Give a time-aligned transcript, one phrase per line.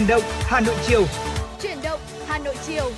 [0.00, 1.04] Chuyển động Hà Nội chiều.
[1.62, 2.92] Chuyển động Hà Nội chiều.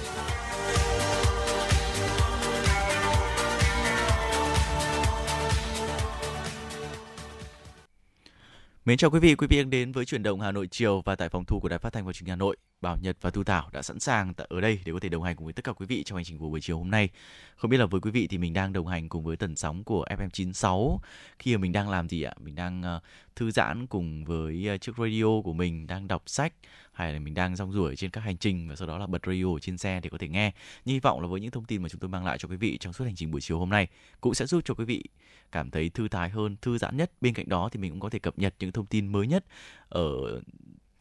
[8.84, 11.16] Mến chào quý vị, quý vị đang đến với chuyển động Hà Nội chiều và
[11.16, 12.56] tại phòng thu của Đài Phát thanh và Truyền hình Hà Nội.
[12.80, 15.36] Bảo Nhật và Thu Thảo đã sẵn sàng ở đây để có thể đồng hành
[15.36, 17.08] cùng với tất cả quý vị trong hành trình của buổi chiều hôm nay.
[17.56, 19.84] Không biết là với quý vị thì mình đang đồng hành cùng với tần sóng
[19.84, 20.98] của FM96
[21.38, 22.34] khi mà mình đang làm gì ạ?
[22.40, 23.02] Mình đang uh,
[23.36, 26.52] thư giãn cùng với uh, chiếc radio của mình, đang đọc sách
[26.92, 29.22] hay là mình đang rong ruổi trên các hành trình và sau đó là bật
[29.26, 30.52] radio ở trên xe để có thể nghe.
[30.84, 32.56] Như hy vọng là với những thông tin mà chúng tôi mang lại cho quý
[32.56, 33.88] vị trong suốt hành trình buổi chiều hôm nay
[34.20, 35.04] cũng sẽ giúp cho quý vị
[35.52, 37.12] cảm thấy thư thái hơn, thư giãn nhất.
[37.20, 39.44] Bên cạnh đó thì mình cũng có thể cập nhật những thông tin mới nhất
[39.88, 40.10] ở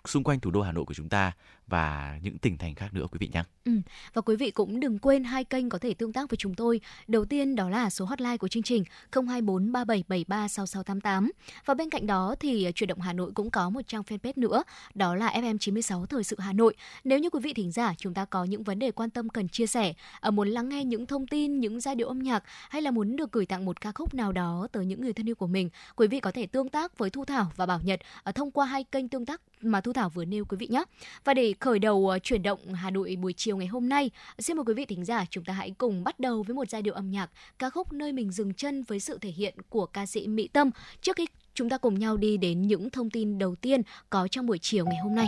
[0.06, 1.32] xung quanh thủ đô Hà Nội của chúng ta
[1.72, 3.44] và những tỉnh thành khác nữa quý vị nhé.
[3.66, 3.72] Ừ.
[4.14, 6.82] Và quý vị cũng đừng quên hai kênh có thể tương tác với chúng tôi.
[7.08, 11.32] Đầu tiên đó là số hotline của chương trình 024 3773 6688.
[11.66, 14.34] Và bên cạnh đó thì à, chuyển động Hà Nội cũng có một trang fanpage
[14.36, 14.64] nữa,
[14.94, 16.76] đó là FM96 Thời sự Hà Nội.
[17.04, 19.48] Nếu như quý vị thính giả chúng ta có những vấn đề quan tâm cần
[19.48, 22.82] chia sẻ, ở muốn lắng nghe những thông tin, những giai điệu âm nhạc hay
[22.82, 25.36] là muốn được gửi tặng một ca khúc nào đó tới những người thân yêu
[25.36, 28.32] của mình, quý vị có thể tương tác với Thu Thảo và Bảo Nhật ở
[28.32, 30.84] thông qua hai kênh tương tác mà Thu Thảo vừa nêu quý vị nhé.
[31.24, 34.58] Và để khởi đầu ờ, chuyển động Hà Nội buổi chiều ngày hôm nay, xin
[34.58, 36.94] mời quý vị thính giả chúng ta hãy cùng bắt đầu với một giai điệu
[36.94, 40.28] âm nhạc ca khúc nơi mình dừng chân với sự thể hiện của ca sĩ
[40.28, 43.82] Mỹ Tâm trước khi chúng ta cùng nhau đi đến những thông tin đầu tiên
[44.10, 45.28] có trong buổi chiều ngày hôm nay.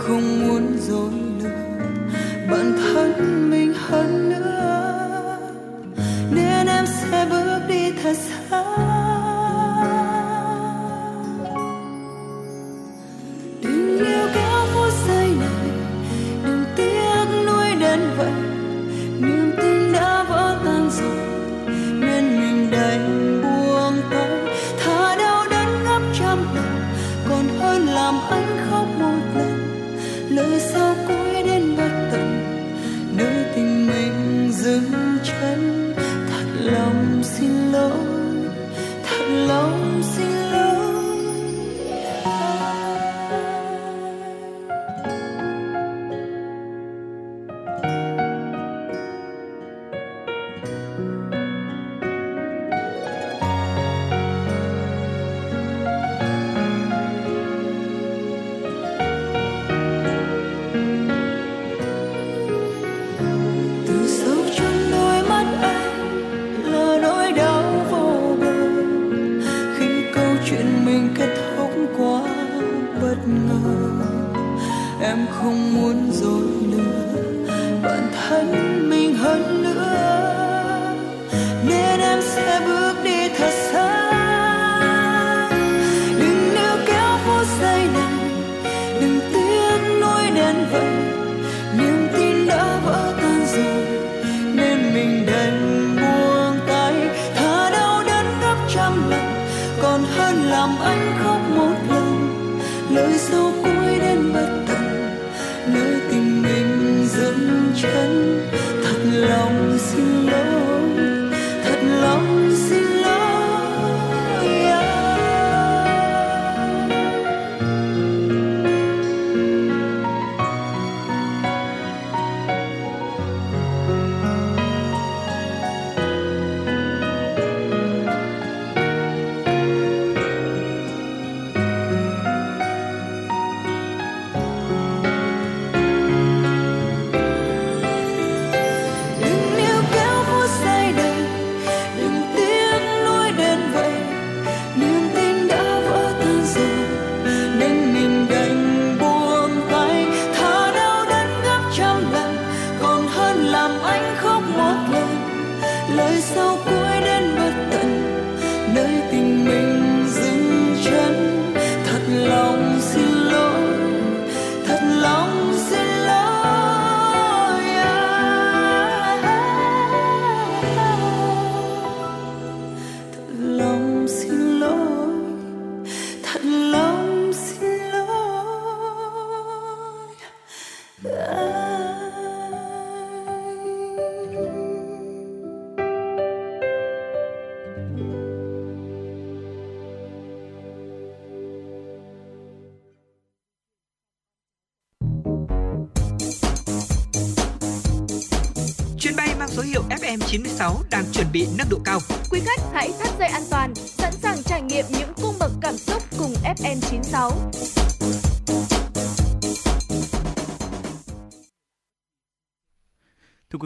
[0.00, 0.69] Không muốn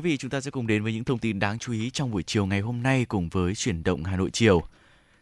[0.04, 2.22] vị, chúng ta sẽ cùng đến với những thông tin đáng chú ý trong buổi
[2.22, 4.62] chiều ngày hôm nay cùng với chuyển động Hà Nội chiều.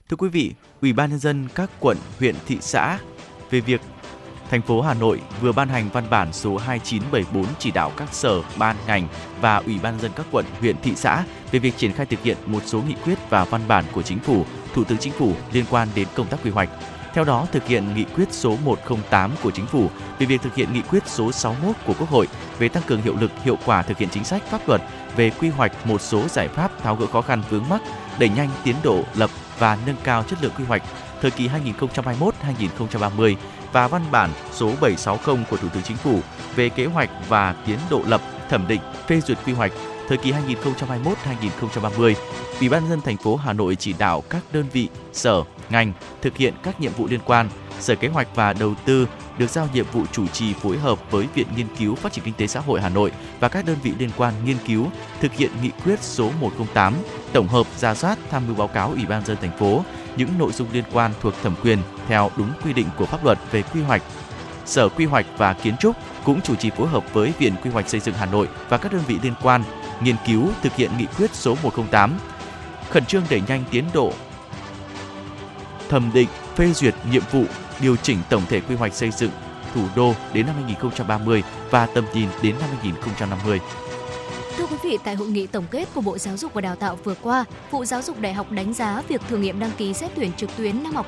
[0.08, 2.99] Thưa quý vị, Ủy ban nhân dân các quận, huyện, thị xã
[3.50, 3.81] về việc
[4.50, 8.43] thành phố Hà Nội vừa ban hành văn bản số 2974 chỉ đạo các sở,
[8.58, 9.08] ban, ngành
[9.40, 12.37] và Ủy ban dân các quận, huyện, thị xã về việc triển khai thực hiện
[12.46, 14.44] một số nghị quyết và văn bản của Chính phủ,
[14.75, 16.69] Thủ tướng Chính phủ liên quan đến công tác quy hoạch.
[17.14, 20.72] Theo đó, thực hiện nghị quyết số 108 của Chính phủ về việc thực hiện
[20.72, 22.28] nghị quyết số 61 của Quốc hội
[22.58, 24.80] về tăng cường hiệu lực hiệu quả thực hiện chính sách pháp luật
[25.16, 27.80] về quy hoạch một số giải pháp tháo gỡ khó khăn vướng mắc,
[28.18, 30.82] đẩy nhanh tiến độ lập và nâng cao chất lượng quy hoạch
[31.20, 33.34] thời kỳ 2021-2030
[33.72, 36.20] và văn bản số 760 của Thủ tướng Chính phủ
[36.56, 39.72] về kế hoạch và tiến độ lập, thẩm định, phê duyệt quy hoạch
[40.08, 42.14] thời kỳ 2021-2030.
[42.60, 45.42] Ủy ban dân thành phố Hà Nội chỉ đạo các đơn vị, sở,
[45.72, 45.92] ngành
[46.22, 47.48] thực hiện các nhiệm vụ liên quan.
[47.80, 49.06] Sở Kế hoạch và Đầu tư
[49.38, 52.34] được giao nhiệm vụ chủ trì phối hợp với Viện Nghiên cứu Phát triển Kinh
[52.34, 54.86] tế Xã hội Hà Nội và các đơn vị liên quan nghiên cứu,
[55.20, 56.94] thực hiện nghị quyết số 108,
[57.32, 59.84] tổng hợp, ra soát, tham mưu báo cáo Ủy ban dân thành phố
[60.16, 61.78] những nội dung liên quan thuộc thẩm quyền
[62.08, 64.02] theo đúng quy định của pháp luật về quy hoạch.
[64.64, 67.88] Sở Quy hoạch và Kiến trúc cũng chủ trì phối hợp với Viện Quy hoạch
[67.88, 69.62] xây dựng Hà Nội và các đơn vị liên quan
[70.02, 72.19] nghiên cứu thực hiện nghị quyết số 108,
[72.90, 74.12] khẩn trương đẩy nhanh tiến độ
[75.92, 77.44] thẩm định, phê duyệt nhiệm vụ
[77.80, 79.30] điều chỉnh tổng thể quy hoạch xây dựng
[79.74, 83.60] thủ đô đến năm 2030 và tầm nhìn đến năm 2050.
[84.56, 86.98] Thưa quý vị, tại hội nghị tổng kết của Bộ Giáo dục và Đào tạo
[87.04, 90.10] vừa qua, Vụ Giáo dục Đại học đánh giá việc thử nghiệm đăng ký xét
[90.14, 91.06] tuyển trực tuyến năm học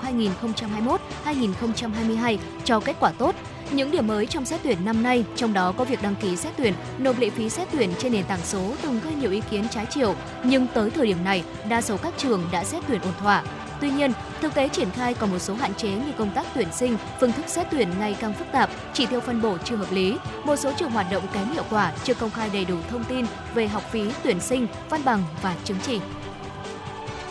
[1.24, 3.34] 2021-2022 cho kết quả tốt.
[3.70, 6.52] Những điểm mới trong xét tuyển năm nay, trong đó có việc đăng ký xét
[6.56, 9.68] tuyển, nộp lệ phí xét tuyển trên nền tảng số từng gây nhiều ý kiến
[9.70, 10.14] trái chiều,
[10.44, 13.42] nhưng tới thời điểm này, đa số các trường đã xét tuyển ổn thỏa.
[13.80, 14.12] Tuy nhiên,
[14.44, 17.32] thực tế triển khai còn một số hạn chế như công tác tuyển sinh, phương
[17.32, 20.56] thức xét tuyển ngày càng phức tạp, chỉ tiêu phân bổ chưa hợp lý, một
[20.56, 23.68] số trường hoạt động kém hiệu quả, chưa công khai đầy đủ thông tin về
[23.68, 26.00] học phí, tuyển sinh, văn bằng và chứng chỉ.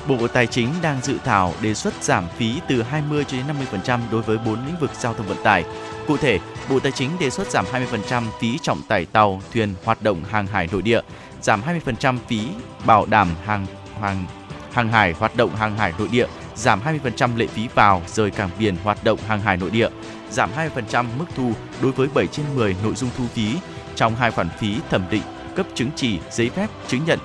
[0.07, 3.45] Bộ Tài chính đang dự thảo đề xuất giảm phí từ 20 cho đến
[3.83, 5.63] 50% đối với 4 lĩnh vực giao thông vận tải.
[6.07, 6.39] Cụ thể,
[6.69, 10.47] Bộ Tài chính đề xuất giảm 20% phí trọng tải tàu, thuyền hoạt động hàng
[10.47, 11.01] hải nội địa,
[11.41, 11.61] giảm
[11.95, 12.47] 20% phí
[12.85, 13.65] bảo đảm hàng
[14.01, 14.25] hàng
[14.71, 18.49] hàng hải hoạt động hàng hải nội địa, giảm 20% lệ phí vào rời cảng
[18.59, 19.89] biển hoạt động hàng hải nội địa,
[20.31, 20.49] giảm
[20.85, 21.51] 20% mức thu
[21.81, 23.55] đối với 7 trên 10 nội dung thu phí
[23.95, 25.21] trong hai khoản phí thẩm định,
[25.55, 27.19] cấp chứng chỉ, giấy phép, chứng nhận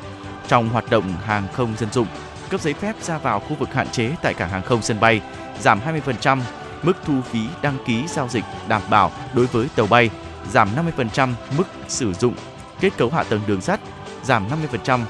[0.48, 2.06] trong hoạt động hàng không dân dụng,
[2.50, 5.20] cấp giấy phép ra vào khu vực hạn chế tại cảng hàng không sân bay,
[5.60, 6.40] giảm 20%
[6.82, 10.10] mức thu phí đăng ký giao dịch đảm bảo đối với tàu bay,
[10.50, 12.34] giảm 50% mức sử dụng
[12.81, 13.81] kết cấu hạ tầng đường sắt,
[14.22, 15.00] giảm 50%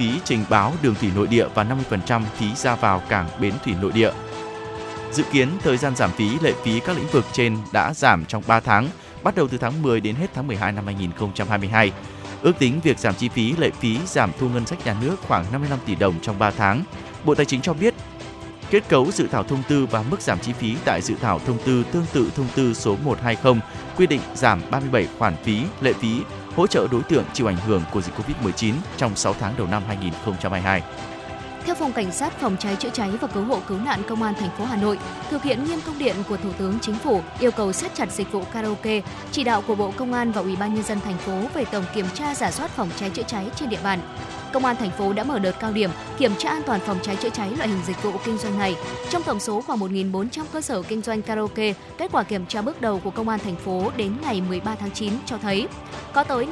[0.00, 3.74] phí trình báo đường thủy nội địa và 50% phí ra vào cảng bến thủy
[3.80, 4.10] nội địa.
[5.12, 8.42] Dự kiến thời gian giảm phí lệ phí các lĩnh vực trên đã giảm trong
[8.46, 8.88] 3 tháng,
[9.22, 11.92] bắt đầu từ tháng 10 đến hết tháng 12 năm 2022.
[12.42, 15.44] Ước tính việc giảm chi phí lệ phí giảm thu ngân sách nhà nước khoảng
[15.52, 16.82] 55 tỷ đồng trong 3 tháng.
[17.24, 17.94] Bộ Tài chính cho biết
[18.70, 21.58] kết cấu dự thảo thông tư và mức giảm chi phí tại dự thảo thông
[21.66, 23.54] tư tương tự thông tư số 120
[23.96, 26.20] quy định giảm 37 khoản phí, lệ phí
[26.56, 29.82] hỗ trợ đối tượng chịu ảnh hưởng của dịch Covid-19 trong 6 tháng đầu năm
[29.86, 30.82] 2022.
[31.64, 34.34] Theo phòng cảnh sát phòng cháy chữa cháy và cứu hộ cứu nạn công an
[34.34, 34.98] thành phố Hà Nội,
[35.30, 38.32] thực hiện nghiêm công điện của Thủ tướng Chính phủ yêu cầu siết chặt dịch
[38.32, 39.00] vụ karaoke,
[39.32, 41.84] chỉ đạo của Bộ Công an và Ủy ban nhân dân thành phố về tổng
[41.94, 43.98] kiểm tra giả soát phòng cháy chữa cháy trên địa bàn.
[44.52, 47.16] Công an thành phố đã mở đợt cao điểm kiểm tra an toàn phòng cháy
[47.16, 48.76] chữa cháy loại hình dịch vụ kinh doanh này.
[49.10, 52.80] Trong tổng số khoảng 1.400 cơ sở kinh doanh karaoke, kết quả kiểm tra bước
[52.80, 55.68] đầu của Công an thành phố đến ngày 13 tháng 9 cho thấy
[56.12, 56.46] có tới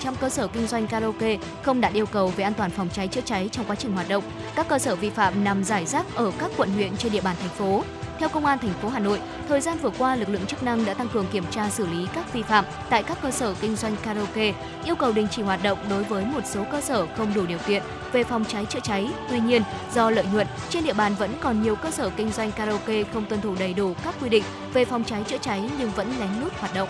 [0.00, 3.08] 58% cơ sở kinh doanh karaoke không đạt yêu cầu về an toàn phòng cháy
[3.08, 4.24] chữa cháy trong quá trình hoạt động.
[4.54, 7.36] Các cơ sở vi phạm nằm rải rác ở các quận huyện trên địa bàn
[7.40, 7.82] thành phố.
[8.18, 10.84] Theo Công an thành phố Hà Nội, thời gian vừa qua lực lượng chức năng
[10.84, 13.76] đã tăng cường kiểm tra xử lý các vi phạm tại các cơ sở kinh
[13.76, 14.54] doanh karaoke,
[14.84, 17.58] yêu cầu đình chỉ hoạt động đối với một số cơ sở không đủ điều
[17.58, 19.08] kiện về phòng cháy chữa cháy.
[19.30, 19.62] Tuy nhiên,
[19.94, 23.24] do lợi nhuận, trên địa bàn vẫn còn nhiều cơ sở kinh doanh karaoke không
[23.26, 26.28] tuân thủ đầy đủ các quy định về phòng cháy chữa cháy nhưng vẫn lén
[26.40, 26.88] lút hoạt động.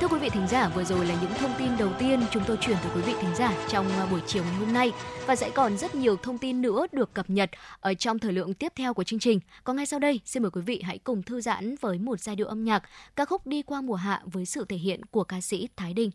[0.00, 2.56] Thưa quý vị thính giả, vừa rồi là những thông tin đầu tiên chúng tôi
[2.60, 4.92] chuyển tới quý vị thính giả trong à, buổi chiều ngày hôm nay
[5.26, 7.50] và sẽ còn rất nhiều thông tin nữa được cập nhật
[7.80, 9.40] ở trong thời lượng tiếp theo của chương trình.
[9.64, 12.36] Còn ngay sau đây, xin mời quý vị hãy cùng thư giãn với một giai
[12.36, 12.82] điệu âm nhạc
[13.16, 16.10] ca khúc Đi qua mùa hạ với sự thể hiện của ca sĩ Thái Đình.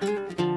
[0.00, 0.55] Thank you.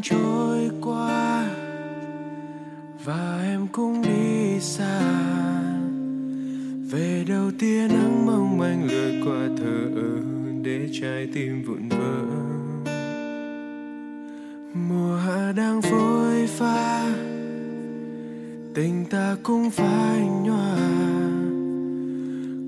[0.00, 1.48] gian trôi qua
[3.04, 5.00] và em cũng đi xa.
[6.90, 10.20] Về đầu tia nắng mong manh lướt qua thờ ơ
[10.62, 12.22] để trái tim vụn vỡ.
[14.74, 17.14] Mùa hạ đang phôi pha,
[18.74, 20.76] tình ta cũng phai nhòa.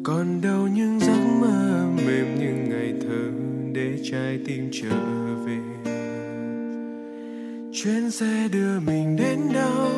[0.04, 3.30] Còn đâu những giấc mơ mềm những ngày thơ
[3.72, 4.96] để trái tim trở
[5.46, 5.71] về
[7.74, 9.88] chuyến xe đưa mình đến đâu?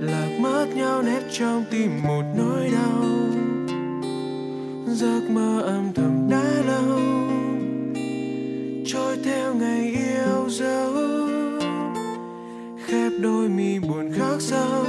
[0.00, 3.04] Lạc mất nhau nét trong tim một nỗi đau.
[4.86, 6.98] Giấc mơ âm thầm đã lâu.
[8.86, 10.92] Trôi theo ngày yêu dấu.
[12.86, 14.84] Khép đôi mi buồn khắc sâu.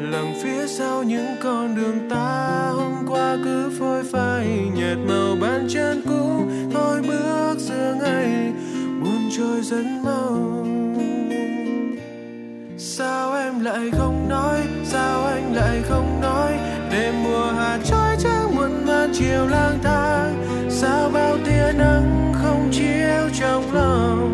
[0.00, 5.66] Lặng phía sau những con đường ta hôm qua cứ phôi phai, nhạt màu bàn
[5.70, 6.42] chân cũ.
[6.72, 8.52] Thôi bước giữa ngày,
[9.00, 10.63] buồn trôi dần mau
[12.96, 14.60] sao em lại không nói?
[14.84, 16.52] Sao anh lại không nói?
[16.92, 20.44] Đêm mùa hạ trói trang muộn mà chiều lang thang.
[20.70, 24.33] Sao bao tia nắng không chiếu trong lòng?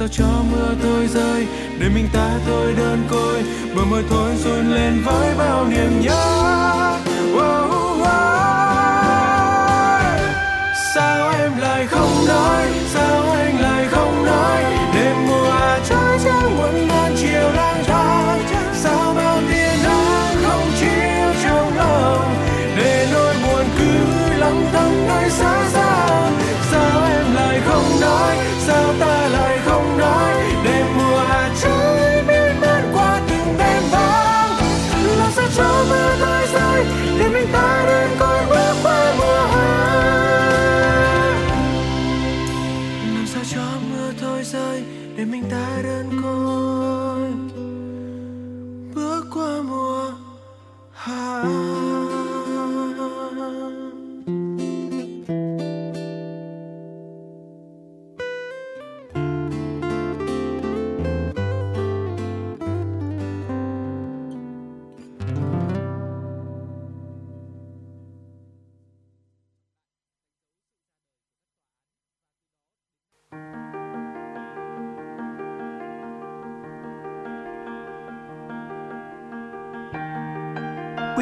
[0.00, 1.46] Sao cho mưa thôi rơi?
[1.80, 3.42] Để mình ta thôi đơn côi
[3.76, 6.24] bờ môi thôi run lên với bao niềm nhớ.
[7.34, 8.06] Oh, oh, oh.
[10.94, 12.79] sao em lại không nói?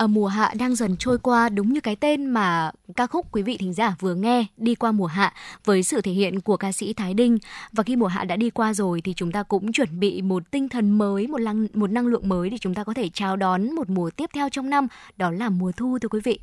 [0.00, 3.42] ở mùa hạ đang dần trôi qua đúng như cái tên mà ca khúc quý
[3.42, 6.72] vị thính giả vừa nghe đi qua mùa hạ với sự thể hiện của ca
[6.72, 7.38] sĩ Thái Đinh
[7.72, 10.50] và khi mùa hạ đã đi qua rồi thì chúng ta cũng chuẩn bị một
[10.50, 13.36] tinh thần mới, một năng một năng lượng mới để chúng ta có thể chào
[13.36, 16.38] đón một mùa tiếp theo trong năm, đó là mùa thu thưa quý vị.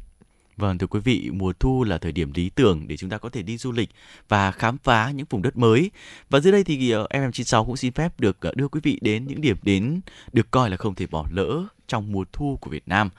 [0.57, 3.29] Vâng thưa quý vị, mùa thu là thời điểm lý tưởng để chúng ta có
[3.29, 3.89] thể đi du lịch
[4.29, 5.91] và khám phá những vùng đất mới.
[6.29, 9.27] Và dưới đây thì ờ, FM96 cũng xin phép được ờ, đưa quý vị đến
[9.27, 10.01] những điểm đến
[10.33, 13.09] được coi là không thể bỏ lỡ trong mùa thu của Việt Nam.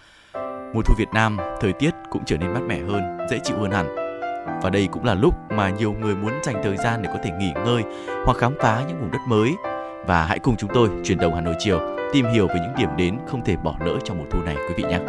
[0.75, 3.71] Mùa thu Việt Nam, thời tiết cũng trở nên mát mẻ hơn, dễ chịu hơn
[3.71, 3.87] hẳn.
[4.63, 7.31] Và đây cũng là lúc mà nhiều người muốn dành thời gian để có thể
[7.31, 7.83] nghỉ ngơi
[8.25, 9.55] hoặc khám phá những vùng đất mới.
[10.07, 11.81] Và hãy cùng chúng tôi chuyển động Hà Nội chiều
[12.13, 14.75] tìm hiểu về những điểm đến không thể bỏ lỡ trong mùa thu này quý
[14.77, 15.01] vị nhé.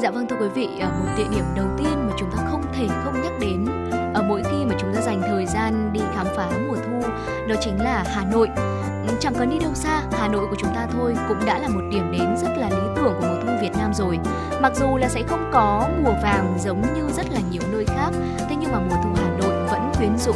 [0.00, 2.62] Dạ vâng thưa quý vị, à, một địa điểm đầu tiên mà chúng ta không
[2.72, 3.66] thể không nhắc đến
[4.14, 6.48] ở mỗi khi mà chúng ta dành thời gian đi khám phá
[7.48, 8.48] đó chính là Hà Nội.
[9.08, 11.68] Ừ, chẳng cần đi đâu xa, Hà Nội của chúng ta thôi cũng đã là
[11.68, 14.18] một điểm đến rất là lý tưởng của mùa thu Việt Nam rồi.
[14.60, 18.10] Mặc dù là sẽ không có mùa vàng giống như rất là nhiều nơi khác,
[18.38, 20.34] thế nhưng mà mùa thu Hà Nội vẫn quyến rũ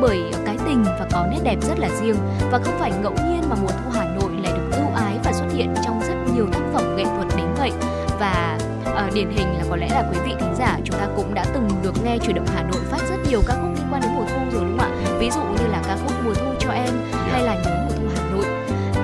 [0.00, 2.16] bởi cái tình và có nét đẹp rất là riêng
[2.50, 5.32] và không phải ngẫu nhiên mà mùa thu Hà Nội lại được ưu ái và
[5.32, 7.72] xuất hiện trong rất nhiều tác phẩm nghệ thuật đến vậy
[8.20, 8.58] và
[9.06, 11.44] uh, điển hình là có lẽ là quý vị thính giả chúng ta cũng đã
[11.54, 14.10] từng được nghe chuyển động Hà Nội phát rất nhiều ca khúc liên quan đến
[14.14, 15.03] mùa thu rồi đúng không ạ?
[15.24, 16.94] Ví dụ như là ca khúc Mùa thu cho em
[17.30, 18.44] hay là nhớ mùa thu Hà Nội.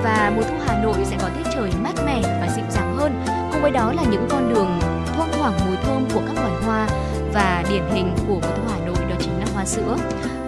[0.03, 3.23] Và mùa thu Hà Nội sẽ có tiết trời mát mẻ và dịu dàng hơn.
[3.51, 4.79] Cùng với đó là những con đường
[5.15, 6.87] thoang thoảng mùi thơm của các loài hoa
[7.33, 9.97] và điển hình của mùa thu Hà Nội đó chính là hoa sữa.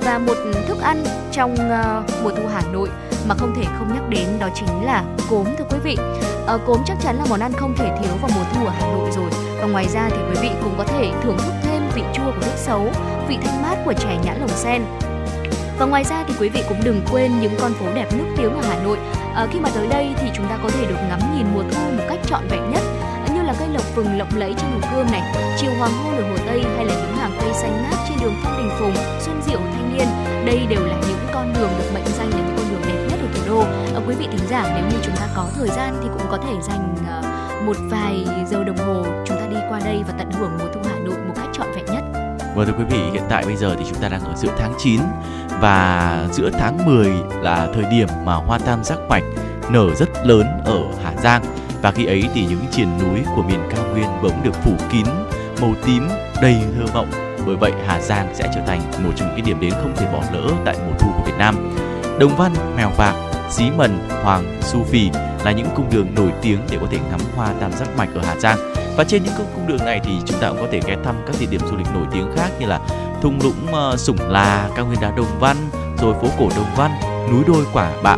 [0.01, 0.33] Và một
[0.67, 2.89] thức ăn trong uh, mùa thu Hà Nội
[3.27, 5.97] mà không thể không nhắc đến đó chính là cốm thưa quý vị.
[6.47, 8.87] À, cốm chắc chắn là món ăn không thể thiếu vào mùa thu ở Hà
[8.87, 9.29] Nội rồi.
[9.61, 12.41] Và ngoài ra thì quý vị cũng có thể thưởng thức thêm vị chua của
[12.41, 12.87] nước sấu,
[13.27, 14.83] vị thanh mát của chè nhãn lồng sen.
[15.79, 18.53] Và ngoài ra thì quý vị cũng đừng quên những con phố đẹp nước tiếng
[18.53, 18.97] ở Hà Nội.
[19.35, 21.81] À, khi mà tới đây thì chúng ta có thể được ngắm nhìn mùa thu
[21.97, 22.81] một cách trọn vẹn nhất
[23.33, 25.21] như là cây lộc vừng lộng lẫy trên hồ gươm này,
[25.57, 28.33] chiều hoàng hôn ở hồ Tây hay là những hàng cây xanh ngát trên đường
[28.43, 30.07] Phan Đình Phùng, Xuân Diệu, Thanh Niên.
[30.45, 33.19] Đây đều là những con đường được mệnh danh là những con đường đẹp nhất
[33.21, 33.61] ở thủ đô.
[33.95, 36.37] À, quý vị thính giả nếu như chúng ta có thời gian thì cũng có
[36.37, 40.31] thể dành uh, một vài giờ đồng hồ chúng ta đi qua đây và tận
[40.31, 40.79] hưởng mùa thu
[42.55, 44.73] Vâng thưa quý vị, hiện tại bây giờ thì chúng ta đang ở giữa tháng
[44.79, 44.99] 9
[45.61, 47.11] và giữa tháng 10
[47.41, 49.23] là thời điểm mà hoa tam giác mạch
[49.69, 51.43] nở rất lớn ở Hà Giang.
[51.81, 55.05] Và khi ấy thì những triền núi của miền cao nguyên bỗng được phủ kín
[55.61, 56.07] màu tím
[56.41, 57.09] đầy thơ mộng.
[57.45, 60.05] Bởi vậy Hà Giang sẽ trở thành một trong những cái điểm đến không thể
[60.13, 61.75] bỏ lỡ tại mùa thu của Việt Nam.
[62.19, 63.15] Đồng Văn, Mèo Vạc,
[63.49, 65.09] Xí Mần, Hoàng, Su Phì
[65.45, 68.21] là những cung đường nổi tiếng để có thể ngắm hoa tam giác mạch ở
[68.25, 68.57] Hà Giang
[68.97, 71.35] và trên những cung đường này thì chúng ta cũng có thể ghé thăm các
[71.39, 72.79] địa điểm du lịch nổi tiếng khác như là
[73.21, 75.57] thung lũng uh, Sủng Là, cao nguyên đá Đồng Văn,
[76.01, 76.91] rồi phố cổ Đồng Văn,
[77.31, 78.17] núi đôi Quả Bạ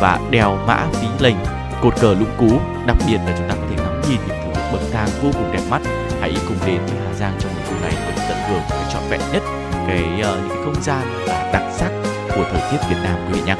[0.00, 1.36] và đèo Mã Phí Lệnh
[1.82, 2.58] cột cờ lũng cú.
[2.86, 5.52] Đặc biệt là chúng ta có thể ngắm nhìn những thứ bậc thang vô cùng
[5.52, 5.82] đẹp mắt.
[6.20, 9.02] Hãy cùng đến với hà giang trong mùa thu này để tận hưởng cái trọn
[9.10, 9.42] vẹn nhất
[9.86, 11.90] cái uh, những cái không gian và đặc sắc
[12.36, 13.56] của thời tiết việt nam quý vị nhé.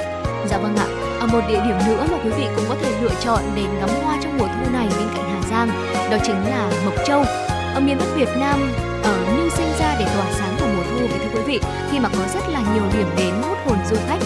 [0.46, 0.86] Dạ vâng ạ.
[1.20, 3.88] Ở một địa điểm nữa mà quý vị cũng có thể lựa chọn để ngắm
[4.02, 5.25] hoa trong mùa thu này bên cạnh
[5.56, 5.66] hà
[6.10, 7.24] đó chính là mộc châu.
[7.74, 10.82] Ở miền bắc việt nam ờ, ở nhưng sinh ra để tỏa sáng vào mùa
[10.90, 13.78] thu vậy thưa quý vị, khi mà có rất là nhiều điểm đến hút hồn
[13.90, 14.20] du khách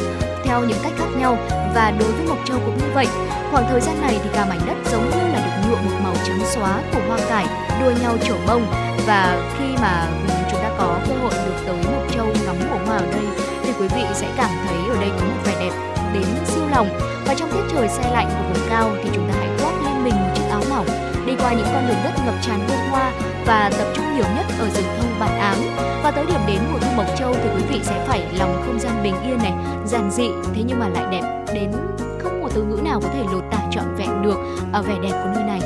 [0.45, 1.39] theo những cách khác nhau.
[1.75, 3.07] Và đối với Mộc Châu cũng như vậy.
[3.51, 6.15] Khoảng thời gian này thì cả mảnh đất giống như là được nhuộm một màu
[6.27, 7.47] trắng xóa của hoa cải
[7.81, 8.67] đua nhau trổ bông
[9.07, 10.07] và khi mà
[10.51, 13.25] chúng ta có cơ hội được tới Mộc Châu ngắm mùa hoa ở đây,
[13.63, 15.73] thì quý vị sẽ cảm thấy ở đây có một vẻ đẹp
[16.15, 16.89] đến siêu lòng.
[17.27, 20.05] Và trong tiết trời xe lạnh của vùng cao thì chúng ta hãy khoác lên
[20.05, 23.13] mình một chiếc áo mỏng đi qua những con đường đất ngập tràn bông hoa
[23.47, 25.59] và tập trung nhiều nhất ở rừng thông bản áng.
[26.03, 28.79] Và tới điểm đến mùa thu mộc châu thì quý vị sẽ phải lòng không
[28.79, 29.53] gian bình yên này,
[29.87, 31.73] giản dị, thế nhưng mà lại đẹp đến
[32.23, 34.37] không một từ ngữ nào có thể lột tả trọn vẹn được
[34.73, 35.61] ở vẻ đẹp của nơi này.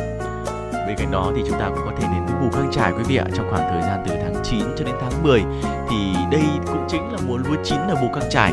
[0.87, 3.03] Bên cạnh đó thì chúng ta cũng có thể đến với mù căng trải quý
[3.09, 3.25] vị ạ.
[3.37, 5.45] Trong khoảng thời gian từ tháng 9 cho đến tháng 10
[5.91, 8.53] thì đây cũng chính là mùa lúa chín ở mù căng trải,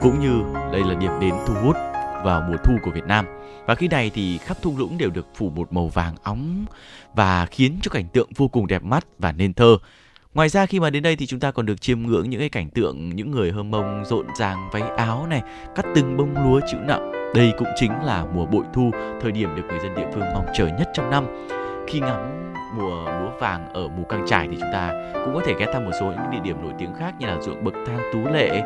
[0.00, 1.76] cũng như đây là điểm đến thu hút
[2.24, 3.26] vào mùa thu của Việt Nam
[3.70, 6.64] và khi này thì khắp thung lũng đều được phủ một màu vàng óng
[7.14, 9.76] và khiến cho cảnh tượng vô cùng đẹp mắt và nên thơ.
[10.34, 12.48] Ngoài ra khi mà đến đây thì chúng ta còn được chiêm ngưỡng những cái
[12.48, 15.42] cảnh tượng những người hơ mông rộn ràng váy áo này,
[15.76, 17.12] cắt từng bông lúa chữ nặng.
[17.34, 20.46] Đây cũng chính là mùa bội thu, thời điểm được người dân địa phương mong
[20.54, 21.26] chờ nhất trong năm.
[21.88, 24.92] Khi ngắm mùa lúa vàng ở mù căng trải thì chúng ta
[25.24, 27.40] cũng có thể ghé thăm một số những địa điểm nổi tiếng khác như là
[27.40, 28.62] ruộng bậc thang tú lệ,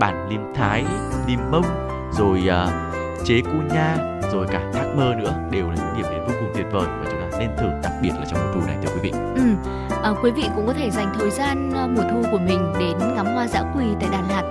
[0.00, 0.84] bản liêm thái,
[1.28, 1.66] liêm mông,
[2.12, 3.96] rồi uh, chế cu nha
[4.32, 7.10] rồi cả thác mơ nữa đều là những điểm đến vô cùng tuyệt vời và
[7.10, 9.10] chúng ta nên thử đặc biệt là trong mùa thu này thưa quý vị.
[9.36, 9.42] Ừ,
[10.02, 12.98] à, quý vị cũng có thể dành thời gian ờ, mùa thu của mình đến
[13.14, 14.42] ngắm hoa dã quỳ tại Đà Lạt.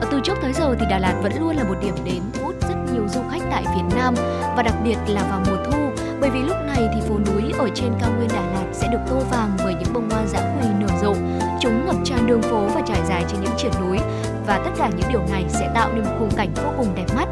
[0.00, 2.44] À, từ trước tới giờ thì Đà Lạt vẫn luôn là một điểm đến thu
[2.44, 4.14] hút rất nhiều du khách tại phía Nam
[4.56, 5.78] và đặc biệt là vào mùa thu
[6.20, 9.00] Bởi vì lúc này thì phố núi ở trên cao nguyên Đà Lạt sẽ được
[9.10, 11.14] tô vàng bởi những bông hoa dã quỳ nở rộ.
[11.60, 13.98] Chúng ngập tràn đường phố và trải dài trên những triển núi
[14.48, 17.06] và tất cả những điều này sẽ tạo nên một khung cảnh vô cùng đẹp
[17.16, 17.28] mắt.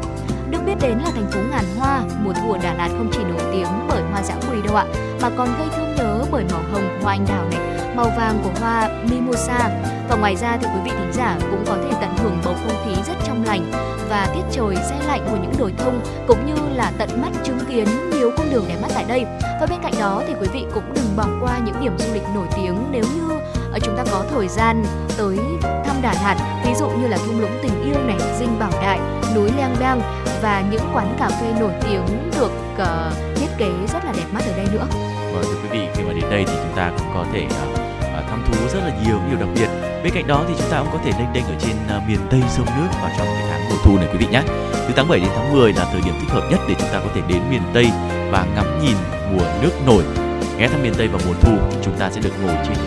[0.49, 3.19] Được biết đến là thành phố ngàn hoa, mùa thu ở Đà Lạt không chỉ
[3.23, 4.85] nổi tiếng bởi hoa dã quỳ đâu ạ,
[5.21, 7.59] mà còn gây thương nhớ bởi màu hồng hoa anh đào này,
[7.95, 9.69] màu vàng của hoa mimosa.
[10.09, 12.77] Và ngoài ra thì quý vị thính giả cũng có thể tận hưởng bầu không
[12.85, 13.71] khí rất trong lành
[14.09, 17.59] và tiết trời xe lạnh của những đồi thông cũng như là tận mắt chứng
[17.69, 19.25] kiến nhiều cung đường đẹp mắt tại đây.
[19.41, 22.23] Và bên cạnh đó thì quý vị cũng đừng bỏ qua những điểm du lịch
[22.35, 23.27] nổi tiếng nếu như
[23.77, 24.83] Ờ, chúng ta có thời gian
[25.17, 28.71] tới thăm Đà Lạt, ví dụ như là thung lũng tình yêu này, dinh Bảo
[28.71, 28.99] Đại,
[29.35, 30.01] núi Leng beng
[30.41, 34.43] và những quán cà phê nổi tiếng được uh, thiết kế rất là đẹp mắt
[34.45, 34.87] ở đây nữa.
[35.33, 38.29] Vâng thưa quý vị, khi mà đến đây thì chúng ta cũng có thể uh,
[38.29, 39.69] thăm thú rất là nhiều điều đặc biệt.
[40.03, 42.19] Bên cạnh đó thì chúng ta cũng có thể lên đênh ở trên uh, miền
[42.29, 44.41] Tây sông nước vào trong cái tháng mùa thu này quý vị nhé.
[44.87, 46.99] Từ tháng 7 đến tháng 10 là thời điểm thích hợp nhất để chúng ta
[46.99, 47.91] có thể đến miền Tây
[48.31, 48.95] và ngắm nhìn
[49.31, 50.03] mùa nước nổi.
[50.57, 52.77] Ghé thăm miền Tây vào mùa thu, chúng ta sẽ được ngồi trên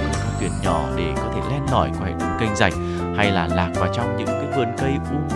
[0.41, 2.73] tuyển nhỏ để có thể len lỏi qua hệ thống kênh rạch
[3.17, 5.29] hay là lạc vào trong những cái vườn cây um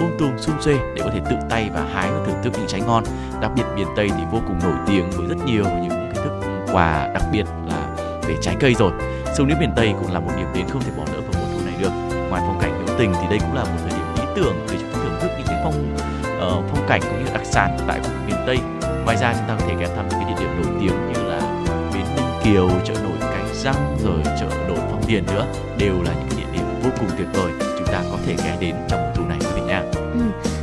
[0.00, 2.66] um tùm xung xuê để có thể tự tay và hái và thưởng thức những
[2.66, 3.04] trái ngon.
[3.40, 6.40] Đặc biệt miền Tây thì vô cùng nổi tiếng với rất nhiều những cái thức
[6.72, 7.96] quà đặc biệt là
[8.28, 8.92] về trái cây rồi.
[9.34, 11.46] Sông nước miền Tây cũng là một điểm đến không thể bỏ lỡ vào mùa
[11.52, 11.90] thu này được.
[12.30, 14.76] Ngoài phong cảnh hữu tình thì đây cũng là một thời điểm lý tưởng để
[14.80, 15.96] chúng ta thưởng thức những cái phong
[16.36, 18.58] uh, phong cảnh cũng như đặc sản tại khu miền Tây.
[19.04, 21.22] Ngoài ra chúng ta có thể ghé thăm những cái địa điểm nổi tiếng như
[21.30, 21.40] là
[21.94, 22.94] bến Ninh Kiều, chợ
[23.64, 25.46] Răng rồi chợ nổi Phong Điền nữa
[25.78, 28.74] đều là những địa điểm vô cùng tuyệt vời chúng ta có thể ghé đến
[28.88, 29.82] trong mùa thu này quý vị nha.
[29.94, 30.20] Ừ.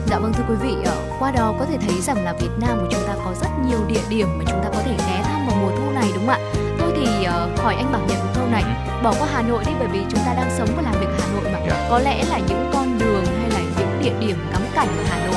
[0.07, 2.77] Dạ vâng thưa quý vị, ờ, qua đó có thể thấy rằng là Việt Nam
[2.81, 5.47] của chúng ta có rất nhiều địa điểm mà chúng ta có thể ghé thăm
[5.47, 6.39] vào mùa thu này đúng không ạ?
[6.79, 9.03] Thôi thì uh, hỏi anh Bảo Nhật một câu này, ừ.
[9.03, 11.27] bỏ qua Hà Nội đi bởi vì chúng ta đang sống và làm việc Hà
[11.33, 11.59] Nội mà.
[11.59, 11.69] Yeah.
[11.69, 11.87] Dạ.
[11.89, 15.25] Có lẽ là những con đường hay là những địa điểm ngắm cảnh ở Hà
[15.25, 15.35] Nội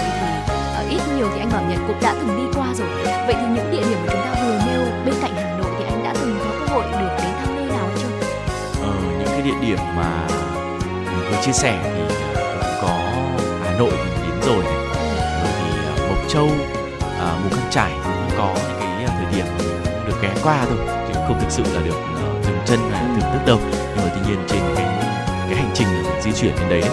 [0.80, 2.88] thì uh, ít nhiều thì anh Bảo Nhật cũng đã từng đi qua rồi.
[3.04, 5.84] Vậy thì những địa điểm mà chúng ta vừa nêu bên cạnh Hà Nội thì
[5.84, 7.13] anh đã từng có cơ hội được
[9.44, 10.26] địa điểm mà
[10.88, 12.98] mình vừa chia sẻ thì cũng có
[13.64, 14.64] Hà Nội thì mình đến rồi.
[14.64, 15.44] Này, ừ.
[15.44, 16.48] rồi thì Mộc Châu,
[17.20, 19.68] à, Mù Căng Trải cũng có những cái thời điểm mình
[20.06, 20.78] được ghé qua thôi
[21.08, 21.96] chứ không thực sự là được
[22.46, 23.58] dừng chân và thưởng thức đâu.
[23.96, 24.86] Nhưng mà tuy nhiên trên cái
[25.48, 26.90] cái hành trình mình di chuyển đến đấy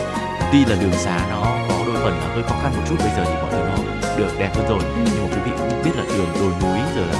[0.51, 3.11] tuy là đường xá nó có đôi phần là hơi khó khăn một chút bây
[3.17, 3.75] giờ thì mọi thứ nó
[4.17, 4.79] được đẹp hơn rồi.
[4.79, 5.01] Ừ.
[5.05, 7.19] nhưng mà quý vị cũng biết là đường đồi núi rồi là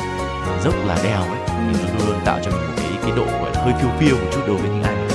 [0.63, 3.25] dốc là đèo ấy thì nó luôn luôn tạo cho mình một cái cái độ
[3.25, 5.10] gọi là hơi phiêu phiêu một chút đối với những ai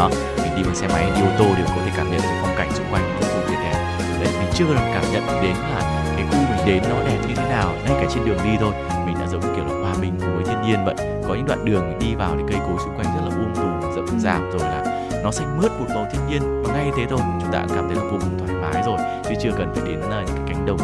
[0.00, 0.10] đó.
[0.42, 2.54] Mình đi bằng xe máy đi ô tô đều có thể cảm nhận được phong
[2.58, 5.80] cảnh xung quanh vô cùng tuyệt đẹp đấy mình chưa được cảm nhận đến là
[6.16, 7.72] cái khu mình đến nó đẹp như thế nào.
[7.84, 8.72] Ngay cả trên đường đi thôi
[9.06, 10.94] mình đã giống kiểu là hòa mình cùng với thiên nhiên vậy.
[11.28, 13.94] Có những đoạn đường đi vào thì cây cối xung quanh rất là um tùm
[13.96, 14.84] rậm rạp rồi là
[15.24, 16.62] nó xanh mướt một màu thiên nhiên.
[16.62, 18.98] Và ngay thế thôi chúng ta cảm thấy là vô cùng thoải mái rồi.
[19.28, 20.78] Chứ chưa cần phải đến uh, những cái cánh đồng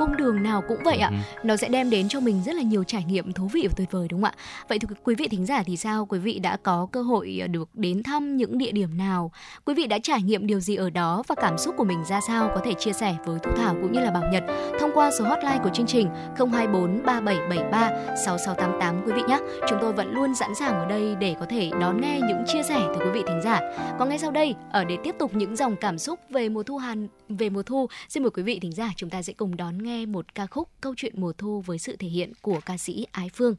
[0.00, 1.10] cung đường nào cũng vậy ạ.
[1.10, 1.16] Ừ.
[1.42, 3.90] nó sẽ đem đến cho mình rất là nhiều trải nghiệm thú vị và tuyệt
[3.90, 4.34] vời đúng không ạ?
[4.68, 6.06] Vậy thì quý vị thính giả thì sao?
[6.06, 9.32] Quý vị đã có cơ hội ờ, được đến thăm những địa điểm nào?
[9.64, 12.20] Quý vị đã trải nghiệm điều gì ở đó và cảm xúc của mình ra
[12.20, 12.50] sao?
[12.54, 14.44] Có thể chia sẻ với thu thảo cũng như là bảo nhật
[14.80, 16.08] thông qua số hotline của chương trình
[16.38, 17.90] 024 3773
[18.26, 21.70] 6688 quý vị nhé chúng tôi vẫn luôn sẵn sàng ở đây để có thể
[21.80, 23.60] đón nghe những chia sẻ từ quý vị thính giả.
[23.98, 26.76] Còn ngay sau đây ở để tiếp tục những dòng cảm xúc về mùa thu
[26.76, 29.82] hàn về mùa thu xin mời quý vị thính giả chúng ta sẽ cùng đón
[29.82, 32.78] nghe nghe một ca khúc Câu chuyện mùa thu với sự thể hiện của ca
[32.78, 33.54] sĩ Ái Phương.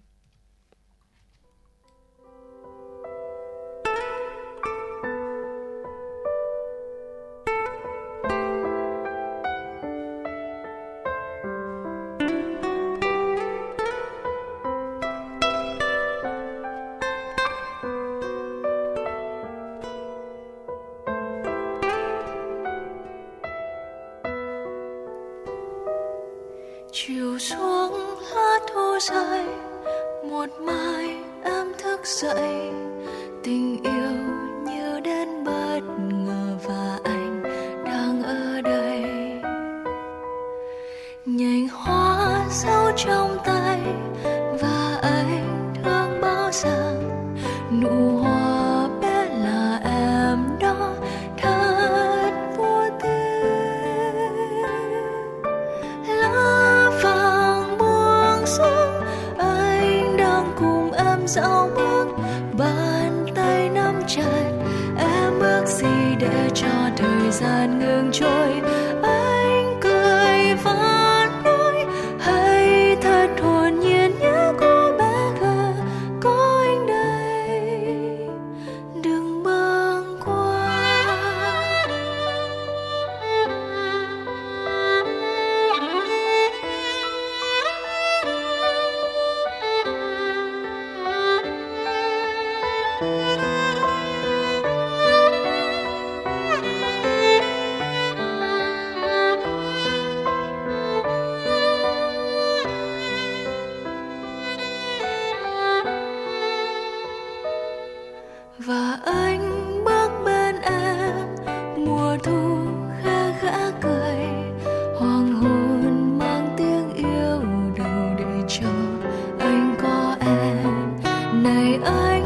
[121.78, 122.21] Này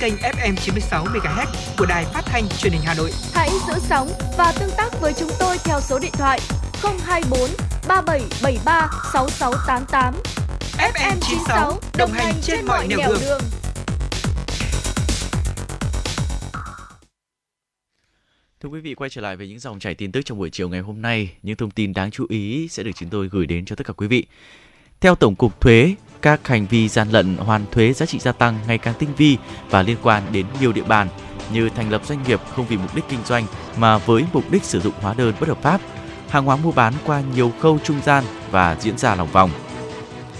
[0.00, 1.46] kênh FM 96 MHz
[1.78, 3.10] của đài phát thanh truyền hình Hà Nội.
[3.34, 4.08] Hãy giữ sóng
[4.38, 6.40] và tương tác với chúng tôi theo số điện thoại
[6.82, 7.40] 024
[7.88, 10.14] 3773 6688.
[10.78, 13.40] FM 96 đồng hành trên mọi nẻo đường.
[18.60, 20.68] Thưa quý vị, quay trở lại với những dòng chảy tin tức trong buổi chiều
[20.68, 21.30] ngày hôm nay.
[21.42, 23.92] Những thông tin đáng chú ý sẽ được chúng tôi gửi đến cho tất cả
[23.92, 24.26] quý vị.
[25.00, 28.58] Theo Tổng cục Thuế, các hành vi gian lận hoàn thuế giá trị gia tăng
[28.66, 29.36] ngày càng tinh vi
[29.70, 31.08] và liên quan đến nhiều địa bàn
[31.52, 34.64] như thành lập doanh nghiệp không vì mục đích kinh doanh mà với mục đích
[34.64, 35.80] sử dụng hóa đơn bất hợp pháp,
[36.28, 39.50] hàng hóa mua bán qua nhiều khâu trung gian và diễn ra lòng vòng.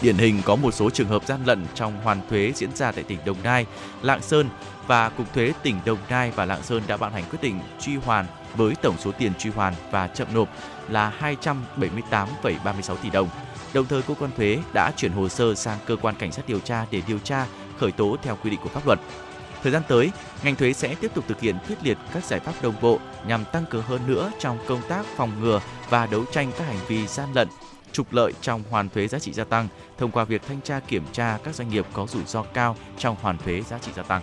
[0.03, 3.05] Điển hình có một số trường hợp gian lận trong hoàn thuế diễn ra tại
[3.05, 3.67] tỉnh Đồng Nai,
[4.03, 4.49] Lạng Sơn
[4.87, 7.97] và Cục Thuế tỉnh Đồng Nai và Lạng Sơn đã ban hành quyết định truy
[7.97, 10.49] hoàn với tổng số tiền truy hoàn và chậm nộp
[10.89, 13.29] là 278,36 tỷ đồng.
[13.75, 16.61] Đồng thời, cơ quan thuế đã chuyển hồ sơ sang cơ quan cảnh sát điều
[16.61, 17.47] tra để điều tra,
[17.79, 18.99] khởi tố theo quy định của pháp luật.
[19.63, 20.11] Thời gian tới,
[20.45, 23.45] ngành thuế sẽ tiếp tục thực hiện quyết liệt các giải pháp đồng bộ nhằm
[23.53, 27.07] tăng cường hơn nữa trong công tác phòng ngừa và đấu tranh các hành vi
[27.07, 27.49] gian lận,
[27.93, 31.05] trục lợi trong hoàn thuế giá trị gia tăng thông qua việc thanh tra kiểm
[31.13, 34.23] tra các doanh nghiệp có rủi ro cao trong hoàn thuế giá trị gia tăng.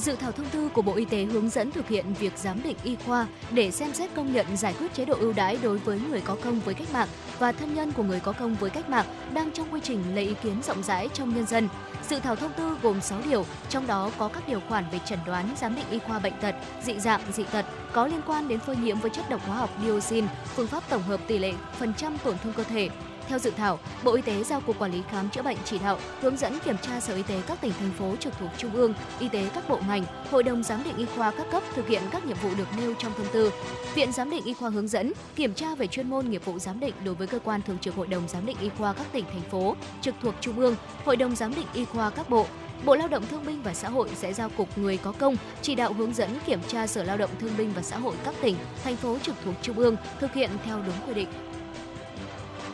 [0.00, 2.76] Dự thảo thông tư của Bộ Y tế hướng dẫn thực hiện việc giám định
[2.82, 6.00] y khoa để xem xét công nhận giải quyết chế độ ưu đãi đối với
[6.10, 7.08] người có công với cách mạng
[7.38, 10.24] và thân nhân của người có công với cách mạng đang trong quy trình lấy
[10.24, 11.68] ý kiến rộng rãi trong nhân dân.
[12.08, 15.18] Dự thảo thông tư gồm 6 điều, trong đó có các điều khoản về chẩn
[15.26, 18.60] đoán giám định y khoa bệnh tật, dị dạng, dị tật có liên quan đến
[18.60, 21.94] phơi nhiễm với chất độc hóa học dioxin, phương pháp tổng hợp tỷ lệ phần
[21.94, 22.88] trăm tổn thương cơ thể,
[23.30, 25.98] theo dự thảo, Bộ Y tế giao Cục Quản lý Khám chữa bệnh chỉ đạo
[26.20, 28.94] hướng dẫn kiểm tra Sở Y tế các tỉnh thành phố trực thuộc Trung ương,
[29.20, 32.02] Y tế các bộ ngành, Hội đồng giám định y khoa các cấp thực hiện
[32.10, 33.52] các nhiệm vụ được nêu trong thông tư.
[33.94, 36.80] Viện giám định y khoa hướng dẫn kiểm tra về chuyên môn nghiệp vụ giám
[36.80, 39.24] định đối với cơ quan thường trực Hội đồng giám định y khoa các tỉnh
[39.24, 42.46] thành phố trực thuộc Trung ương, Hội đồng giám định y khoa các bộ,
[42.84, 45.74] Bộ Lao động Thương binh và Xã hội sẽ giao cục người có công chỉ
[45.74, 48.56] đạo hướng dẫn kiểm tra Sở Lao động Thương binh và Xã hội các tỉnh,
[48.84, 51.28] thành phố trực thuộc Trung ương thực hiện theo đúng quy định.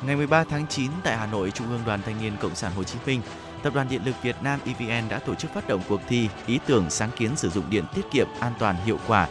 [0.02, 2.84] Ngày 13 tháng 9 tại Hà Nội, Trung ương Đoàn Thanh niên Cộng sản Hồ
[2.84, 3.20] Chí Minh,
[3.62, 6.58] Tập đoàn Điện lực Việt Nam EVN đã tổ chức phát động cuộc thi ý
[6.66, 9.28] tưởng sáng kiến sử dụng điện tiết kiệm an toàn hiệu quả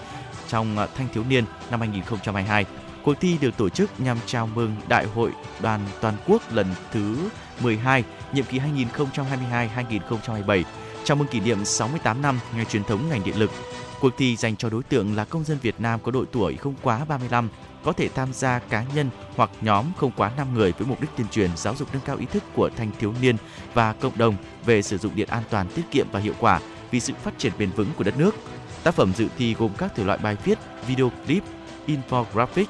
[0.47, 2.65] trong à, thanh thiếu niên năm 2022.
[3.03, 7.17] Cuộc thi được tổ chức nhằm chào mừng Đại hội Đoàn Toàn quốc lần thứ
[7.61, 10.63] 12, nhiệm kỳ 2022-2027,
[11.03, 13.51] chào mừng kỷ niệm 68 năm ngày truyền thống ngành điện lực.
[13.99, 16.73] Cuộc thi dành cho đối tượng là công dân Việt Nam có độ tuổi không
[16.81, 17.49] quá 35,
[17.85, 21.09] có thể tham gia cá nhân hoặc nhóm không quá 5 người với mục đích
[21.17, 23.35] tuyên truyền giáo dục nâng cao ý thức của thanh thiếu niên
[23.73, 26.59] và cộng đồng về sử dụng điện an toàn, tiết kiệm và hiệu quả
[26.91, 28.35] vì sự phát triển bền vững của đất nước.
[28.83, 31.43] Tác phẩm dự thi gồm các thể loại bài viết, video clip,
[31.87, 32.65] infographic,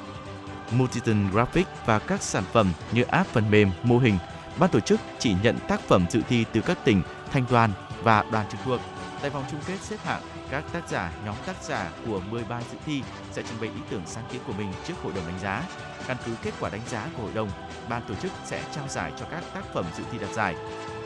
[0.70, 4.18] multiton graphic và các sản phẩm như app phần mềm, mô hình.
[4.58, 7.02] Ban tổ chức chỉ nhận tác phẩm dự thi từ các tỉnh,
[7.32, 7.70] thành đoàn
[8.02, 8.80] và đoàn trực thuộc.
[9.20, 12.78] Tại vòng chung kết xếp hạng, các tác giả, nhóm tác giả của 13 dự
[12.86, 15.62] thi sẽ trình bày ý tưởng sáng kiến của mình trước hội đồng đánh giá.
[16.06, 17.48] Căn cứ kết quả đánh giá của hội đồng,
[17.88, 20.54] ban tổ chức sẽ trao giải cho các tác phẩm dự thi đạt giải.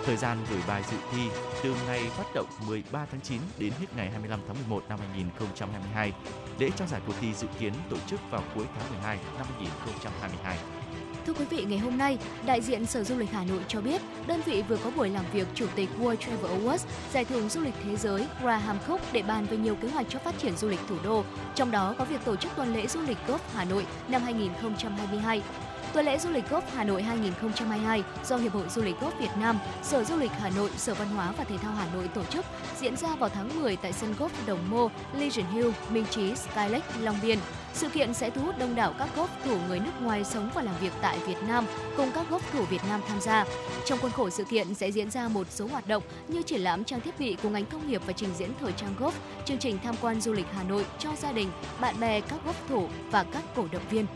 [0.04, 1.28] Thời gian gửi bài dự thi
[1.62, 6.12] từ ngày phát động 13 tháng 9 đến hết ngày 25 tháng 11 năm 2022.
[6.58, 10.79] Lễ trao giải cuộc thi dự kiến tổ chức vào cuối tháng 12 năm 2022.
[11.26, 14.00] Thưa quý vị, ngày hôm nay, đại diện Sở Du lịch Hà Nội cho biết,
[14.26, 17.60] đơn vị vừa có buổi làm việc Chủ tịch World Travel Awards, giải thưởng du
[17.60, 20.68] lịch thế giới Graham Cook để bàn về nhiều kế hoạch cho phát triển du
[20.68, 23.64] lịch thủ đô, trong đó có việc tổ chức tuần lễ du lịch golf Hà
[23.64, 25.42] Nội năm 2022.
[25.92, 29.30] Tuần lễ du lịch golf Hà Nội 2022 do Hiệp hội Du lịch golf Việt
[29.40, 32.24] Nam, Sở Du lịch Hà Nội, Sở Văn hóa và Thể thao Hà Nội tổ
[32.24, 32.44] chức
[32.80, 37.00] diễn ra vào tháng 10 tại sân golf Đồng Mô, Legion Hill, Minh Trí, Skylake,
[37.00, 37.38] Long Biên.
[37.74, 40.62] Sự kiện sẽ thu hút đông đảo các golf thủ người nước ngoài sống và
[40.62, 43.44] làm việc tại Việt Nam cùng các golf thủ Việt Nam tham gia.
[43.86, 46.84] Trong khuôn khổ sự kiện sẽ diễn ra một số hoạt động như triển lãm
[46.84, 49.12] trang thiết bị của ngành công nghiệp và trình diễn thời trang golf,
[49.44, 51.50] chương trình tham quan du lịch Hà Nội cho gia đình,
[51.80, 54.06] bạn bè các golf thủ và các cổ động viên.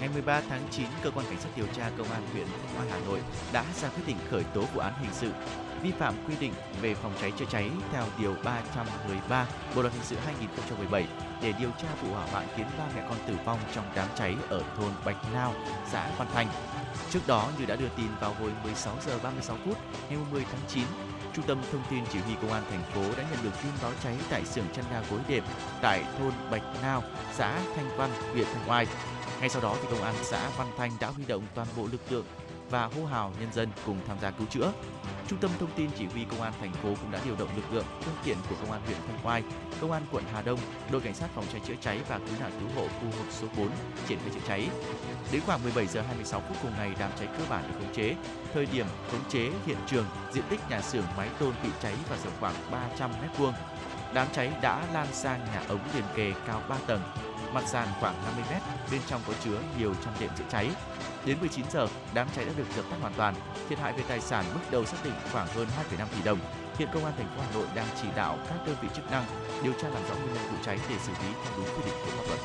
[0.00, 2.88] Ngày 13 tháng 9, cơ quan cảnh sát điều tra công an huyện Thanh Oai
[2.90, 3.20] Hà Nội
[3.52, 5.30] đã ra quyết định khởi tố vụ án hình sự
[5.82, 10.02] vi phạm quy định về phòng cháy chữa cháy theo điều 313 Bộ luật hình
[10.04, 11.06] sự 2017
[11.42, 14.36] để điều tra vụ hỏa hoạn khiến ba mẹ con tử vong trong đám cháy
[14.48, 15.54] ở thôn Bạch Nao,
[15.90, 16.46] xã Văn Thanh.
[17.10, 19.78] Trước đó, như đã đưa tin vào hồi 16 giờ 36 phút
[20.10, 20.84] ngày 10 tháng 9,
[21.34, 23.92] Trung tâm Thông tin Chỉ huy Công an thành phố đã nhận được tin báo
[24.02, 25.44] cháy tại xưởng chăn ga gối đệm
[25.82, 28.86] tại thôn Bạch Nao, xã Thanh Văn, huyện Thanh Oai.
[29.40, 32.12] Ngay sau đó thì công an xã Văn Thanh đã huy động toàn bộ lực
[32.12, 32.24] lượng
[32.70, 34.72] và hô hào nhân dân cùng tham gia cứu chữa.
[35.28, 37.72] Trung tâm thông tin chỉ huy công an thành phố cũng đã điều động lực
[37.72, 39.42] lượng, phương tiện của công an huyện Thanh Oai,
[39.80, 40.58] công an quận Hà Đông,
[40.90, 43.46] đội cảnh sát phòng cháy chữa cháy và cứu nạn cứu hộ khu vực số
[43.56, 43.70] 4
[44.08, 44.68] triển khai chữa cháy.
[45.32, 48.14] Đến khoảng 17 giờ 26 phút cùng ngày, đám cháy cơ bản được khống chế.
[48.54, 52.16] Thời điểm khống chế hiện trường, diện tích nhà xưởng mái tôn bị cháy và
[52.24, 53.52] rộng khoảng 300 m2.
[54.14, 57.00] Đám cháy đã lan sang nhà ống liền kề cao 3 tầng,
[57.56, 60.70] mặt sàn khoảng 50 mét bên trong có chứa nhiều trang đệm chữa cháy.
[61.26, 63.34] Đến 19 giờ, đám cháy đã được dập tắt hoàn toàn.
[63.68, 65.66] Thiệt hại về tài sản bước đầu xác định khoảng hơn
[65.96, 66.38] 2,5 tỷ đồng.
[66.78, 69.24] Hiện công an thành phố Hà Nội đang chỉ đạo các đơn vị chức năng
[69.62, 71.94] điều tra làm rõ nguyên nhân vụ cháy để xử lý theo đúng quy định
[72.04, 72.40] của pháp luật.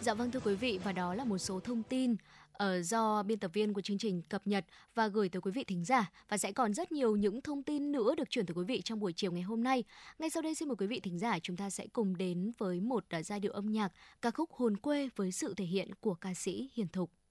[0.00, 2.16] Dạ vâng thưa quý vị và đó là một số thông tin
[2.62, 5.64] uh, do biên tập viên của chương trình cập nhật và gửi tới quý vị
[5.64, 8.64] thính giả và sẽ còn rất nhiều những thông tin nữa được chuyển tới quý
[8.64, 9.84] vị trong buổi chiều ngày hôm nay.
[10.18, 12.80] Ngay sau đây xin mời quý vị thính giả chúng ta sẽ cùng đến với
[12.80, 16.14] một uh, giai điệu âm nhạc ca khúc Hồn quê với sự thể hiện của
[16.14, 17.21] ca sĩ Hiền Thục.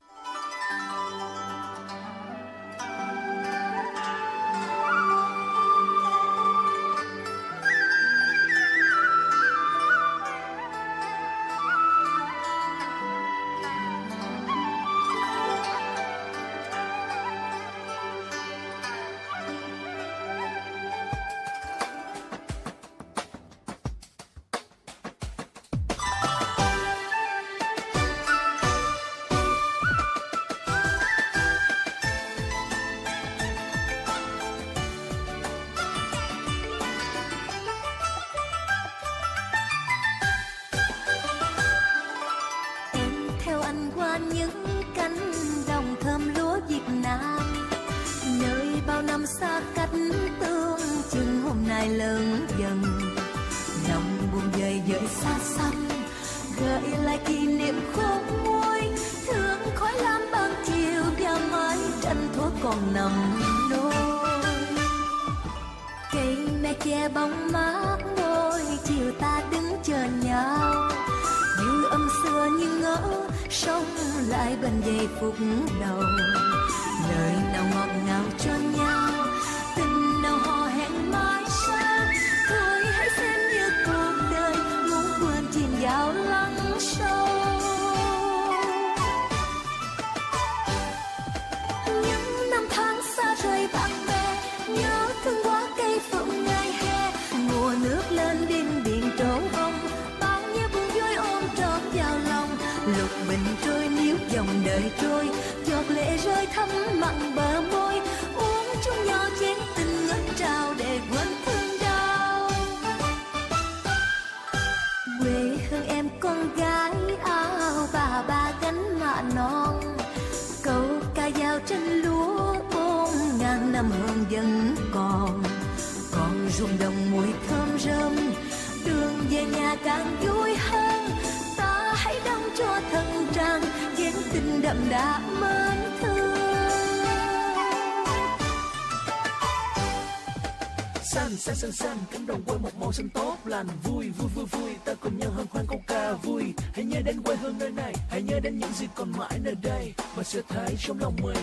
[150.49, 151.37] Thái trong lòng mình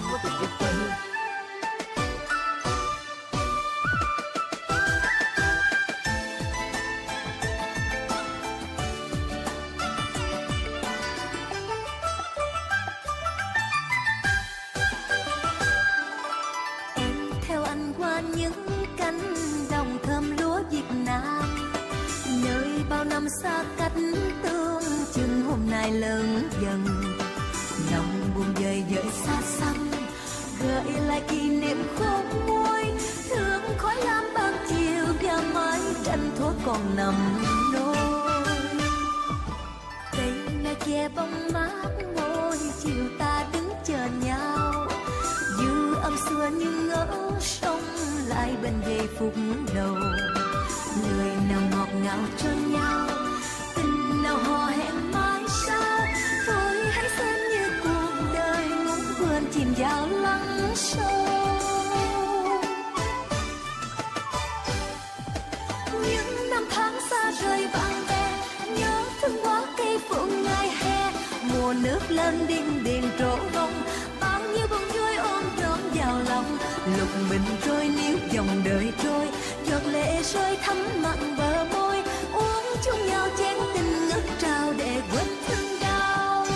[71.69, 73.83] mùa nước lên điên điền trổ bông
[74.21, 76.59] bao nhiêu bông chuối ôm trọn vào lòng.
[76.99, 79.29] Lục bình trôi níu dòng đời trôi.
[79.71, 82.03] Giọt lệ rơi thấm mặn bờ môi.
[82.33, 86.47] Uống chung nhau chén tình ngất trao để quên thương đau.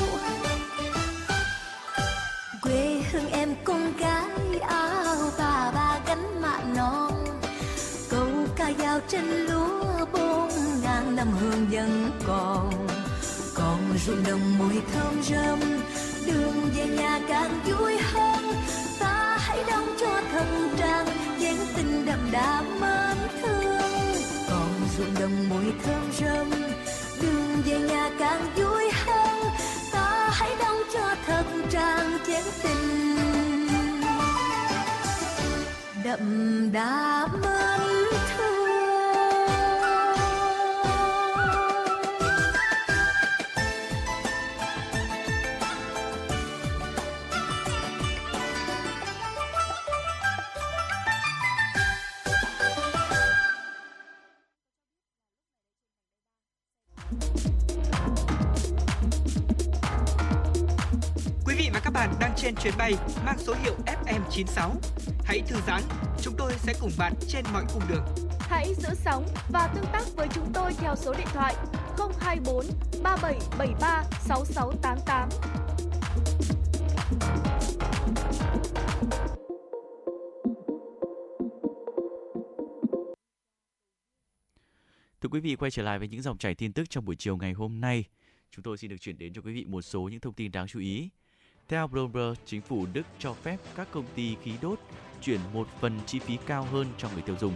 [2.63, 7.25] Quê hương em con gái áo bà ba gánh mạ non.
[8.11, 10.51] Câu ca dao trên lúa bốn
[10.83, 13.02] ngàn năm hương vẫn còn
[13.93, 15.61] còn ruộng đồng mùi thơm rơm.
[16.27, 18.55] Đường về nhà càng vui hơn,
[18.99, 20.47] ta hãy đóng cho thật
[20.79, 21.07] trang
[21.39, 24.17] dáng tình đậm đà mến thương.
[24.49, 26.51] Còn rung động mùi thơm rơm,
[27.23, 29.43] đường về nhà càng vui hơn,
[29.93, 33.17] ta hãy đóng cho thật trang chén tình
[36.05, 38.32] đậm đà mến thương.
[63.43, 64.71] Số hiệu FM96.
[65.25, 65.83] Hãy thư giãn,
[66.23, 68.05] chúng tôi sẽ cùng bạn trên mọi cung đường.
[68.39, 71.55] Hãy giữ sóng và tương tác với chúng tôi theo số điện thoại
[72.21, 72.67] 024
[73.03, 75.29] 3773 6688.
[85.21, 87.37] Thưa quý vị, quay trở lại với những dòng chảy tin tức trong buổi chiều
[87.37, 88.05] ngày hôm nay.
[88.51, 90.67] Chúng tôi xin được chuyển đến cho quý vị một số những thông tin đáng
[90.67, 91.11] chú ý.
[91.69, 94.79] Theo Bloomberg, chính phủ Đức cho phép các công ty khí đốt
[95.23, 97.55] chuyển một phần chi phí cao hơn cho người tiêu dùng.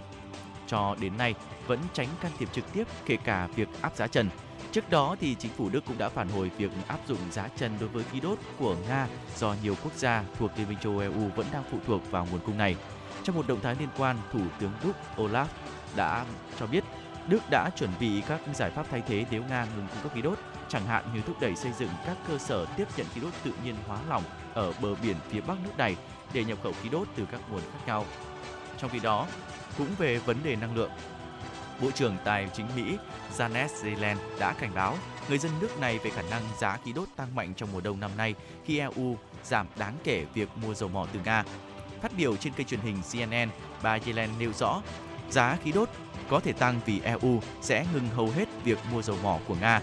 [0.66, 1.34] Cho đến nay,
[1.66, 4.28] vẫn tránh can thiệp trực tiếp kể cả việc áp giá trần.
[4.72, 7.72] Trước đó thì chính phủ Đức cũng đã phản hồi việc áp dụng giá trần
[7.80, 11.00] đối với khí đốt của Nga do nhiều quốc gia thuộc Liên minh châu Âu
[11.00, 12.76] EU vẫn đang phụ thuộc vào nguồn cung này.
[13.22, 15.46] Trong một động thái liên quan, Thủ tướng Đức Olaf
[15.96, 16.24] đã
[16.58, 16.84] cho biết
[17.28, 20.22] Đức đã chuẩn bị các giải pháp thay thế nếu Nga ngừng cung cấp khí
[20.22, 20.38] đốt,
[20.68, 23.52] chẳng hạn như thúc đẩy xây dựng các cơ sở tiếp nhận khí đốt tự
[23.64, 24.22] nhiên hóa lỏng
[24.54, 25.96] ở bờ biển phía bắc nước này
[26.32, 28.04] để nhập khẩu khí đốt từ các nguồn khác nhau.
[28.78, 29.26] Trong khi đó,
[29.78, 30.90] cũng về vấn đề năng lượng,
[31.82, 32.96] Bộ trưởng Tài chính Mỹ
[33.38, 34.96] Janet Yellen đã cảnh báo
[35.28, 38.00] người dân nước này về khả năng giá khí đốt tăng mạnh trong mùa đông
[38.00, 41.44] năm nay khi EU giảm đáng kể việc mua dầu mỏ từ Nga.
[42.02, 43.48] Phát biểu trên kênh truyền hình CNN,
[43.82, 44.82] bà Yellen nêu rõ
[45.30, 45.88] giá khí đốt
[46.28, 49.80] có thể tăng vì EU sẽ ngừng hầu hết việc mua dầu mỏ của Nga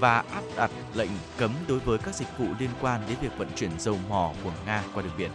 [0.00, 3.48] và áp đặt lệnh cấm đối với các dịch vụ liên quan đến việc vận
[3.56, 5.30] chuyển dầu mỏ của Nga qua đường biển.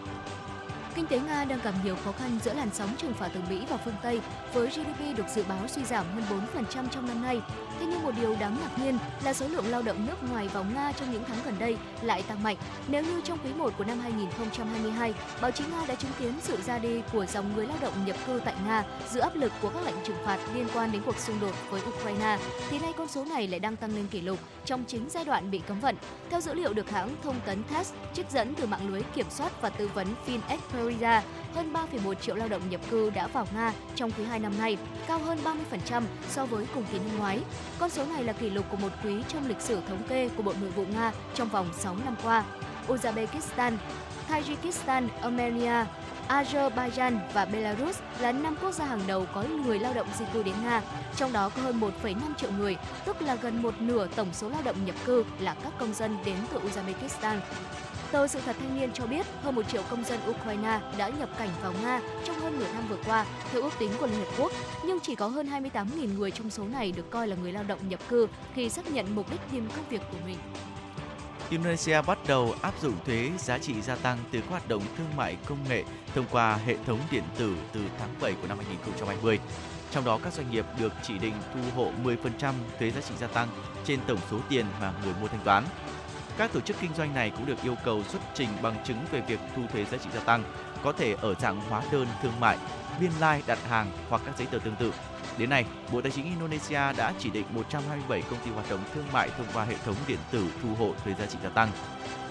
[0.95, 3.66] Kinh tế Nga đang gặp nhiều khó khăn giữa làn sóng trừng phạt từ Mỹ
[3.70, 4.22] và phương Tây,
[4.53, 6.41] với GDP được dự báo suy giảm hơn
[6.74, 7.41] 4% trong năm nay.
[7.80, 10.66] Thế nhưng một điều đáng ngạc nhiên là số lượng lao động nước ngoài vào
[10.76, 12.56] Nga trong những tháng gần đây lại tăng mạnh.
[12.88, 16.58] Nếu như trong quý 1 của năm 2022, báo chí Nga đã chứng kiến sự
[16.66, 19.70] ra đi của dòng người lao động nhập cư tại Nga giữa áp lực của
[19.70, 22.38] các lệnh trừng phạt liên quan đến cuộc xung đột với Ukraine,
[22.70, 25.52] thì nay con số này lại đang tăng lên kỷ lục trong chính giai đoạn
[25.52, 25.96] bị cấm vận.
[26.30, 29.62] Theo dữ liệu được hãng thông tấn TASS trích dẫn từ mạng lưới kiểm soát
[29.62, 31.22] và tư vấn FinExperia,
[31.54, 34.78] hơn 3,1 triệu lao động nhập cư đã vào Nga trong quý 2 năm nay,
[35.08, 35.39] cao hơn
[35.82, 37.39] 30% so với cùng kỳ năm ngoái.
[37.80, 40.43] Con số này là kỷ lục của một quý trong lịch sử thống kê của
[40.43, 42.43] Bộ Nội vụ Nga trong vòng 6 năm qua.
[42.88, 43.78] Uzbekistan,
[44.30, 45.86] Tajikistan, Armenia,
[46.30, 50.44] Azerbaijan và Belarus là năm quốc gia hàng đầu có người lao động di cư
[50.44, 50.82] đến Nga,
[51.16, 54.62] trong đó có hơn 1,5 triệu người, tức là gần một nửa tổng số lao
[54.66, 57.40] động nhập cư là các công dân đến từ Uzbekistan.
[58.12, 61.30] Tờ Sự thật Thanh niên cho biết hơn một triệu công dân Ukraine đã nhập
[61.38, 64.32] cảnh vào Nga trong hơn nửa năm vừa qua, theo ước tính của Liên Hợp
[64.38, 64.52] Quốc,
[64.86, 67.80] nhưng chỉ có hơn 28.000 người trong số này được coi là người lao động
[67.90, 70.38] nhập cư khi xác nhận mục đích tìm công việc của mình.
[71.50, 75.16] Indonesia bắt đầu áp dụng thuế giá trị gia tăng từ các hoạt động thương
[75.16, 75.84] mại công nghệ
[76.16, 79.39] thông qua hệ thống điện tử từ tháng 7 của năm 2020.
[79.91, 83.28] Trong đó các doanh nghiệp được chỉ định thu hộ 10% thuế giá trị gia
[83.28, 83.47] tăng
[83.86, 85.64] trên tổng số tiền mà người mua thanh toán.
[86.38, 89.22] Các tổ chức kinh doanh này cũng được yêu cầu xuất trình bằng chứng về
[89.28, 90.43] việc thu thuế giá trị gia tăng,
[90.84, 92.58] có thể ở dạng hóa đơn thương mại,
[93.00, 94.91] biên lai like đặt hàng hoặc các giấy tờ tương tự.
[95.38, 99.06] Đến nay, Bộ Tài chính Indonesia đã chỉ định 127 công ty hoạt động thương
[99.14, 101.72] mại thông qua hệ thống điện tử thu hộ thuế giá trị gia tăng.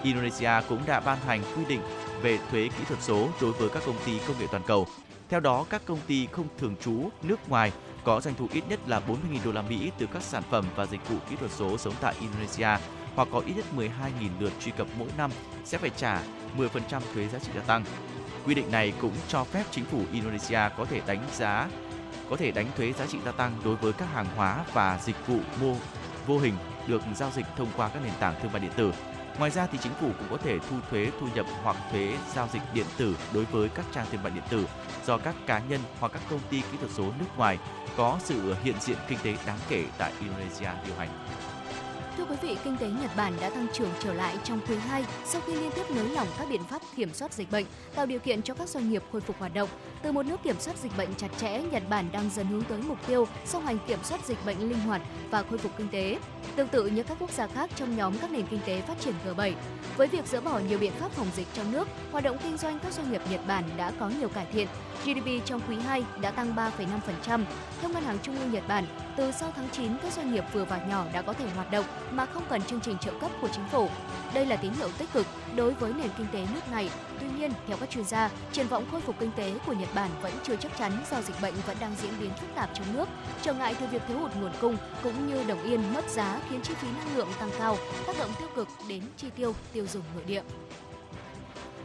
[0.03, 1.81] Indonesia cũng đã ban hành quy định
[2.21, 4.87] về thuế kỹ thuật số đối với các công ty công nghệ toàn cầu.
[5.29, 7.71] Theo đó, các công ty không thường trú nước ngoài
[8.03, 10.85] có doanh thu ít nhất là 40.000 đô la Mỹ từ các sản phẩm và
[10.85, 12.83] dịch vụ kỹ thuật số sống tại Indonesia
[13.15, 13.89] hoặc có ít nhất 12.000
[14.39, 15.31] lượt truy cập mỗi năm
[15.65, 16.21] sẽ phải trả
[16.57, 17.83] 10% thuế giá trị gia tăng.
[18.45, 21.67] Quy định này cũng cho phép chính phủ Indonesia có thể đánh giá
[22.29, 25.27] có thể đánh thuế giá trị gia tăng đối với các hàng hóa và dịch
[25.27, 25.75] vụ mua
[26.27, 26.53] vô hình
[26.87, 28.91] được giao dịch thông qua các nền tảng thương mại điện tử.
[29.39, 32.49] Ngoài ra thì chính phủ cũng có thể thu thuế thu nhập hoặc thuế giao
[32.53, 34.67] dịch điện tử đối với các trang thương mại điện tử
[35.05, 37.57] do các cá nhân hoặc các công ty kỹ thuật số nước ngoài
[37.97, 41.09] có sự hiện diện kinh tế đáng kể tại Indonesia điều hành.
[42.17, 45.05] Thưa quý vị, kinh tế Nhật Bản đã tăng trưởng trở lại trong quý 2
[45.25, 47.65] sau khi liên tiếp nới lỏng các biện pháp kiểm soát dịch bệnh,
[47.95, 49.69] tạo điều kiện cho các doanh nghiệp khôi phục hoạt động.
[50.01, 52.79] Từ một nước kiểm soát dịch bệnh chặt chẽ, Nhật Bản đang dần hướng tới
[52.87, 56.19] mục tiêu song hành kiểm soát dịch bệnh linh hoạt và khôi phục kinh tế.
[56.55, 59.13] Tương tự như các quốc gia khác trong nhóm các nền kinh tế phát triển
[59.25, 59.53] G7,
[59.97, 62.79] với việc dỡ bỏ nhiều biện pháp phòng dịch trong nước, hoạt động kinh doanh
[62.79, 64.67] các doanh nghiệp Nhật Bản đã có nhiều cải thiện.
[65.03, 67.43] GDP trong quý 2 đã tăng 3,5%.
[67.81, 68.85] Theo Ngân hàng Trung ương Nhật Bản,
[69.17, 71.85] từ sau tháng 9, các doanh nghiệp vừa và nhỏ đã có thể hoạt động
[72.11, 73.89] mà không cần chương trình trợ cấp của chính phủ.
[74.33, 75.25] Đây là tín hiệu tích cực
[75.55, 76.89] đối với nền kinh tế nước này.
[77.29, 80.09] Tuy nhiên, theo các chuyên gia, triển vọng khôi phục kinh tế của Nhật Bản
[80.21, 83.09] vẫn chưa chắc chắn do dịch bệnh vẫn đang diễn biến phức tạp trong nước.
[83.41, 86.61] Trở ngại từ việc thiếu hụt nguồn cung cũng như đồng yên mất giá khiến
[86.63, 87.77] chi phí năng lượng tăng cao,
[88.07, 90.41] tác động tiêu cực đến chi tiêu tiêu dùng nội địa.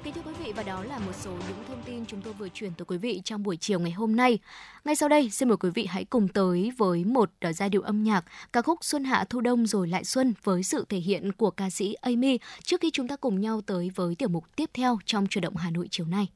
[0.04, 2.48] Kính thưa quý vị và đó là một số những thông tin chúng tôi vừa
[2.48, 4.38] chuyển tới quý vị trong buổi chiều ngày hôm nay.
[4.84, 7.82] Ngay sau đây, xin mời quý vị hãy cùng tới với một ờ, giai điệu
[7.82, 11.32] âm nhạc ca khúc Xuân Hạ Thu Đông rồi lại Xuân với sự thể hiện
[11.32, 14.70] của ca sĩ Amy trước khi chúng ta cùng nhau tới với tiểu mục tiếp
[14.74, 16.28] theo trong chuyển động Hà Nội chiều nay.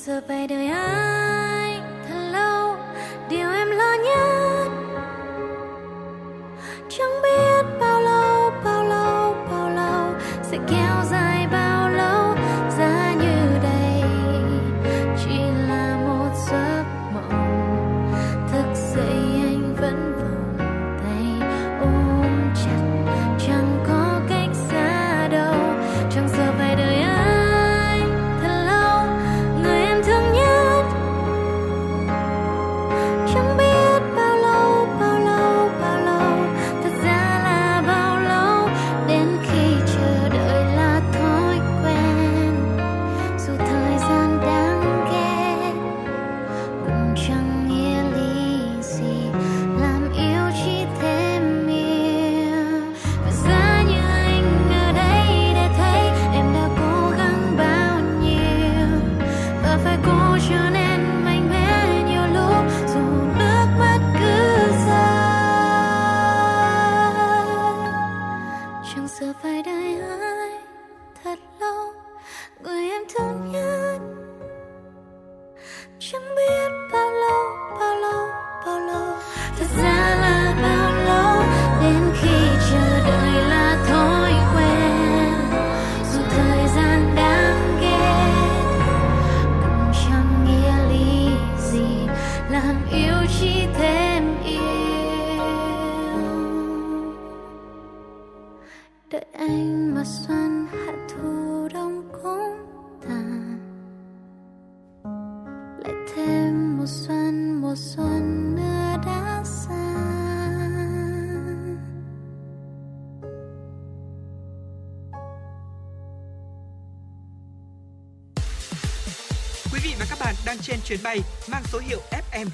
[0.00, 0.66] Chẳng sợ phải đợi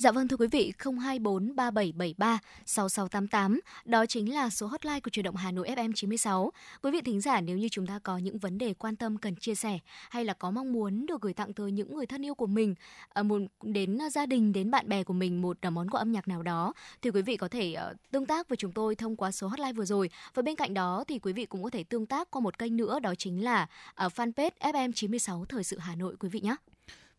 [0.00, 5.24] Dạ vâng thưa quý vị, 024 3773 6688, đó chính là số hotline của truyền
[5.24, 6.52] động Hà Nội FM 96.
[6.82, 9.36] Quý vị thính giả nếu như chúng ta có những vấn đề quan tâm cần
[9.36, 9.78] chia sẻ
[10.10, 12.74] hay là có mong muốn được gửi tặng tới những người thân yêu của mình,
[13.08, 16.00] ờ, một đến ờ, gia đình, đến bạn bè của mình một ờ, món quà
[16.00, 16.72] âm nhạc nào đó
[17.02, 17.76] thì quý vị có thể
[18.10, 20.10] tương tác với chúng tôi thông qua số hotline vừa rồi.
[20.34, 22.76] Và bên cạnh đó thì quý vị cũng có thể tương tác qua một kênh
[22.76, 26.56] nữa đó chính là ở fanpage FM 96 Thời sự Hà Nội quý vị nhé.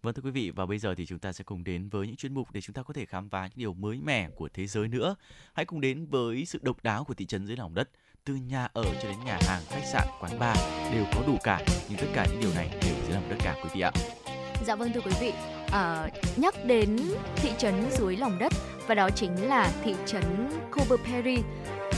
[0.04, 2.16] Vâng thưa quý vị và bây giờ thì chúng ta sẽ cùng đến với những
[2.16, 4.68] chuyên mục để chúng ta có thể khám phá những điều mới mẻ của thế
[4.68, 5.16] giới nữa.
[5.54, 7.90] Hãy cùng đến với sự độc đáo của thị trấn dưới lòng đất.
[8.24, 10.58] Từ nhà ở cho đến nhà hàng, khách sạn, quán bar
[10.94, 11.62] đều có đủ cả.
[11.90, 13.92] Nhưng tất cả những điều này đều dưới lòng đất cả quý vị ạ.
[14.66, 15.34] Dạ vâng thưa quý vị,
[15.72, 16.98] à, nhắc đến
[17.36, 18.54] thị trấn dưới lòng đất
[18.88, 20.24] và đó chính là thị trấn
[20.72, 21.38] Cooper Perry.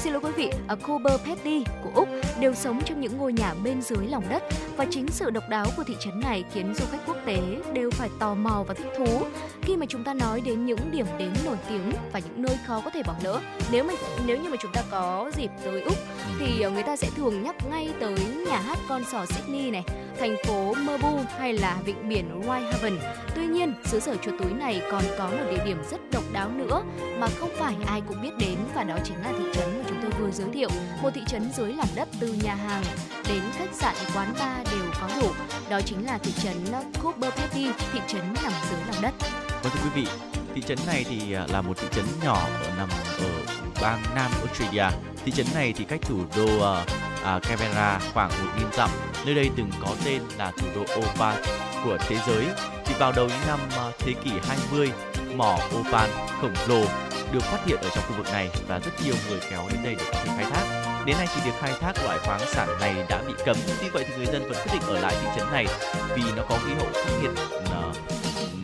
[0.03, 2.07] Xin lỗi quý vị, ở Cooper Petty của Úc
[2.39, 4.43] đều sống trong những ngôi nhà bên dưới lòng đất
[4.77, 7.39] và chính sự độc đáo của thị trấn này khiến du khách quốc tế
[7.73, 9.25] đều phải tò mò và thích thú
[9.61, 12.81] khi mà chúng ta nói đến những điểm đến nổi tiếng và những nơi khó
[12.85, 13.41] có thể bỏ lỡ.
[13.71, 13.93] Nếu mà
[14.25, 15.97] nếu như mà chúng ta có dịp tới Úc
[16.39, 18.15] thì ờ, người ta sẽ thường nhắc ngay tới
[18.47, 19.83] nhà hát con sò Sydney này,
[20.19, 22.97] thành phố Merbau hay là vịnh biển Whitehaven.
[23.35, 26.49] Tuy nhiên, xứ sở chuột túi này còn có một địa điểm rất độc đáo
[26.49, 26.83] nữa
[27.19, 29.92] mà không phải ai cũng biết đến và đó chính là thị trấn mà chúng
[30.19, 30.69] vừa giới thiệu.
[31.01, 32.83] Một thị trấn dưới lòng đất từ nhà hàng
[33.29, 35.27] đến khách sạn, quán bar đều có đủ.
[35.69, 36.65] Đó chính là thị trấn
[37.03, 39.13] Cooper Petty, thị trấn nằm dưới lòng đất.
[39.63, 40.07] Vâng thưa quý vị,
[40.55, 42.89] thị trấn này thì à, là một thị trấn nhỏ ở nằm
[43.19, 43.29] ở
[43.81, 44.85] bang Nam Australia.
[45.25, 46.87] Thị trấn này thì cách thủ đô uh,
[47.37, 48.35] uh, Canberra khoảng 1.000
[48.73, 48.89] dặm.
[49.25, 51.35] Nơi đây từng có tên là thủ đô Opa
[51.83, 52.45] của thế giới.
[52.85, 53.59] Thì vào đầu những năm
[53.89, 54.91] uh, thế kỷ 20,
[55.37, 56.09] mỏ Opal
[56.41, 56.85] khổng lồ
[57.31, 59.95] được phát hiện ở trong khu vực này và rất nhiều người kéo đến đây
[59.99, 60.93] để có thể khai thác.
[61.05, 63.57] Đến nay thì việc khai thác loại khoáng sản này đã bị cấm.
[63.81, 65.65] Tuy vậy thì người dân vẫn quyết định ở lại thị trấn này
[66.15, 67.31] vì nó có khí hậu khắc nghiệt
[67.71, 67.93] ờ,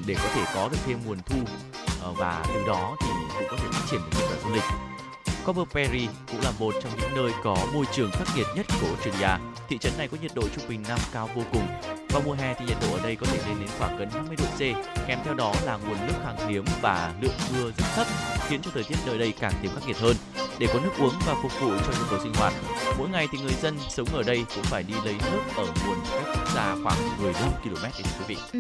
[0.06, 1.38] để có thể có được thêm nguồn thu
[2.04, 3.08] ờ, và từ đó thì
[3.38, 4.64] cũng có thể phát triển được nghiệp du lịch.
[5.50, 8.88] Copper Perry cũng là một trong những nơi có môi trường khắc nghiệt nhất của
[8.88, 9.30] Australia.
[9.70, 11.68] Thị trấn này có nhiệt độ trung bình năm cao vô cùng.
[12.10, 14.36] Vào mùa hè thì nhiệt độ ở đây có thể lên đến khoảng gần 50
[14.38, 14.60] độ C,
[15.08, 18.08] kèm theo đó là nguồn nước khan hiếm và lượng mưa rất thấp,
[18.48, 20.16] khiến cho thời tiết nơi đây càng thêm khắc nghiệt hơn.
[20.60, 22.54] Để có nước uống và phục vụ cho nhu cầu sinh hoạt,
[22.98, 25.98] mỗi ngày thì người dân sống ở đây cũng phải đi lấy nước ở nguồn
[26.12, 28.38] cách xa khoảng 15 km đấy thưa quý vị.
[28.54, 28.60] Ừ.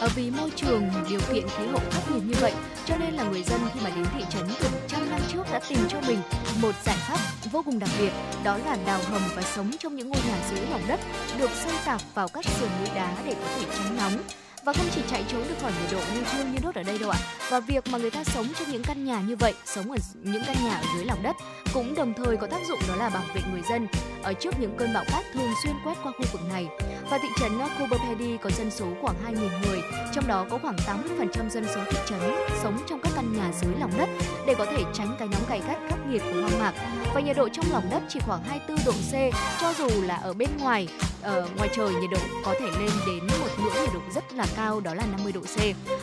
[0.00, 2.52] Ở vì môi trường điều kiện khí hậu khắc nghiệt như vậy,
[2.86, 5.60] cho nên là người dân khi mà đến thị trấn từ trăm năm trước đã
[5.68, 6.18] tìm cho mình
[6.62, 7.18] một giải pháp
[7.52, 8.12] vô cùng đặc biệt,
[8.44, 11.00] đó là đào hầm và sống trong những ngôi nhà dưới lòng đất
[11.38, 14.22] được xây tạc vào các sườn núi đá để có thể tránh nóng
[14.66, 16.98] và không chỉ chạy trốn được khỏi nhiệt độ như thiêu như đốt ở đây
[16.98, 17.18] đâu ạ.
[17.50, 20.42] Và việc mà người ta sống trong những căn nhà như vậy, sống ở những
[20.46, 21.36] căn nhà ở dưới lòng đất
[21.74, 23.86] cũng đồng thời có tác dụng đó là bảo vệ người dân
[24.22, 26.66] ở trước những cơn bão cát thường xuyên quét qua khu vực này.
[27.10, 29.80] Và thị trấn Kobopedi có dân số khoảng 2.000 người,
[30.14, 32.20] trong đó có khoảng 80% dân số thị trấn
[32.62, 34.08] sống trong các căn nhà dưới lòng đất
[34.46, 36.72] để có thể tránh cái nóng gay gắt khắc nghiệt của hoang mạc.
[37.14, 40.34] Và nhiệt độ trong lòng đất chỉ khoảng 24 độ C, cho dù là ở
[40.34, 40.88] bên ngoài
[41.22, 44.46] ở ngoài trời nhiệt độ có thể lên đến một ngưỡng nhiệt độ rất là
[44.56, 45.58] cao đó là 50 độ C.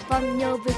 [0.09, 0.75] Và nhờ việc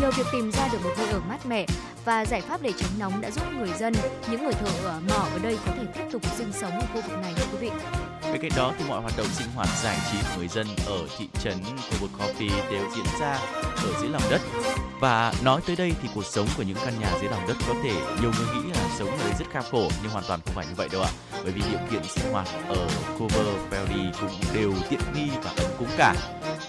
[0.00, 1.66] nhờ việc tìm ra được một nơi ở mát mẻ
[2.04, 3.94] và giải pháp để tránh nóng đã giúp người dân,
[4.30, 7.00] những người thợ ở mỏ ở đây có thể tiếp tục sinh sống ở khu
[7.08, 7.70] vực này thưa quý vị.
[8.22, 10.98] Bên cạnh đó thì mọi hoạt động sinh hoạt giải trí của người dân ở
[11.18, 13.38] thị trấn khu vực Coffee đều diễn ra
[13.76, 14.40] ở dưới lòng đất.
[15.00, 17.74] Và nói tới đây thì cuộc sống của những căn nhà dưới lòng đất có
[17.82, 20.54] thể nhiều người nghĩ là sống ở đây rất kham khổ nhưng hoàn toàn không
[20.54, 21.10] phải như vậy đâu ạ.
[21.42, 25.70] Bởi vì điều kiện sinh hoạt ở Cover Valley cũng đều tiện nghi và ấm
[25.78, 26.14] cúng cả.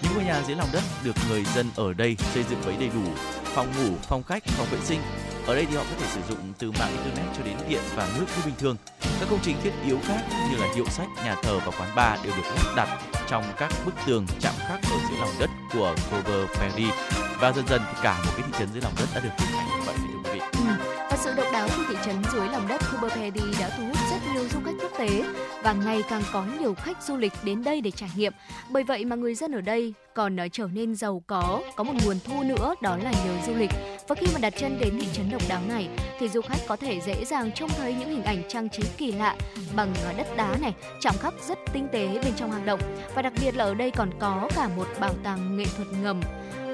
[0.02, 2.88] Những ngôi nhà dưới lòng đất được người dân ở đây xây dựng với đầy
[2.94, 3.12] đủ
[3.54, 5.00] phòng ngủ, phòng khách, phòng vệ sinh.
[5.46, 8.08] Ở đây thì họ có thể sử dụng từ mạng internet cho đến điện và
[8.18, 8.76] nước như bình thường.
[9.20, 10.20] Các công trình thiết yếu khác
[10.50, 12.88] như là hiệu sách, nhà thờ và quán bar đều được lắp đặt
[13.28, 16.92] trong các bức tường chạm khắc ở dưới lòng đất của Clover Prairie
[17.40, 19.48] và dần dần thì cả một cái thị trấn dưới lòng đất đã được hình
[19.56, 20.40] thành như vậy thưa quý vị.
[20.52, 20.72] Ừ.
[21.10, 23.96] Và sự độc đáo của thị trấn dưới lòng đất Cooper Pedy đã thu hút
[24.16, 25.24] rất nhiều du khách quốc tế
[25.62, 28.32] và ngày càng có nhiều khách du lịch đến đây để trải nghiệm.
[28.70, 31.92] Bởi vậy mà người dân ở đây còn ờ, trở nên giàu có, có một
[32.04, 33.70] nguồn thu nữa đó là nhờ du lịch.
[34.08, 35.88] Và khi mà đặt chân đến thị trấn độc đáo này
[36.18, 39.12] thì du khách có thể dễ dàng trông thấy những hình ảnh trang trí kỳ
[39.12, 39.36] lạ
[39.76, 42.80] bằng ờ, đất đá này, chạm khắc rất tinh tế bên trong hang động.
[43.14, 46.20] Và đặc biệt là ở đây còn có cả một bảo tàng nghệ thuật ngầm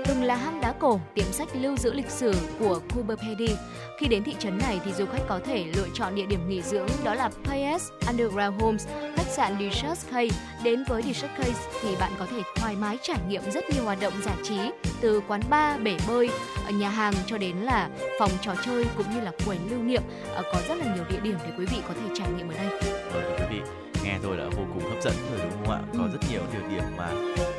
[0.07, 3.55] từng là hang đá cổ, tiệm sách lưu giữ lịch sử của Cooperpedy.
[3.99, 6.63] Khi đến thị trấn này thì du khách có thể lựa chọn địa điểm nghỉ
[6.63, 8.87] dưỡng đó là Payes Underground Homes,
[9.17, 10.31] khách sạn Desert Cay.
[10.65, 11.51] Đến với Desert Cay
[11.83, 14.59] thì bạn có thể thoải mái trải nghiệm rất nhiều hoạt động giải trí
[15.01, 16.31] từ quán bar, bể bơi,
[16.73, 17.89] nhà hàng cho đến là
[18.19, 20.03] phòng trò chơi cũng như là quầy lưu niệm.
[20.35, 22.55] Ờ, có rất là nhiều địa điểm để quý vị có thể trải nghiệm ở
[22.55, 22.81] đây.
[23.13, 23.61] Vâng, quý vị
[24.05, 25.81] nghe thôi đã vô cùng hấp dẫn rồi đúng không ạ?
[25.99, 27.11] Có rất nhiều điều điểm mà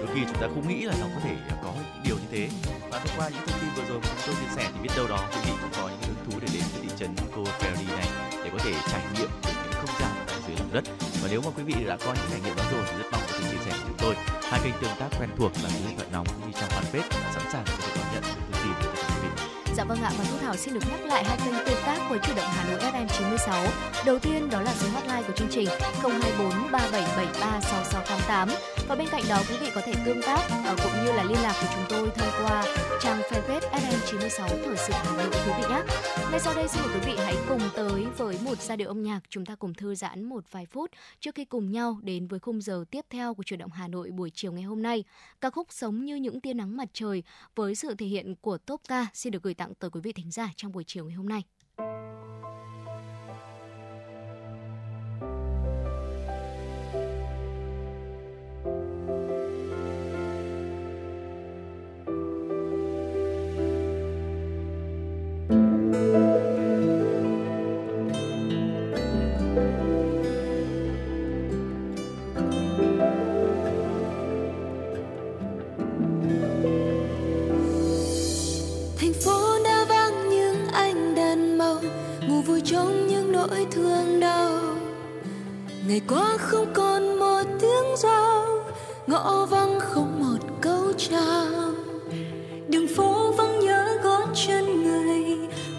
[0.05, 2.49] đôi khi chúng ta không nghĩ là nó có thể có những điều như thế.
[2.89, 4.89] Và thông qua những thông tin vừa rồi mà chúng tôi chia sẻ thì biết
[4.97, 7.43] đâu đó quý vị cũng có những hứng thú để đến với thị trấn Cô
[7.43, 8.07] Ferry này
[8.43, 10.83] để có thể trải nghiệm được những không gian ở dưới lòng đất.
[11.21, 13.21] Và nếu mà quý vị đã có những trải nghiệm đó rồi thì rất mong
[13.27, 14.15] có thể chia sẻ với chúng tôi.
[14.51, 17.09] Hai kênh tương tác quen thuộc là số điện thoại nóng cũng như trang fanpage
[17.09, 19.29] đã sẵn sàng để có thể đón nhận những thông tin từ quý vị.
[19.77, 22.19] Dạ vâng ạ, và Thu Thảo xin được nhắc lại hai kênh tương tác với
[22.23, 23.65] chủ động Hà Nội FM 96.
[24.05, 25.69] Đầu tiên đó là số hotline của chương trình
[26.01, 31.05] 024 3773 6688 và bên cạnh đó quý vị có thể tương tác uh, cũng
[31.05, 32.63] như là liên lạc của chúng tôi thông qua
[33.01, 35.83] trang fanpage FM 96 Thời sự Hà Nội quý vị nhé.
[36.31, 39.03] Ngay sau đây xin mời quý vị hãy cùng tới với một giai điệu âm
[39.03, 42.39] nhạc chúng ta cùng thư giãn một vài phút trước khi cùng nhau đến với
[42.39, 45.03] khung giờ tiếp theo của chuyển động Hà Nội buổi chiều ngày hôm nay.
[45.41, 47.23] Ca khúc Sống như những tia nắng mặt trời
[47.55, 50.31] với sự thể hiện của Top Ca xin được gửi tặng tới quý vị thính
[50.31, 51.43] giả trong buổi chiều ngày hôm nay.
[85.93, 88.45] Ngày qua không còn một tiếng giao,
[89.07, 91.73] ngõ vắng không một câu chào.
[92.67, 95.22] Đường phố vắng nhớ gót chân người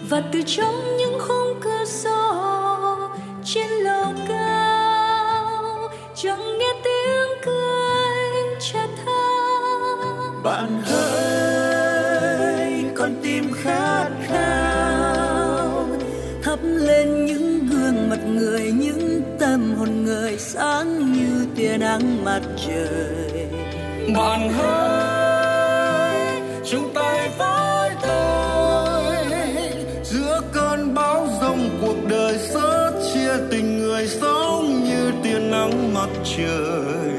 [0.09, 2.33] và từ trong những khung cửa sổ
[3.45, 9.11] trên lầu cao, chẳng nghe tiếng cười cha tha.
[10.43, 15.87] Bạn hỡi con tim khát khao,
[16.43, 22.41] thắp lên những gương mặt người, những tâm hồn người sáng như tia nắng mặt
[22.67, 23.47] trời.
[24.17, 26.41] Bạn hỡi
[26.71, 27.54] chúng tay với
[36.37, 37.13] trời.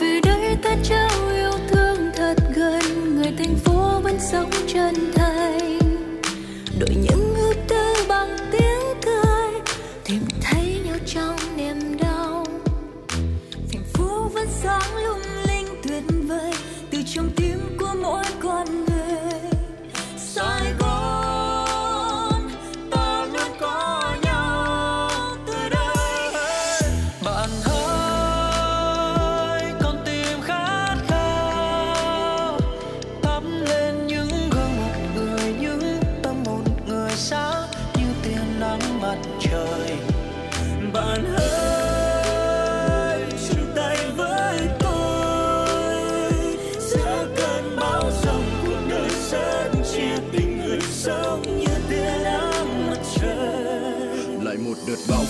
[0.00, 5.39] Về đây ta trao yêu thương thật gần, người thành phố vẫn sống chân thành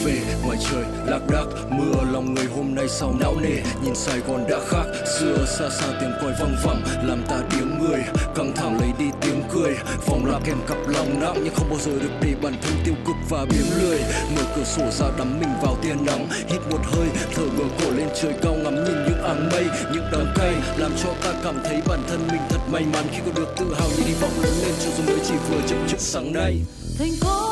[0.04, 3.62] về ngoài trời lạc đác, mưa lòng người hôm nay sao não nề.
[3.84, 4.84] Nhìn sài gòn đã khác,
[5.18, 8.00] xưa xa xa tiếng còi vang vẳng, làm ta tiếng người.
[8.34, 9.74] Căng thẳng lấy đi tiếng cười
[10.06, 12.94] phòng là kèm cặp lòng nặng, nhưng không bao giờ được để bản thân tiêu
[13.06, 14.00] cực và biếng lười.
[14.36, 17.90] Mở cửa sổ ra đắm mình vào tia nắng, hít một hơi, thở ngửa cổ
[17.90, 21.62] lên trời cao ngắm nhìn những áng mây, những đắng cay làm cho ta cảm
[21.64, 23.04] thấy bản thân mình thật may mắn.
[23.12, 25.60] Khi có được tự hào như hy vọng lớn lên cho dù mới chỉ vừa
[25.68, 26.60] chậm chậm sáng nay.
[26.98, 27.49] Thành phố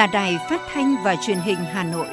[0.00, 2.06] là đài phát thanh và truyền hình Hà Nội.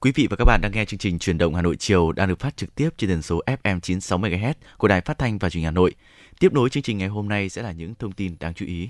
[0.00, 2.28] Quý vị và các bạn đang nghe chương trình Truyền động Hà Nội chiều đang
[2.28, 5.50] được phát trực tiếp trên tần số FM 96 MHz của Đài Phát thanh và
[5.50, 5.94] Truyền hình Hà Nội.
[6.40, 8.88] Tiếp nối chương trình ngày hôm nay sẽ là những thông tin đáng chú ý.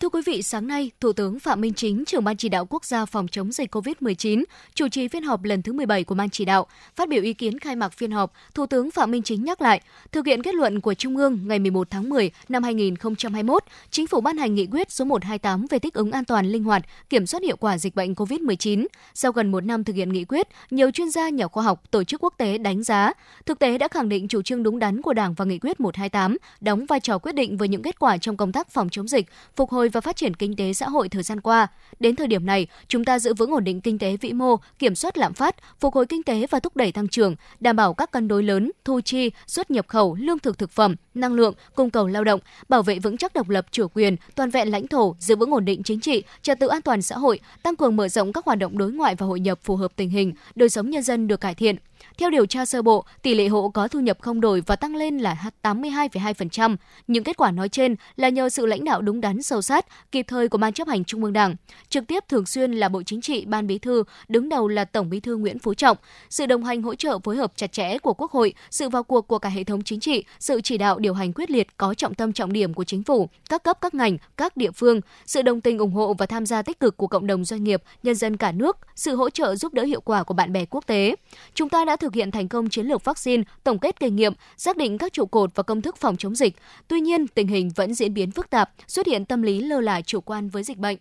[0.00, 2.84] Thưa quý vị, sáng nay, Thủ tướng Phạm Minh Chính, trưởng Ban chỉ đạo quốc
[2.84, 4.44] gia phòng chống dịch COVID-19,
[4.74, 6.66] chủ trì phiên họp lần thứ 17 của Ban chỉ đạo.
[6.96, 9.80] Phát biểu ý kiến khai mạc phiên họp, Thủ tướng Phạm Minh Chính nhắc lại,
[10.12, 14.20] thực hiện kết luận của Trung ương ngày 11 tháng 10 năm 2021, Chính phủ
[14.20, 17.42] ban hành nghị quyết số 128 về thích ứng an toàn, linh hoạt, kiểm soát
[17.42, 18.86] hiệu quả dịch bệnh COVID-19.
[19.14, 22.04] Sau gần một năm thực hiện nghị quyết, nhiều chuyên gia, nhà khoa học, tổ
[22.04, 23.12] chức quốc tế đánh giá,
[23.46, 26.36] thực tế đã khẳng định chủ trương đúng đắn của Đảng và nghị quyết 128
[26.60, 29.26] đóng vai trò quyết định với những kết quả trong công tác phòng chống dịch,
[29.56, 31.66] phục hồi và phát triển kinh tế xã hội thời gian qua.
[32.00, 34.94] Đến thời điểm này, chúng ta giữ vững ổn định kinh tế vĩ mô, kiểm
[34.94, 38.10] soát lạm phát, phục hồi kinh tế và thúc đẩy tăng trưởng, đảm bảo các
[38.10, 41.90] cân đối lớn, thu chi, xuất nhập khẩu, lương thực thực phẩm, năng lượng, cung
[41.90, 45.16] cầu lao động, bảo vệ vững chắc độc lập chủ quyền, toàn vẹn lãnh thổ,
[45.18, 48.08] giữ vững ổn định chính trị, trật tự an toàn xã hội, tăng cường mở
[48.08, 50.90] rộng các hoạt động đối ngoại và hội nhập phù hợp tình hình, đời sống
[50.90, 51.76] nhân dân được cải thiện.
[52.18, 54.96] Theo điều tra sơ bộ, tỷ lệ hộ có thu nhập không đổi và tăng
[54.96, 56.76] lên là 82,2%.
[57.06, 60.26] Những kết quả nói trên là nhờ sự lãnh đạo đúng đắn sâu sát, kịp
[60.28, 61.56] thời của Ban chấp hành Trung ương Đảng.
[61.88, 65.10] Trực tiếp thường xuyên là Bộ Chính trị, Ban Bí thư, đứng đầu là Tổng
[65.10, 65.96] Bí thư Nguyễn Phú Trọng.
[66.30, 69.28] Sự đồng hành hỗ trợ phối hợp chặt chẽ của Quốc hội, sự vào cuộc
[69.28, 72.14] của cả hệ thống chính trị, sự chỉ đạo điều hành quyết liệt có trọng
[72.14, 75.60] tâm trọng điểm của chính phủ, các cấp các ngành, các địa phương, sự đồng
[75.60, 78.36] tình ủng hộ và tham gia tích cực của cộng đồng doanh nghiệp, nhân dân
[78.36, 81.14] cả nước, sự hỗ trợ giúp đỡ hiệu quả của bạn bè quốc tế.
[81.54, 84.76] Chúng ta đã thực hiện thành công chiến lược vaccine, tổng kết kinh nghiệm, xác
[84.76, 86.54] định các trụ cột và công thức phòng chống dịch.
[86.88, 90.00] Tuy nhiên, tình hình vẫn diễn biến phức tạp, xuất hiện tâm lý lơ là
[90.00, 90.96] chủ quan với dịch bệnh.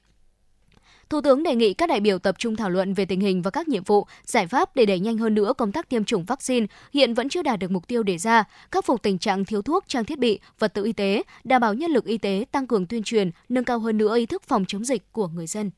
[1.10, 3.52] Thủ tướng đề nghị các đại biểu tập trung thảo luận về tình hình và
[3.52, 6.66] các nhiệm vụ, giải pháp để đẩy nhanh hơn nữa công tác tiêm chủng vaccine
[6.94, 9.84] hiện vẫn chưa đạt được mục tiêu đề ra, khắc phục tình trạng thiếu thuốc,
[9.88, 12.86] trang thiết bị, vật tư y tế, đảm bảo nhân lực y tế, tăng cường
[12.86, 15.72] tuyên truyền, nâng cao hơn nữa ý thức phòng chống dịch của người dân.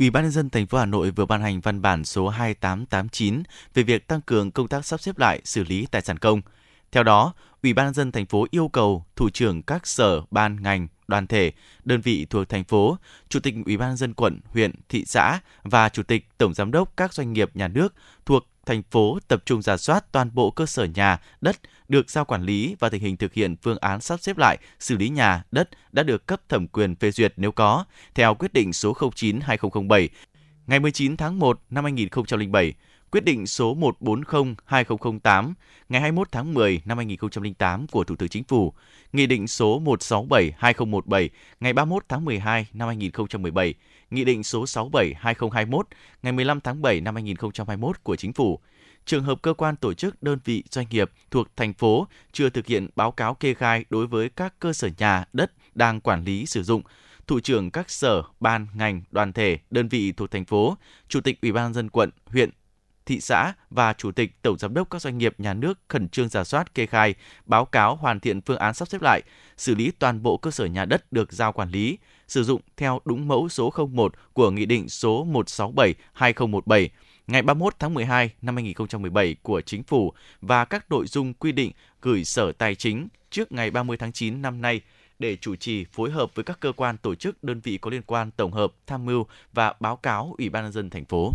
[0.00, 3.42] Ủy ban nhân dân thành phố Hà Nội vừa ban hành văn bản số 2889
[3.74, 6.40] về việc tăng cường công tác sắp xếp lại xử lý tài sản công.
[6.92, 10.62] Theo đó, Ủy ban nhân dân thành phố yêu cầu thủ trưởng các sở, ban,
[10.62, 11.52] ngành, đoàn thể,
[11.84, 12.98] đơn vị thuộc thành phố,
[13.28, 16.70] chủ tịch Ủy ban nhân dân quận, huyện, thị xã và chủ tịch tổng giám
[16.70, 17.94] đốc các doanh nghiệp nhà nước
[18.26, 21.56] thuộc thành phố tập trung giả soát toàn bộ cơ sở nhà, đất
[21.88, 24.96] được giao quản lý và tình hình thực hiện phương án sắp xếp lại xử
[24.96, 28.72] lý nhà, đất đã được cấp thẩm quyền phê duyệt nếu có, theo quyết định
[28.72, 30.08] số 09/2007
[30.66, 32.74] ngày 19 tháng 1 năm 2007
[33.10, 35.52] quyết định số 140-2008
[35.88, 38.72] ngày 21 tháng 10 năm 2008 của Thủ tướng Chính phủ,
[39.12, 41.28] Nghị định số 167-2017
[41.60, 43.74] ngày 31 tháng 12 năm 2017,
[44.10, 45.82] Nghị định số 67-2021
[46.22, 48.60] ngày 15 tháng 7 năm 2021 của Chính phủ.
[49.06, 52.66] Trường hợp cơ quan tổ chức đơn vị doanh nghiệp thuộc thành phố chưa thực
[52.66, 56.46] hiện báo cáo kê khai đối với các cơ sở nhà, đất đang quản lý
[56.46, 56.82] sử dụng,
[57.26, 60.76] thủ trưởng các sở, ban, ngành, đoàn thể, đơn vị thuộc thành phố,
[61.08, 62.50] chủ tịch Ủy ban dân quận, huyện,
[63.10, 66.28] thị xã và chủ tịch tổng giám đốc các doanh nghiệp nhà nước khẩn trương
[66.28, 67.14] giả soát kê khai,
[67.46, 69.22] báo cáo hoàn thiện phương án sắp xếp lại,
[69.56, 71.98] xử lý toàn bộ cơ sở nhà đất được giao quản lý,
[72.28, 76.88] sử dụng theo đúng mẫu số 01 của Nghị định số 167/2017
[77.26, 81.72] ngày 31 tháng 12 năm 2017 của Chính phủ và các nội dung quy định
[82.02, 84.80] gửi Sở Tài chính trước ngày 30 tháng 9 năm nay
[85.18, 88.02] để chủ trì phối hợp với các cơ quan tổ chức đơn vị có liên
[88.02, 91.32] quan tổng hợp, tham mưu và báo cáo Ủy ban nhân dân thành phố.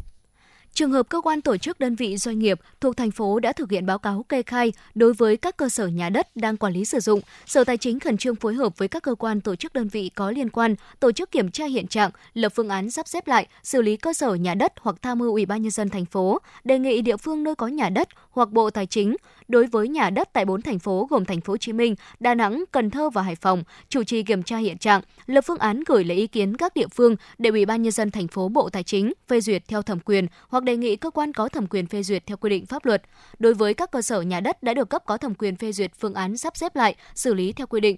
[0.76, 3.72] Trường hợp cơ quan tổ chức đơn vị doanh nghiệp thuộc thành phố đã thực
[3.72, 6.86] hiện báo cáo kê khai đối với các cơ sở nhà đất đang quản lý
[6.86, 9.74] sử dụng, Sở Tài chính khẩn trương phối hợp với các cơ quan tổ chức
[9.74, 13.08] đơn vị có liên quan tổ chức kiểm tra hiện trạng, lập phương án sắp
[13.08, 15.90] xếp lại, xử lý cơ sở nhà đất hoặc tham mưu Ủy ban nhân dân
[15.90, 19.16] thành phố, đề nghị địa phương nơi có nhà đất hoặc Bộ Tài chính
[19.48, 22.36] đối với nhà đất tại bốn thành phố gồm thành phố Hồ Chí Minh, Đà
[22.36, 25.84] Nẵng, Cần Thơ và Hải Phòng, chủ trì kiểm tra hiện trạng, lập phương án
[25.88, 28.70] gửi lấy ý kiến các địa phương để Ủy ban nhân dân thành phố Bộ
[28.70, 31.88] Tài chính phê duyệt theo thẩm quyền hoặc đề nghị cơ quan có thẩm quyền
[31.88, 33.04] phê duyệt theo quy định pháp luật.
[33.40, 35.92] Đối với các cơ sở nhà đất đã được cấp có thẩm quyền phê duyệt
[36.00, 37.98] phương án sắp xếp lại, xử lý theo quy định,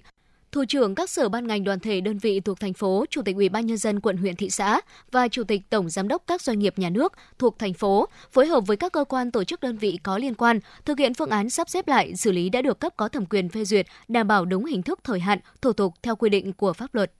[0.51, 3.35] thủ trưởng các sở ban ngành đoàn thể đơn vị thuộc thành phố, chủ tịch
[3.35, 4.81] Ủy ban nhân dân quận huyện thị xã
[5.11, 8.47] và chủ tịch tổng giám đốc các doanh nghiệp nhà nước thuộc thành phố phối
[8.47, 11.29] hợp với các cơ quan tổ chức đơn vị có liên quan thực hiện phương
[11.29, 14.27] án sắp xếp lại xử lý đã được cấp có thẩm quyền phê duyệt, đảm
[14.27, 17.11] bảo đúng hình thức thời hạn, thủ tục theo quy định của pháp luật.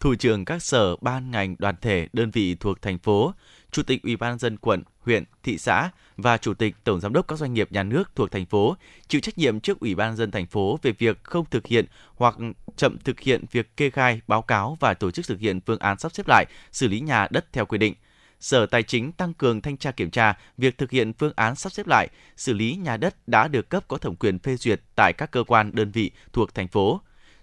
[0.00, 3.32] Thủ trưởng các sở, ban ngành, đoàn thể, đơn vị thuộc thành phố,
[3.70, 7.28] chủ tịch Ủy ban dân quận, huyện, thị xã và chủ tịch tổng giám đốc
[7.28, 8.76] các doanh nghiệp nhà nước thuộc thành phố
[9.08, 11.84] chịu trách nhiệm trước Ủy ban dân thành phố về việc không thực hiện
[12.14, 12.36] hoặc
[12.76, 15.98] chậm thực hiện việc kê khai, báo cáo và tổ chức thực hiện phương án
[15.98, 17.94] sắp xếp lại xử lý nhà đất theo quy định.
[18.40, 21.72] Sở Tài chính tăng cường thanh tra kiểm tra việc thực hiện phương án sắp
[21.72, 25.12] xếp lại, xử lý nhà đất đã được cấp có thẩm quyền phê duyệt tại
[25.12, 27.00] các cơ quan đơn vị thuộc thành phố.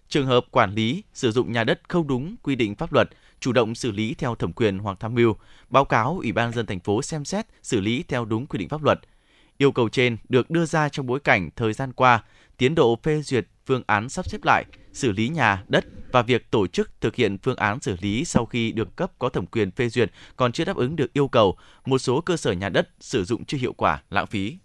[0.09, 3.09] Trường hợp quản lý sử dụng nhà đất không đúng quy định pháp luật,
[3.46, 5.36] chủ động xử lý theo thẩm quyền hoặc tham mưu,
[5.70, 8.70] báo cáo Ủy ban dân thành phố xem xét xử lý theo đúng quy định
[8.70, 9.00] pháp luật.
[9.58, 12.24] Yêu cầu trên được đưa ra trong bối cảnh thời gian qua,
[12.58, 16.52] tiến độ phê duyệt phương án sắp xếp lại, xử lý nhà, đất và việc
[16.52, 19.72] tổ chức thực hiện phương án xử lý sau khi được cấp có thẩm quyền
[19.72, 22.89] phê duyệt còn chưa đáp ứng được yêu cầu, một số cơ sở nhà đất
[23.00, 24.58] sử dụng chưa hiệu quả, lãng phí.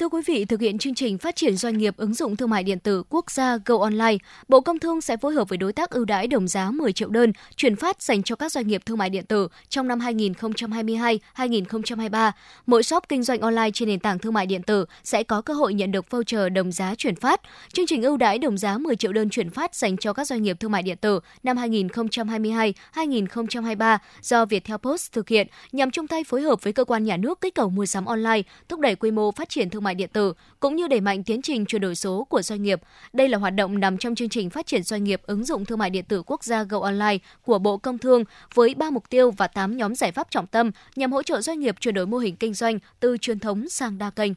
[0.00, 2.62] Thưa quý vị, thực hiện chương trình phát triển doanh nghiệp ứng dụng thương mại
[2.62, 4.16] điện tử quốc gia Go Online,
[4.48, 7.08] Bộ Công Thương sẽ phối hợp với đối tác ưu đãi đồng giá 10 triệu
[7.08, 12.32] đơn chuyển phát dành cho các doanh nghiệp thương mại điện tử trong năm 2022-2023.
[12.66, 15.54] Mỗi shop kinh doanh online trên nền tảng thương mại điện tử sẽ có cơ
[15.54, 17.40] hội nhận được voucher đồng giá chuyển phát.
[17.72, 20.42] Chương trình ưu đãi đồng giá 10 triệu đơn chuyển phát dành cho các doanh
[20.42, 26.24] nghiệp thương mại điện tử năm 2022-2023 do Viettel Post thực hiện nhằm chung tay
[26.24, 29.10] phối hợp với cơ quan nhà nước kích cầu mua sắm online, thúc đẩy quy
[29.10, 31.82] mô phát triển thương mại mại điện tử cũng như đẩy mạnh tiến trình chuyển
[31.82, 32.80] đổi số của doanh nghiệp.
[33.12, 35.78] Đây là hoạt động nằm trong chương trình phát triển doanh nghiệp ứng dụng thương
[35.78, 38.24] mại điện tử quốc gia Go Online của Bộ Công Thương
[38.54, 41.60] với 3 mục tiêu và 8 nhóm giải pháp trọng tâm nhằm hỗ trợ doanh
[41.60, 44.32] nghiệp chuyển đổi mô hình kinh doanh từ truyền thống sang đa kênh.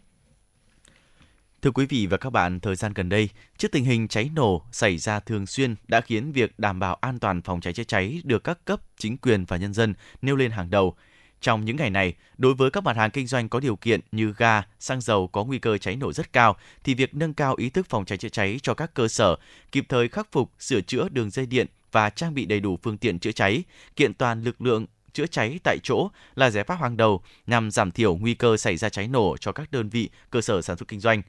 [1.62, 4.62] Thưa quý vị và các bạn, thời gian gần đây, trước tình hình cháy nổ
[4.72, 8.22] xảy ra thường xuyên đã khiến việc đảm bảo an toàn phòng cháy chữa cháy
[8.24, 10.96] được các cấp, chính quyền và nhân dân nêu lên hàng đầu.
[11.44, 14.34] Trong những ngày này, đối với các mặt hàng kinh doanh có điều kiện như
[14.38, 17.70] ga, xăng dầu có nguy cơ cháy nổ rất cao, thì việc nâng cao ý
[17.70, 19.36] thức phòng cháy chữa cháy cho các cơ sở,
[19.72, 22.98] kịp thời khắc phục, sửa chữa đường dây điện và trang bị đầy đủ phương
[22.98, 23.64] tiện chữa cháy,
[23.96, 27.92] kiện toàn lực lượng chữa cháy tại chỗ là giải pháp hàng đầu nhằm giảm
[27.92, 30.88] thiểu nguy cơ xảy ra cháy nổ cho các đơn vị, cơ sở sản xuất
[30.88, 31.22] kinh doanh.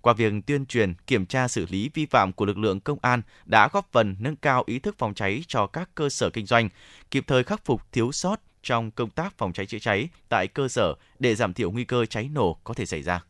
[0.00, 3.22] Qua việc tuyên truyền, kiểm tra xử lý vi phạm của lực lượng công an
[3.44, 6.68] đã góp phần nâng cao ý thức phòng cháy cho các cơ sở kinh doanh,
[7.10, 10.68] kịp thời khắc phục thiếu sót trong công tác phòng cháy chữa cháy tại cơ
[10.68, 13.24] sở để giảm thiểu nguy cơ cháy nổ có thể xảy ra.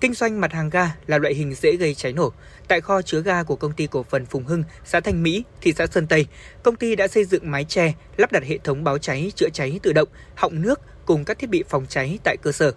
[0.00, 2.32] Kinh doanh mặt hàng ga là loại hình dễ gây cháy nổ.
[2.68, 5.72] Tại kho chứa ga của công ty cổ phần Phùng Hưng, xã Thanh Mỹ, thị
[5.72, 6.26] xã Sơn Tây,
[6.62, 9.80] công ty đã xây dựng mái che, lắp đặt hệ thống báo cháy, chữa cháy
[9.82, 12.72] tự động, họng nước cùng các thiết bị phòng cháy tại cơ sở.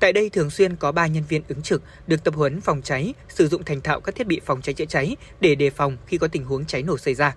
[0.00, 3.14] Tại đây thường xuyên có 3 nhân viên ứng trực được tập huấn phòng cháy,
[3.28, 6.18] sử dụng thành thạo các thiết bị phòng cháy chữa cháy để đề phòng khi
[6.18, 7.36] có tình huống cháy nổ xảy ra.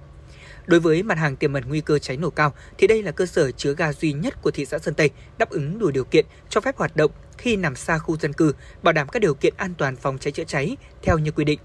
[0.68, 3.26] Đối với mặt hàng tiềm ẩn nguy cơ cháy nổ cao thì đây là cơ
[3.26, 6.26] sở chứa ga duy nhất của thị xã Sơn Tây đáp ứng đủ điều kiện
[6.49, 8.53] cho phép hoạt động khi nằm xa khu dân cư,
[8.84, 11.59] bảo đảm các điều kiện an toàn phòng cháy chữa cháy theo như quy định.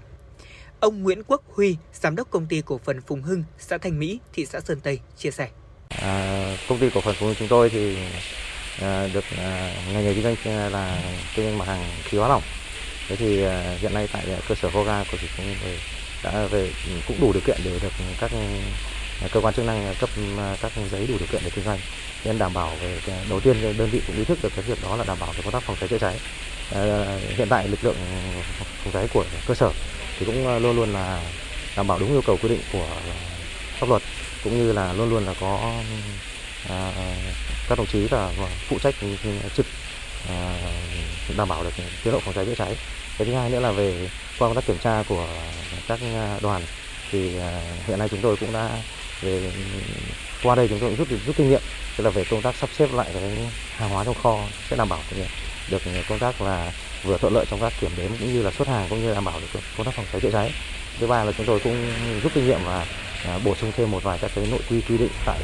[0.79, 4.19] Ông Nguyễn Quốc Huy, giám đốc công ty cổ phần Phùng Hưng, xã Thanh Mỹ,
[4.33, 5.49] thị xã Sơn Tây chia sẻ.
[5.89, 7.97] À, công ty cổ phần Phùng Hưng chúng tôi thì
[8.81, 11.01] à, được à, ngành nghề kinh doanh à, là
[11.35, 12.43] kinh doanh mặt hàng khí hóa lỏng.
[13.07, 15.45] Thế thì à, hiện nay tại cơ sở kho ga của chúng tôi
[16.23, 18.37] đã về ừ, cũng đủ điều kiện để được các ừ,
[19.31, 20.21] cơ quan chức năng cấp ừ,
[20.61, 21.79] các giấy đủ điều kiện để kinh doanh.
[22.25, 22.99] Nên đảm bảo về
[23.29, 25.41] đầu tiên đơn vị cũng ý thức được cái việc đó là đảm bảo về
[25.43, 26.19] công tác phòng cháy chữa cháy.
[26.75, 27.05] À,
[27.37, 27.95] hiện tại lực lượng
[28.83, 29.71] phòng cháy của cơ sở
[30.19, 31.21] thì cũng ờ, luôn luôn là
[31.77, 33.13] đảm bảo đúng yêu cầu quy định của ờ,
[33.79, 34.01] pháp luật
[34.43, 35.73] cũng như là luôn luôn là có
[36.69, 36.91] à,
[37.69, 38.31] các đồng chí là
[38.67, 38.95] phụ trách
[39.55, 39.65] trực
[40.29, 40.53] à,
[41.37, 41.73] đảm bảo được
[42.03, 42.75] tiến độ phòng cháy chữa cháy
[43.17, 45.27] cái thứ hai nữa là về, qua công tác kiểm tra của
[45.87, 46.61] các à, đoàn
[47.11, 48.69] thì à, hiện nay chúng tôi cũng đã
[49.21, 49.51] về,
[50.43, 51.61] qua đây chúng tôi cũng rút rút kinh nghiệm,
[51.97, 53.23] tức là về công tác sắp xếp lại cái
[53.77, 54.37] hàng hóa trong kho
[54.69, 54.99] sẽ đảm bảo
[55.71, 56.71] được công tác là
[57.03, 59.25] vừa thuận lợi trong các kiểm đếm cũng như là xuất hàng cũng như đảm
[59.25, 60.51] bảo được công tác phòng cháy chữa cháy.
[60.99, 61.75] Thứ ba là chúng tôi cũng
[62.23, 62.85] rút kinh nghiệm và
[63.27, 65.39] à, bổ sung thêm một vài các cái nội quy quy định tại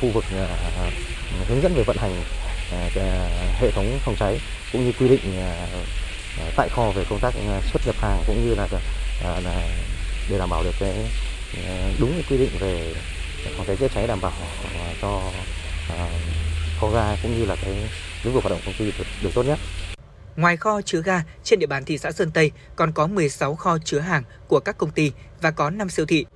[0.00, 0.24] khu vực
[1.48, 2.12] hướng dẫn về vận hành
[3.60, 4.38] hệ thống phòng cháy
[4.72, 5.20] cũng như quy định
[6.56, 8.68] tại kho về công tác à, xuất nhập hàng cũng như là,
[9.24, 9.68] à, là
[10.30, 11.10] để đảm bảo được cái
[11.68, 12.94] à, đúng quy định về
[13.56, 14.32] phòng cháy chữa cháy đảm bảo
[15.02, 15.20] cho
[16.80, 17.90] kho ga cũng như là cái
[18.24, 19.58] lĩnh vực hoạt động công ty được, được tốt nhất.
[20.36, 23.78] Ngoài kho chứa ga, trên địa bàn thị xã Sơn Tây còn có 16 kho
[23.84, 26.26] chứa hàng của các công ty và có 5 siêu thị.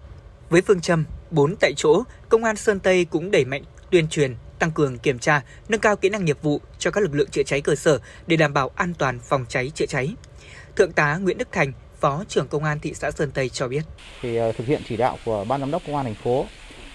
[0.51, 4.35] Với phương châm 4 tại chỗ, Công an Sơn Tây cũng đẩy mạnh tuyên truyền,
[4.59, 7.43] tăng cường kiểm tra, nâng cao kỹ năng nghiệp vụ cho các lực lượng chữa
[7.43, 10.15] cháy cơ sở để đảm bảo an toàn phòng cháy chữa cháy.
[10.77, 13.83] Thượng tá Nguyễn Đức Thành, Phó trưởng Công an thị xã Sơn Tây cho biết.
[14.23, 16.47] Thì ờ, thực hiện chỉ đạo của Ban giám đốc Công an thành phố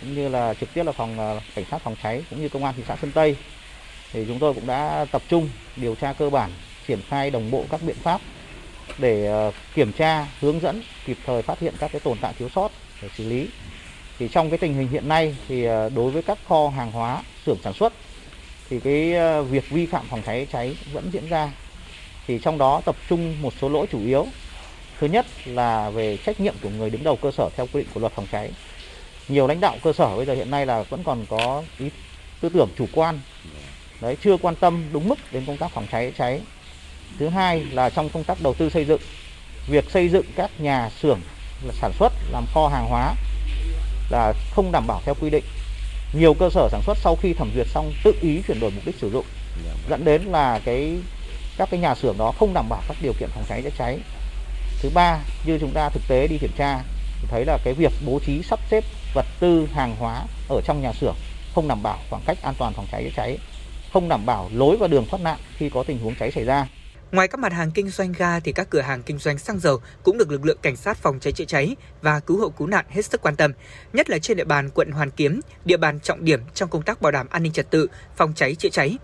[0.01, 2.65] cũng như là trực tiếp là phòng ờ, cảnh sát phòng cháy cũng như Công
[2.65, 3.37] an thị xã Sơn Tây
[4.13, 6.51] thì chúng tôi cũng đã tập trung điều tra cơ bản,
[6.87, 8.21] triển khai đồng bộ các biện pháp
[8.97, 12.49] để ờ, kiểm tra, hướng dẫn, kịp thời phát hiện các cái tồn tại thiếu
[12.55, 12.71] sót
[13.01, 13.47] để xử lý.
[14.21, 17.21] Thì trong cái tình hình hiện nay thì ờ, đối với các kho hàng hóa,
[17.45, 17.93] xưởng sản xuất
[18.69, 21.51] thì cái ờ, việc vi phạm phòng cháy cháy vẫn diễn ra.
[22.27, 24.25] Thì trong đó tập trung một số lỗi chủ yếu
[24.99, 27.89] Thứ nhất là về trách nhiệm của người đứng đầu cơ sở theo quy định
[27.93, 28.51] của luật phòng cháy.
[29.27, 31.89] Nhiều lãnh đạo cơ sở bây giờ hiện nay là vẫn còn có ý
[32.41, 33.19] tư tưởng chủ quan,
[34.01, 36.41] đấy chưa quan tâm đúng mức đến công tác phòng cháy cháy.
[37.19, 39.01] Thứ hai là trong công tác đầu tư xây dựng,
[39.67, 41.19] việc xây dựng các nhà xưởng
[41.73, 43.13] sản xuất làm kho hàng hóa
[44.11, 45.43] là không đảm bảo theo quy định.
[46.13, 48.85] Nhiều cơ sở sản xuất sau khi thẩm duyệt xong tự ý chuyển đổi mục
[48.85, 49.25] đích sử dụng,
[49.89, 50.97] dẫn đến là cái
[51.57, 53.99] các cái nhà xưởng đó không đảm bảo các điều kiện phòng cháy chữa cháy.
[54.81, 56.79] Thứ ba như chúng ta thực tế đi kiểm tra
[57.21, 58.83] thì thấy là cái việc bố trí sắp xếp
[59.13, 61.15] vật tư hàng hóa ở trong nhà xưởng
[61.55, 63.37] không đảm bảo khoảng cách an toàn phòng cháy chữa cháy
[63.93, 66.67] không đảm bảo lối và đường thoát nạn khi có tình huống cháy xảy ra.
[67.11, 69.81] Ngoài các mặt hàng kinh doanh ga thì các cửa hàng kinh doanh xăng dầu
[70.03, 72.85] cũng được lực lượng cảnh sát phòng cháy chữa cháy và cứu hộ cứu nạn
[72.89, 73.51] hết sức quan tâm,
[73.93, 77.01] nhất là trên địa bàn quận Hoàn Kiếm, địa bàn trọng điểm trong công tác
[77.01, 78.97] bảo đảm an ninh trật tự, phòng cháy chữa cháy.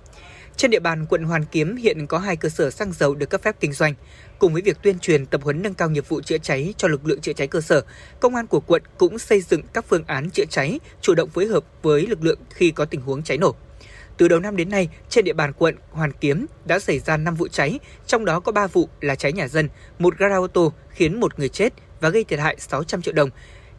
[0.57, 3.41] Trên địa bàn quận Hoàn Kiếm hiện có hai cơ sở xăng dầu được cấp
[3.41, 3.93] phép kinh doanh.
[4.39, 7.07] Cùng với việc tuyên truyền tập huấn nâng cao nghiệp vụ chữa cháy cho lực
[7.07, 7.81] lượng chữa cháy cơ sở,
[8.19, 11.45] công an của quận cũng xây dựng các phương án chữa cháy, chủ động phối
[11.45, 13.55] hợp với lực lượng khi có tình huống cháy nổ.
[14.17, 17.35] Từ đầu năm đến nay, trên địa bàn quận Hoàn Kiếm đã xảy ra 5
[17.35, 19.69] vụ cháy, trong đó có 3 vụ là cháy nhà dân,
[19.99, 23.29] một gara ô tô khiến một người chết và gây thiệt hại 600 triệu đồng.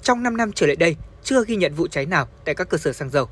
[0.02, 2.78] Trong 5 năm trở lại đây, chưa ghi nhận vụ cháy nào tại các cơ
[2.78, 3.28] sở xăng dầu.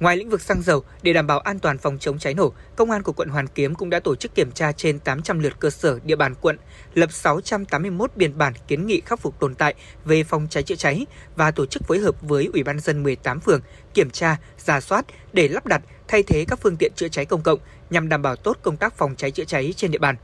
[0.00, 2.90] Ngoài lĩnh vực xăng dầu, để đảm bảo an toàn phòng chống cháy nổ, Công
[2.90, 5.70] an của quận Hoàn Kiếm cũng đã tổ chức kiểm tra trên 800 lượt cơ
[5.70, 6.56] sở địa bàn quận,
[6.94, 11.06] lập 681 biên bản kiến nghị khắc phục tồn tại về phòng cháy chữa cháy
[11.36, 13.60] và tổ chức phối hợp với Ủy ban dân 18 phường
[13.94, 17.42] kiểm tra, giả soát để lắp đặt thay thế các phương tiện chữa cháy công
[17.42, 17.58] cộng
[17.90, 20.16] nhằm đảm bảo tốt công tác phòng cháy chữa cháy trên địa bàn.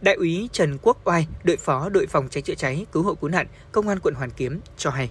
[0.00, 3.30] Đại úy Trần Quốc Oai, đội phó đội phòng cháy chữa cháy cứu hộ cứu
[3.30, 5.10] nạn, Công an quận Hoàn Kiếm cho hay.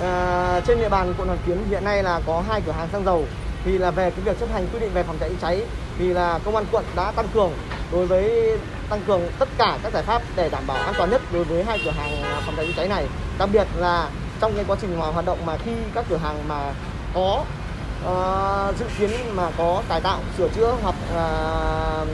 [0.00, 3.04] À, trên địa bàn quận Hoàn Kiếm hiện nay là có hai cửa hàng xăng
[3.04, 3.26] dầu.
[3.64, 5.62] Thì là về cái việc chấp hành quy định về phòng cháy chữa cháy
[5.98, 7.50] thì là công an quận đã tăng cường
[7.92, 8.50] đối với
[8.88, 11.64] tăng cường tất cả các giải pháp để đảm bảo an toàn nhất đối với
[11.64, 13.06] hai cửa hàng phòng cháy chữa cháy này.
[13.38, 14.08] Đặc biệt là
[14.40, 16.74] trong cái quá trình mà hoạt động mà khi các cửa hàng mà
[17.14, 17.44] có
[18.04, 22.08] uh, dự kiến mà có cải tạo sửa chữa hoặc uh,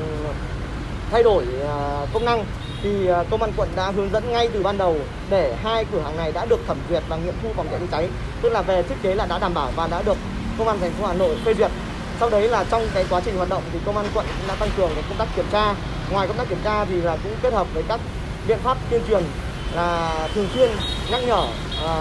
[1.11, 2.45] thay đổi uh, công năng
[2.83, 4.97] thì à, công an quận đã hướng dẫn ngay từ ban đầu
[5.31, 7.87] để hai cửa hàng này đã được thẩm duyệt và nghiệm thu phòng cháy chữa
[7.91, 8.09] cháy.
[8.43, 10.17] Tức là về thiết kế là đã đảm bảo và đã được
[10.59, 11.71] công an thành phố Hà Nội phê duyệt.
[12.21, 14.55] Sau đấy là trong cái quá trình hoạt động thì công an quận cũng đã
[14.55, 15.75] tăng cường cái công tác kiểm tra.
[16.11, 18.01] Ngoài công tác kiểm tra thì là cũng kết hợp với các
[18.49, 19.23] biện pháp tuyên truyền
[19.75, 20.71] là thường xuyên
[21.11, 21.47] nhắc nhở
[21.87, 21.93] à,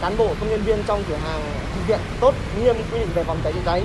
[0.00, 1.40] cán bộ công nhân viên trong cửa hàng
[1.74, 3.82] thực hiện tốt nghiêm quy định về phòng cháy chữa cháy.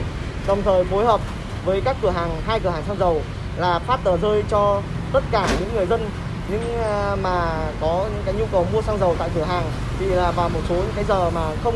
[0.48, 1.22] Đồng thời phối hợp
[1.66, 3.22] với các cửa hàng hai cửa hàng xăng dầu
[3.58, 4.82] là phát tờ rơi cho
[5.14, 6.10] tất cả những người dân
[6.52, 10.06] những à, mà có những cái nhu cầu mua xăng dầu tại cửa hàng thì
[10.06, 11.76] là vào một số những cái giờ mà không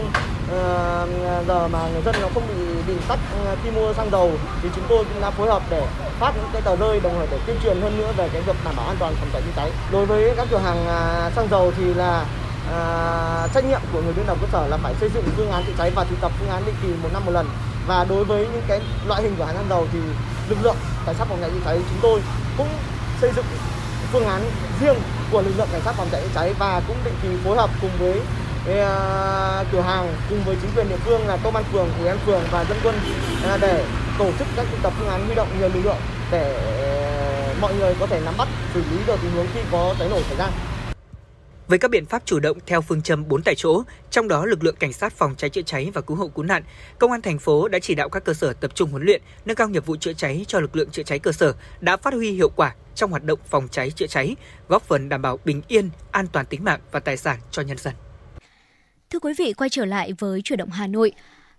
[0.52, 1.06] à,
[1.47, 4.31] giờ mà người dân nó không bị bị tắc à, khi mua xăng dầu
[4.61, 5.88] thì chúng tôi cũng đã phối hợp để
[6.19, 8.56] phát những cái tờ rơi đồng thời để tuyên truyền hơn nữa về cái việc
[8.65, 9.72] đảm bảo an toàn phòng cháy chữa cháy.
[9.91, 10.85] Đối với các cửa hàng
[11.35, 12.26] xăng dầu thì là
[12.72, 15.64] à, trách nhiệm của người đứng đầu cơ sở là phải xây dựng phương án
[15.68, 17.49] chữa cháy và thực tập phương án định kỳ một năm một lần.
[17.88, 19.99] Và đối với những cái loại hình của hàng xăng dầu thì
[20.49, 20.76] lực lượng
[21.06, 22.22] cảnh sát phòng cháy chữa cháy chúng tôi
[22.57, 22.68] cũng
[23.22, 23.45] xây dựng
[24.16, 24.42] phương án
[24.82, 24.96] riêng
[25.32, 27.70] của lực lượng cảnh sát phòng cháy chữa cháy và cũng định kỳ phối hợp
[27.82, 28.22] cùng với
[28.80, 32.18] ờ, cửa hàng cùng với chính quyền địa phương là công an phường, ủy ban
[32.26, 32.96] phường và dân quân
[33.44, 33.86] ờ, để
[34.20, 35.98] tổ chức các tập phương án huy động nhiều lực lượng
[36.32, 36.56] để
[37.48, 40.08] ờ, mọi người có thể nắm bắt xử lý được tình huống khi có cháy
[40.10, 40.50] nổ xảy ra.
[41.68, 44.64] Với các biện pháp chủ động theo phương châm 4 tại chỗ, trong đó lực
[44.64, 46.64] lượng cảnh sát phòng cháy chữa cháy và cứu hộ cứu nạn,
[47.00, 49.56] công an thành phố đã chỉ đạo các cơ sở tập trung huấn luyện, nâng
[49.56, 52.32] cao nghiệp vụ chữa cháy cho lực lượng chữa cháy cơ sở đã phát huy
[52.32, 54.36] hiệu quả trong hoạt động phòng cháy chữa cháy,
[54.68, 57.78] góp phần đảm bảo bình yên, an toàn tính mạng và tài sản cho nhân
[57.78, 57.94] dân.
[59.10, 61.12] Thưa quý vị, quay trở lại với chuyển động Hà Nội.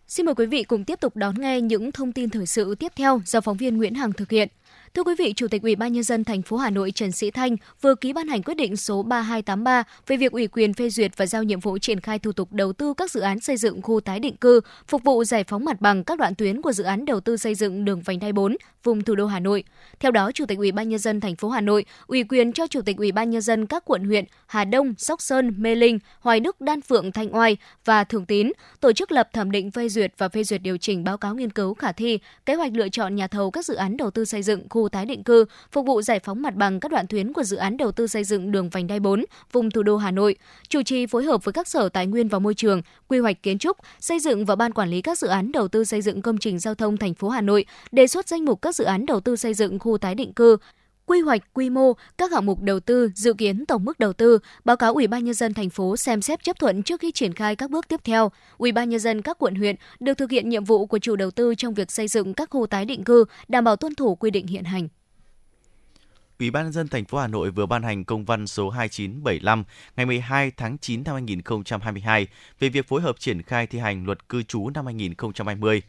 [0.09, 2.93] Xin mời quý vị cùng tiếp tục đón nghe những thông tin thời sự tiếp
[2.97, 4.49] theo do phóng viên Nguyễn Hằng thực hiện.
[4.97, 7.31] Thưa quý vị, Chủ tịch Ủy ban nhân dân thành phố Hà Nội Trần Sĩ
[7.31, 11.16] Thanh vừa ký ban hành quyết định số 3283 về việc ủy quyền phê duyệt
[11.16, 13.82] và giao nhiệm vụ triển khai thủ tục đầu tư các dự án xây dựng
[13.82, 16.85] khu tái định cư, phục vụ giải phóng mặt bằng các đoạn tuyến của dự
[16.85, 19.64] án đầu tư xây dựng đường vành đai 4 vùng thủ đô Hà Nội.
[20.01, 22.66] Theo đó, Chủ tịch Ủy ban nhân dân thành phố Hà Nội ủy quyền cho
[22.66, 25.98] Chủ tịch Ủy ban nhân dân các quận huyện Hà Đông, Sóc Sơn, Mê Linh,
[26.20, 29.89] Hoài Đức, Đan Phượng, Thanh Oai và Thường Tín tổ chức lập thẩm định phê
[29.89, 32.89] duyệt và phê duyệt điều chỉnh báo cáo nghiên cứu khả thi, kế hoạch lựa
[32.89, 35.45] chọn nhà thầu các dự án đầu tư xây dựng khu khu tái định cư,
[35.73, 38.25] phục vụ giải phóng mặt bằng các đoạn tuyến của dự án đầu tư xây
[38.25, 40.37] dựng đường vành đai 4 vùng thủ đô Hà Nội,
[40.69, 43.59] chủ trì phối hợp với các sở tài nguyên và môi trường, quy hoạch kiến
[43.59, 46.39] trúc, xây dựng và ban quản lý các dự án đầu tư xây dựng công
[46.39, 49.21] trình giao thông thành phố Hà Nội đề xuất danh mục các dự án đầu
[49.21, 50.57] tư xây dựng khu tái định cư,
[51.07, 54.39] quy hoạch quy mô các hạng mục đầu tư, dự kiến tổng mức đầu tư,
[54.65, 57.35] báo cáo Ủy ban nhân dân thành phố xem xét chấp thuận trước khi triển
[57.35, 58.31] khai các bước tiếp theo.
[58.59, 61.31] Ủy ban nhân dân các quận huyện được thực hiện nhiệm vụ của chủ đầu
[61.31, 64.31] tư trong việc xây dựng các khu tái định cư, đảm bảo tuân thủ quy
[64.31, 64.89] định hiện hành.
[66.39, 69.65] Ủy ban nhân dân thành phố Hà Nội vừa ban hành công văn số 2975
[69.97, 72.27] ngày 12 tháng 9 năm 2022
[72.59, 75.83] về việc phối hợp triển khai thi hành luật cư trú năm 2020.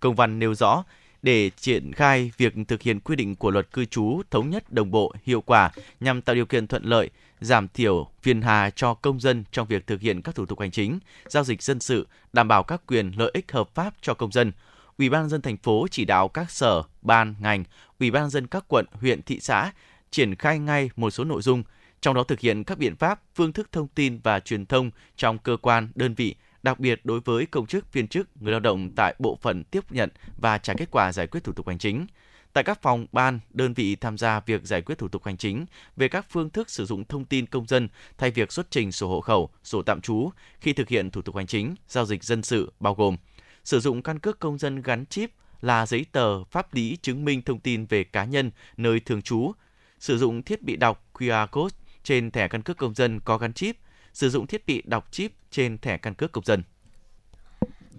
[0.00, 0.84] Công văn nêu rõ,
[1.22, 4.90] để triển khai việc thực hiện quy định của luật cư trú thống nhất đồng
[4.90, 5.70] bộ, hiệu quả
[6.00, 9.86] nhằm tạo điều kiện thuận lợi, giảm thiểu phiền hà cho công dân trong việc
[9.86, 13.12] thực hiện các thủ tục hành chính, giao dịch dân sự, đảm bảo các quyền
[13.16, 14.52] lợi ích hợp pháp cho công dân.
[14.98, 17.64] Ủy ban dân thành phố chỉ đạo các sở, ban, ngành,
[18.00, 19.72] Ủy ban dân các quận, huyện, thị xã
[20.10, 21.62] triển khai ngay một số nội dung,
[22.00, 25.38] trong đó thực hiện các biện pháp, phương thức thông tin và truyền thông trong
[25.38, 28.90] cơ quan, đơn vị, đặc biệt đối với công chức, viên chức, người lao động
[28.96, 32.06] tại bộ phận tiếp nhận và trả kết quả giải quyết thủ tục hành chính.
[32.52, 35.66] Tại các phòng, ban, đơn vị tham gia việc giải quyết thủ tục hành chính
[35.96, 39.08] về các phương thức sử dụng thông tin công dân thay việc xuất trình sổ
[39.08, 40.30] hộ khẩu, sổ tạm trú
[40.60, 43.16] khi thực hiện thủ tục hành chính, giao dịch dân sự bao gồm
[43.64, 45.30] sử dụng căn cước công dân gắn chip
[45.60, 49.52] là giấy tờ pháp lý chứng minh thông tin về cá nhân nơi thường trú,
[49.98, 53.52] sử dụng thiết bị đọc QR code trên thẻ căn cước công dân có gắn
[53.52, 53.76] chip,
[54.18, 56.62] sử dụng thiết bị đọc chip trên thẻ căn cước công dân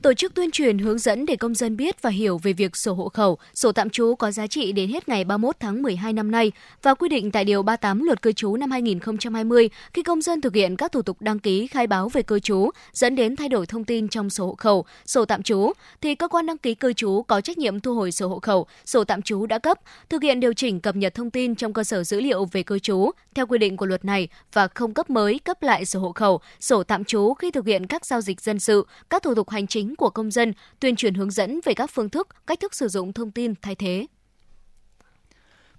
[0.02, 2.94] tổ chức tuyên truyền hướng dẫn để công dân biết và hiểu về việc sổ
[2.94, 6.32] hộ khẩu, sổ tạm trú có giá trị đến hết ngày 31 tháng 12 năm
[6.32, 6.52] nay
[6.82, 10.56] và quy định tại Điều 38 Luật Cư trú năm 2020 khi công dân thực
[10.56, 13.66] hiện các thủ tục đăng ký khai báo về cư trú dẫn đến thay đổi
[13.66, 15.72] thông tin trong sổ hộ khẩu, sổ tạm trú,
[16.02, 18.68] thì cơ quan đăng ký cư trú có trách nhiệm thu hồi sổ hộ khẩu,
[18.86, 19.78] sổ tạm trú đã cấp,
[20.10, 22.80] thực hiện điều chỉnh cập nhật thông tin trong cơ sở dữ liệu về cư
[22.80, 26.12] trú theo quy định của luật này và không cấp mới, cấp lại sổ hộ
[26.12, 29.50] khẩu, sổ tạm trú khi thực hiện các giao dịch dân sự, các thủ tục
[29.50, 32.74] hành chính của công dân, tuyên truyền hướng dẫn về các phương thức, cách thức
[32.74, 34.08] sử dụng thông tin thay thế.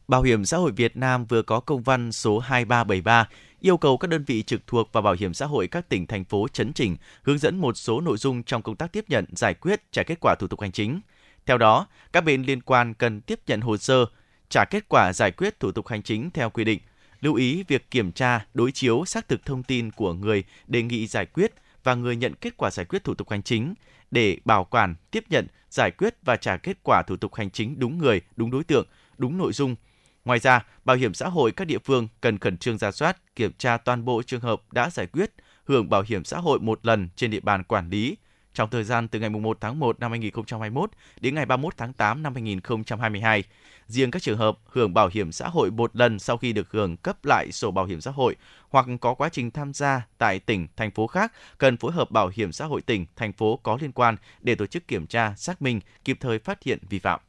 [0.09, 3.29] Bảo hiểm xã hội Việt Nam vừa có công văn số 2373
[3.61, 6.25] yêu cầu các đơn vị trực thuộc và bảo hiểm xã hội các tỉnh thành
[6.25, 9.55] phố chấn chỉnh, hướng dẫn một số nội dung trong công tác tiếp nhận, giải
[9.55, 11.01] quyết, trả kết quả thủ tục hành chính.
[11.47, 14.07] Theo đó, các bên liên quan cần tiếp nhận hồ sơ,
[14.49, 16.81] trả kết quả giải quyết thủ tục hành chính theo quy định.
[17.21, 21.07] Lưu ý việc kiểm tra, đối chiếu xác thực thông tin của người đề nghị
[21.07, 21.53] giải quyết
[21.85, 23.75] và người nhận kết quả giải quyết thủ tục hành chính
[24.11, 27.79] để bảo quản, tiếp nhận, giải quyết và trả kết quả thủ tục hành chính
[27.79, 28.87] đúng người, đúng đối tượng,
[29.19, 29.77] đúng nội dung.
[30.25, 33.53] Ngoài ra, Bảo hiểm xã hội các địa phương cần khẩn trương ra soát, kiểm
[33.59, 35.31] tra toàn bộ trường hợp đã giải quyết,
[35.65, 38.17] hưởng bảo hiểm xã hội một lần trên địa bàn quản lý,
[38.55, 40.91] trong thời gian từ ngày 1 tháng 1 năm 2021
[41.21, 43.45] đến ngày 31 tháng 8 năm 2022.
[43.87, 46.97] Riêng các trường hợp hưởng bảo hiểm xã hội một lần sau khi được hưởng
[46.97, 48.37] cấp lại sổ bảo hiểm xã hội
[48.69, 52.31] hoặc có quá trình tham gia tại tỉnh, thành phố khác cần phối hợp bảo
[52.35, 55.63] hiểm xã hội tỉnh, thành phố có liên quan để tổ chức kiểm tra, xác
[55.63, 57.21] minh, kịp thời phát hiện vi phạm.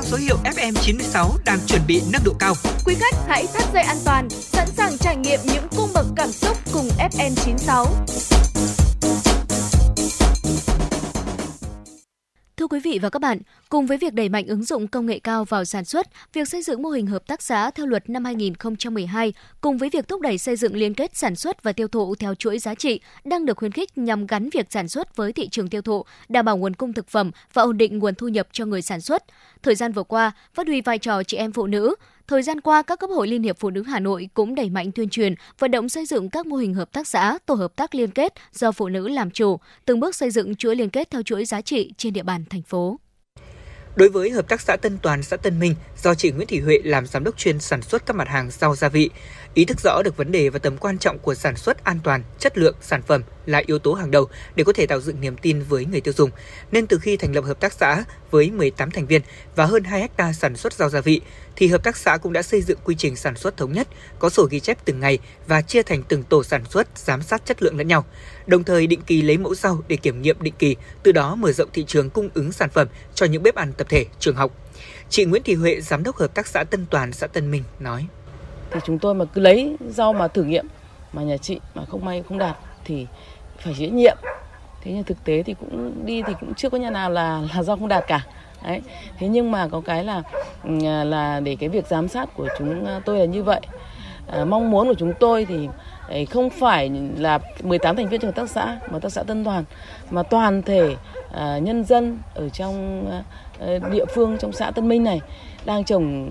[0.00, 2.54] Mang số hiệu FM96 đang chuẩn bị nâng độ cao.
[2.84, 6.32] Quý khách hãy thắt dây an toàn, sẵn sàng trải nghiệm những cung bậc cảm
[6.32, 7.86] xúc cùng FN96.
[12.60, 13.38] Thưa quý vị và các bạn,
[13.68, 16.62] cùng với việc đẩy mạnh ứng dụng công nghệ cao vào sản xuất, việc xây
[16.62, 20.38] dựng mô hình hợp tác xã theo luật năm 2012 cùng với việc thúc đẩy
[20.38, 23.56] xây dựng liên kết sản xuất và tiêu thụ theo chuỗi giá trị đang được
[23.56, 26.74] khuyến khích nhằm gắn việc sản xuất với thị trường tiêu thụ, đảm bảo nguồn
[26.74, 29.24] cung thực phẩm và ổn định nguồn thu nhập cho người sản xuất.
[29.62, 31.94] Thời gian vừa qua, phát huy vai trò chị em phụ nữ,
[32.30, 34.92] Thời gian qua, các cấp hội Liên hiệp Phụ nữ Hà Nội cũng đẩy mạnh
[34.92, 37.94] tuyên truyền, vận động xây dựng các mô hình hợp tác xã, tổ hợp tác
[37.94, 41.22] liên kết do phụ nữ làm chủ, từng bước xây dựng chuỗi liên kết theo
[41.22, 43.00] chuỗi giá trị trên địa bàn thành phố.
[43.96, 46.78] Đối với Hợp tác xã Tân Toàn, xã Tân Minh, do chị Nguyễn Thị Huệ
[46.84, 49.10] làm giám đốc chuyên sản xuất các mặt hàng rau gia vị,
[49.54, 52.22] ý thức rõ được vấn đề và tầm quan trọng của sản xuất an toàn,
[52.38, 55.36] chất lượng sản phẩm là yếu tố hàng đầu để có thể tạo dựng niềm
[55.36, 56.30] tin với người tiêu dùng.
[56.72, 59.22] Nên từ khi thành lập hợp tác xã với 18 thành viên
[59.56, 61.20] và hơn 2 hecta sản xuất rau gia vị,
[61.56, 64.30] thì hợp tác xã cũng đã xây dựng quy trình sản xuất thống nhất, có
[64.30, 67.62] sổ ghi chép từng ngày và chia thành từng tổ sản xuất, giám sát chất
[67.62, 68.04] lượng lẫn nhau.
[68.46, 71.52] Đồng thời định kỳ lấy mẫu rau để kiểm nghiệm định kỳ, từ đó mở
[71.52, 74.52] rộng thị trường cung ứng sản phẩm cho những bếp ăn tập thể, trường học.
[75.08, 78.06] Chị Nguyễn Thị Huệ, giám đốc hợp tác xã Tân Toàn, xã Tân Minh nói:
[78.72, 80.66] thì chúng tôi mà cứ lấy rau mà thử nghiệm
[81.12, 83.06] mà nhà chị mà không may không đạt thì
[83.58, 84.16] phải chịu trách nhiệm.
[84.82, 87.62] Thế nhưng thực tế thì cũng đi thì cũng chưa có nhà nào là là
[87.62, 88.26] rau không đạt cả.
[88.64, 88.80] Đấy.
[89.18, 90.22] Thế nhưng mà có cái là
[90.64, 93.60] ừ, à, là để cái việc giám sát của chúng à, tôi là như vậy.
[94.26, 95.68] À, mong muốn của chúng tôi thì
[96.08, 99.22] à, không phải là 18 thành viên trong hợp tác xã mà hợp tác xã
[99.22, 99.64] Tân Toàn
[100.10, 100.96] mà toàn thể
[101.32, 103.06] à, nhân dân ở trong
[103.60, 105.20] à, địa phương trong xã Tân Minh này
[105.64, 106.30] đang trồng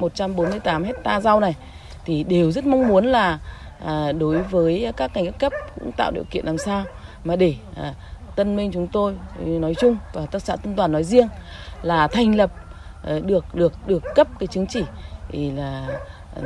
[0.00, 1.56] 148 hecta rau này
[2.04, 3.38] thì đều rất mong muốn là
[3.86, 6.84] à, đối với các ngành các cấp cũng tạo điều kiện làm sao
[7.24, 7.94] mà để à,
[8.36, 11.28] Tân Minh chúng tôi ừ, nói chung và tất xã Tân Toàn nói riêng
[11.82, 12.50] là thành lập
[13.02, 14.82] à, được được được cấp cái chứng chỉ
[15.28, 15.86] thì là
[16.36, 16.42] à,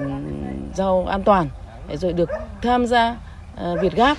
[0.74, 1.48] rau an toàn
[1.92, 2.30] rồi được
[2.62, 3.16] tham gia
[3.56, 4.18] à, Việt Gáp.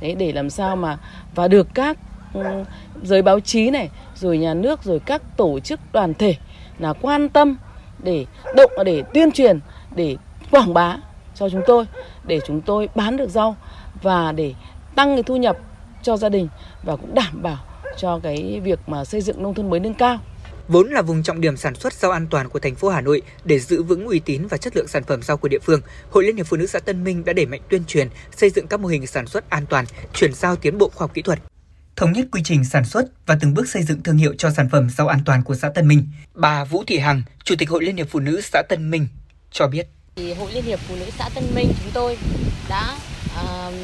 [0.00, 0.98] Đấy để làm sao mà
[1.34, 1.98] và được các
[2.34, 2.64] ừ,
[3.02, 6.34] giới báo chí này rồi nhà nước rồi các tổ chức đoàn thể
[6.78, 7.56] là quan tâm
[7.98, 9.60] để động để tuyên truyền
[9.96, 10.16] để
[10.50, 10.96] quảng bá
[11.34, 11.84] cho chúng tôi
[12.26, 13.56] để chúng tôi bán được rau
[14.02, 14.54] và để
[14.94, 15.56] tăng cái thu nhập
[16.02, 16.48] cho gia đình
[16.82, 17.58] và cũng đảm bảo
[17.96, 20.18] cho cái việc mà xây dựng nông thôn mới nâng cao.
[20.68, 23.22] Vốn là vùng trọng điểm sản xuất rau an toàn của thành phố Hà Nội
[23.44, 26.24] để giữ vững uy tín và chất lượng sản phẩm rau của địa phương, Hội
[26.24, 28.80] Liên hiệp Phụ nữ xã Tân Minh đã đẩy mạnh tuyên truyền, xây dựng các
[28.80, 31.38] mô hình sản xuất an toàn, chuyển giao tiến bộ khoa học kỹ thuật,
[31.96, 34.68] thống nhất quy trình sản xuất và từng bước xây dựng thương hiệu cho sản
[34.68, 36.08] phẩm rau an toàn của xã Tân Minh.
[36.34, 39.08] Bà Vũ Thị Hằng, Chủ tịch Hội Liên hiệp Phụ nữ xã Tân Minh
[39.50, 39.86] cho biết.
[40.16, 42.18] Thì Hội Liên hiệp Phụ nữ xã Tân Minh chúng tôi
[42.68, 43.74] đã uh,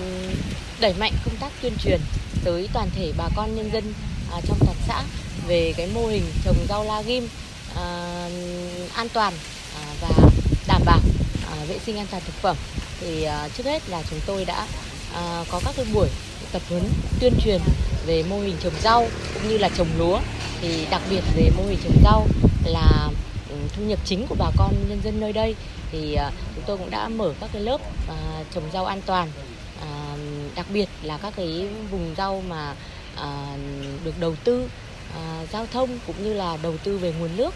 [0.80, 2.00] đẩy mạnh công tác tuyên truyền
[2.44, 3.94] tới toàn thể bà con nhân dân
[4.38, 5.02] uh, trong toàn xã
[5.46, 10.08] về cái mô hình trồng rau la ghim uh, an toàn uh, và
[10.68, 11.00] đảm bảo
[11.62, 12.56] uh, vệ sinh an toàn thực phẩm.
[13.00, 14.66] Thì uh, trước hết là chúng tôi đã
[15.10, 16.08] uh, có các cái buổi
[16.52, 16.82] tập huấn,
[17.20, 17.60] tuyên truyền
[18.06, 20.20] về mô hình trồng rau cũng như là trồng lúa.
[20.60, 22.26] Thì đặc biệt về mô hình trồng rau
[22.64, 23.08] là
[23.48, 25.54] ừ, thu nhập chính của bà con nhân dân nơi đây.
[25.92, 29.28] Thì à, chúng tôi cũng đã mở các cái lớp à, trồng rau an toàn.
[29.80, 30.16] À,
[30.54, 32.74] đặc biệt là các cái vùng rau mà
[34.04, 34.68] được đầu tư
[35.52, 37.54] giao thông cũng như là đầu tư về nguồn nước.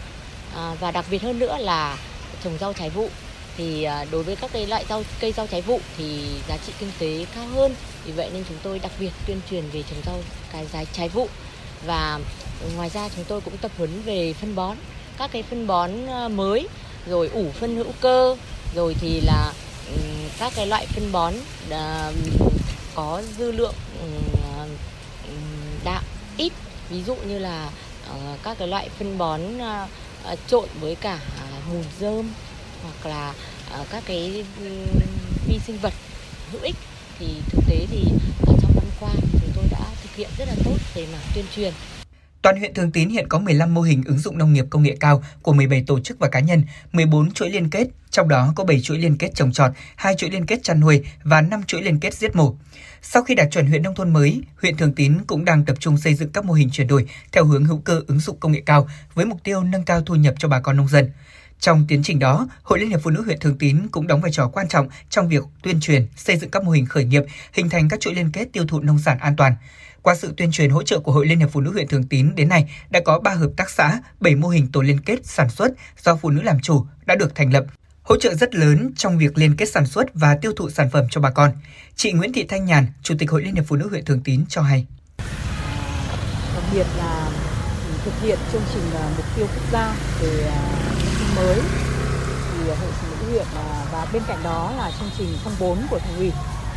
[0.79, 1.97] Và đặc biệt hơn nữa là
[2.43, 3.09] trồng rau trái vụ
[3.57, 6.73] thì à, đối với các cái loại rau, cây rau trái vụ thì giá trị
[6.79, 7.75] kinh tế cao hơn.
[8.05, 10.19] Vì vậy nên chúng tôi đặc biệt tuyên truyền về trồng rau
[10.51, 11.27] cái trái trái vụ.
[11.85, 12.19] Và
[12.75, 14.77] ngoài ra chúng tôi cũng tập huấn về phân bón,
[15.17, 16.67] các cái phân bón à, mới,
[17.07, 18.35] rồi ủ phân hữu cơ,
[18.75, 19.53] rồi thì là
[19.95, 20.01] ừ,
[20.39, 21.33] các cái loại phân bón
[21.69, 22.11] à,
[22.95, 24.07] có dư lượng ừ,
[25.27, 25.33] ừ,
[25.83, 26.03] đạm,
[26.37, 26.53] ít.
[26.89, 27.69] Ví dụ như là
[28.09, 29.41] ờ, các cái loại phân bón
[30.47, 31.19] trộn với cả
[31.69, 32.29] mùn dơm
[32.87, 33.33] hoặc là
[33.81, 34.69] uh, các cái ừ,
[35.47, 35.93] vi sinh vật
[36.51, 36.75] hữu ích
[37.19, 38.03] thì thực tế thì
[38.45, 41.73] trong năm qua chúng tôi đã thực hiện rất là tốt về mặt tuyên truyền
[42.41, 44.97] Toàn huyện Thường Tín hiện có 15 mô hình ứng dụng nông nghiệp công nghệ
[44.99, 48.63] cao của 17 tổ chức và cá nhân, 14 chuỗi liên kết, trong đó có
[48.63, 51.81] 7 chuỗi liên kết trồng trọt, 2 chuỗi liên kết chăn nuôi và 5 chuỗi
[51.81, 52.55] liên kết giết mổ.
[53.01, 55.97] Sau khi đạt chuẩn huyện nông thôn mới, huyện Thường Tín cũng đang tập trung
[55.97, 58.61] xây dựng các mô hình chuyển đổi theo hướng hữu cơ ứng dụng công nghệ
[58.65, 61.11] cao với mục tiêu nâng cao thu nhập cho bà con nông dân.
[61.59, 64.31] Trong tiến trình đó, Hội Liên hiệp Phụ nữ huyện Thường Tín cũng đóng vai
[64.31, 67.23] trò quan trọng trong việc tuyên truyền, xây dựng các mô hình khởi nghiệp,
[67.53, 69.55] hình thành các chuỗi liên kết tiêu thụ nông sản an toàn.
[70.01, 72.35] Qua sự tuyên truyền hỗ trợ của Hội Liên hiệp Phụ nữ huyện Thường Tín
[72.35, 75.49] đến nay đã có 3 hợp tác xã, 7 mô hình tổ liên kết sản
[75.49, 75.71] xuất
[76.03, 77.65] do phụ nữ làm chủ đã được thành lập,
[78.03, 81.05] hỗ trợ rất lớn trong việc liên kết sản xuất và tiêu thụ sản phẩm
[81.09, 81.51] cho bà con.
[81.95, 84.45] Chị Nguyễn Thị Thanh Nhàn, Chủ tịch Hội Liên hiệp Phụ nữ huyện Thường Tín
[84.49, 84.85] cho hay.
[86.55, 87.29] Đặc biệt là
[88.05, 90.61] thực hiện chương trình à, mục tiêu quốc gia về à,
[91.37, 91.59] mới.
[92.51, 95.87] Thì ờ, Hội Phụ nữ huyện ờ, và bên cạnh đó là chương trình 04
[95.89, 96.31] của thành ủy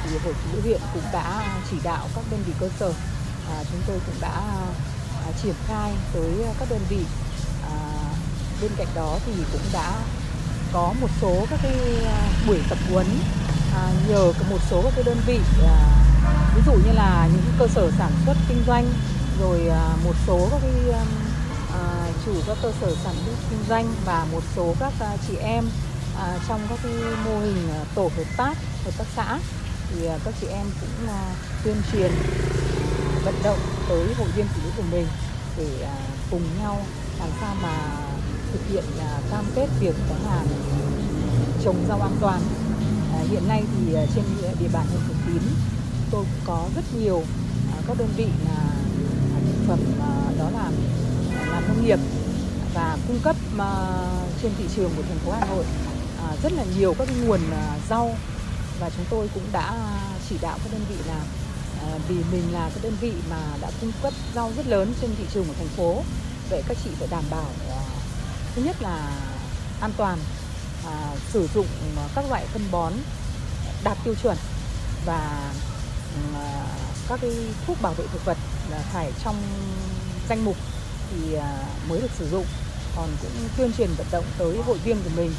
[0.05, 2.93] thì Hội Phụ nữ huyện cũng đã chỉ đạo các đơn vị cơ sở
[3.51, 4.43] à, chúng tôi cũng đã
[5.27, 7.05] à, triển khai tới các đơn vị.
[7.63, 7.75] À,
[8.63, 9.93] bên cạnh đó thì cũng đã
[10.73, 11.77] có một số các cái
[12.07, 13.07] à, buổi tập huấn
[13.75, 15.87] à, nhờ một số các cái đơn vị à,
[16.57, 18.87] ví dụ như là những cơ sở sản xuất kinh doanh
[19.41, 20.95] rồi à, một số các cái
[21.81, 25.37] À, chủ các cơ sở sản xuất kinh doanh và một số các à, chị
[25.37, 25.65] em
[26.19, 26.93] à, trong các cái
[27.25, 28.55] mô hình tổ hợp tác
[28.85, 29.39] hợp tác xã
[29.91, 31.09] thì các chị em cũng
[31.65, 32.11] tuyên truyền,
[33.25, 33.59] vận động
[33.89, 35.07] tới hội viên phụ nữ của mình
[35.59, 35.89] để
[36.31, 36.83] cùng nhau
[37.19, 37.79] làm sao mà
[38.53, 38.85] thực hiện
[39.31, 40.47] cam kết việc có hàng
[41.65, 42.41] trồng rau an toàn.
[43.31, 44.25] Hiện nay thì trên
[44.61, 45.43] địa bàn huyện Thường Tín
[46.11, 47.23] tôi có rất nhiều
[47.87, 48.65] các đơn vị là
[49.47, 49.79] thực phẩm
[50.39, 50.71] đó là
[51.53, 51.99] làm nông nghiệp
[52.75, 53.71] và cung cấp à,
[54.43, 55.65] trên thị trường của thành phố Hà Nội
[56.23, 58.15] à, rất là nhiều các nguồn à, rau.
[58.81, 59.75] Và chúng tôi cũng đã
[60.29, 61.21] chỉ đạo các đơn vị là
[62.09, 65.25] vì mình là cái đơn vị mà đã cung cấp rau rất lớn trên thị
[65.35, 66.03] trường của thành phố
[66.51, 67.47] vậy các chị phải đảm bảo
[68.55, 69.11] thứ nhất là
[69.81, 70.19] an toàn
[70.87, 71.67] à, sử dụng
[72.15, 72.93] các loại phân bón
[73.85, 74.37] đạt tiêu chuẩn
[75.07, 75.53] và
[76.35, 76.65] à,
[77.09, 77.31] các cái
[77.67, 78.37] thuốc bảo vệ thực vật
[78.71, 79.37] là phải trong
[80.29, 80.57] danh mục
[81.11, 82.47] thì à, mới được sử dụng
[82.97, 85.33] còn cũng tuyên truyền vận động tới hội viên của mình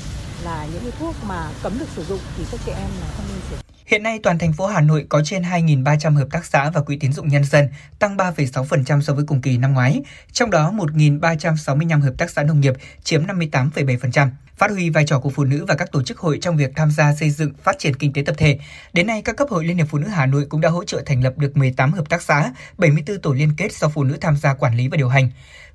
[0.44, 3.26] là những cái thuốc mà cấm được sử dụng thì các trẻ em là không
[3.30, 3.61] nên sử dụng.
[3.86, 6.98] Hiện nay toàn thành phố Hà Nội có trên 2.300 hợp tác xã và quỹ
[6.98, 10.02] tín dụng nhân dân, tăng 3,6% so với cùng kỳ năm ngoái.
[10.32, 14.30] Trong đó 1.365 hợp tác xã nông nghiệp chiếm 58,7%.
[14.58, 16.92] Phát huy vai trò của phụ nữ và các tổ chức hội trong việc tham
[16.92, 18.60] gia xây dựng phát triển kinh tế tập thể.
[18.94, 21.02] Đến nay, các cấp hội Liên hiệp Phụ nữ Hà Nội cũng đã hỗ trợ
[21.06, 24.38] thành lập được 18 hợp tác xã, 74 tổ liên kết do phụ nữ tham
[24.38, 25.30] gia quản lý và điều hành.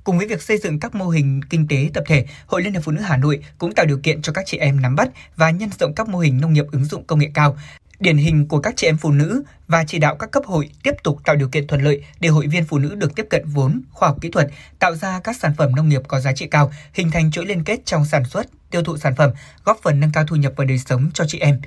[0.05, 2.83] Cùng với việc xây dựng các mô hình kinh tế tập thể, Hội Liên hiệp
[2.83, 5.51] Phụ nữ Hà Nội cũng tạo điều kiện cho các chị em nắm bắt và
[5.51, 7.57] nhân rộng các mô hình nông nghiệp ứng dụng công nghệ cao,
[8.01, 10.95] điển hình của các chị em phụ nữ và chỉ đạo các cấp hội tiếp
[11.05, 13.83] tục tạo điều kiện thuận lợi để hội viên phụ nữ được tiếp cận vốn,
[13.93, 16.73] khoa học kỹ thuật, tạo ra các sản phẩm nông nghiệp có giá trị cao,
[16.93, 19.31] hình thành chuỗi liên kết trong sản xuất, tiêu thụ sản phẩm,
[19.65, 21.61] góp phần nâng cao thu nhập và đời sống cho chị em.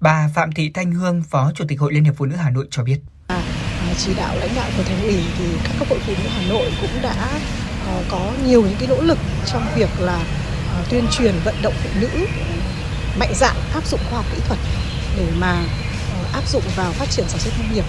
[0.00, 2.66] Bà Phạm Thị Thanh Hương, Phó Chủ tịch Hội Liên hiệp Phụ nữ Hà Nội
[2.70, 3.00] cho biết.
[3.26, 3.42] À,
[3.80, 6.48] à chỉ đạo lãnh đạo của thành ủy thì các cấp hội phụ nữ Hà
[6.48, 7.40] Nội cũng đã
[7.96, 10.24] uh, có nhiều những cái nỗ lực trong việc là
[10.80, 12.08] uh, tuyên truyền vận động phụ nữ
[13.18, 14.58] mạnh dạn áp dụng khoa học kỹ thuật
[15.16, 15.52] để mà
[16.12, 17.84] ờ, áp dụng vào phát triển sản xuất nông nghiệp,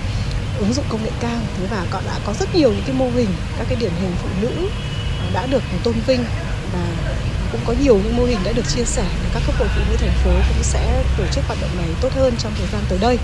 [0.60, 1.40] ứng dụng công nghệ cao.
[1.58, 4.12] Thế và còn đã có rất nhiều những cái mô hình, các cái điển hình
[4.24, 4.70] phụ nữ
[5.20, 6.24] ờ, đã được tôn vinh
[6.74, 6.86] và
[7.52, 9.06] cũng có nhiều những mô hình đã được chia sẻ.
[9.34, 12.14] Các cấp hội phụ nữ thành phố cũng sẽ tổ chức hoạt động này tốt
[12.14, 13.18] hơn trong thời gian tới đây.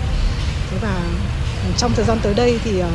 [0.70, 1.00] Thế và
[1.64, 2.90] ừ, trong thời gian tới đây thì ờ,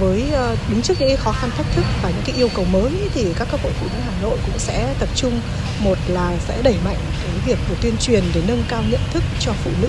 [0.00, 3.08] với ờ, đứng trước những khó khăn thách thức và những cái yêu cầu mới
[3.14, 5.40] thì các cấp hội phụ nữ Hà Nội cũng sẽ tập trung
[5.78, 9.24] một là sẽ đẩy mạnh cái việc của tuyên truyền để nâng cao nhận thức
[9.38, 9.88] cho phụ nữ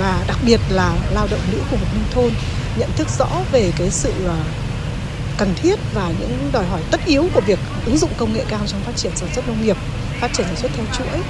[0.00, 2.30] và đặc biệt là lao động nữ khu vực nông thôn
[2.76, 4.36] nhận thức rõ về cái sự ờ,
[5.38, 8.66] cần thiết và những đòi hỏi tất yếu của việc ứng dụng công nghệ cao
[8.66, 9.76] trong phát triển sản xuất nông nghiệp,
[10.20, 11.22] phát triển sản xuất theo chuỗi.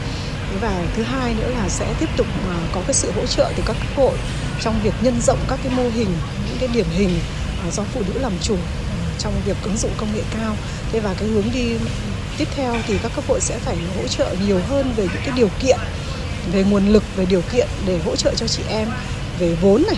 [0.61, 3.62] Và thứ hai nữa là sẽ tiếp tục ờ, có cái sự hỗ trợ từ
[3.66, 4.16] các cấp hội
[4.61, 6.09] trong việc nhân rộng các cái mô hình
[6.49, 7.11] những cái điển hình
[7.70, 10.56] do phụ nữ làm chủ ừ, trong việc ứng dụng công nghệ cao.
[10.93, 11.78] Thế và cái hướng đi
[12.39, 15.32] tiếp theo thì các cấp hội sẽ phải hỗ trợ nhiều hơn về những cái
[15.36, 15.78] điều kiện,
[16.52, 18.89] về nguồn lực, về điều kiện để hỗ trợ cho chị em,
[19.39, 19.97] về vốn này,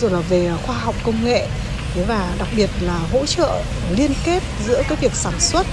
[0.00, 1.48] rồi là về khoa học công nghệ.
[1.94, 3.62] Thế và đặc biệt là hỗ trợ
[3.96, 5.66] liên kết giữa cái việc sản xuất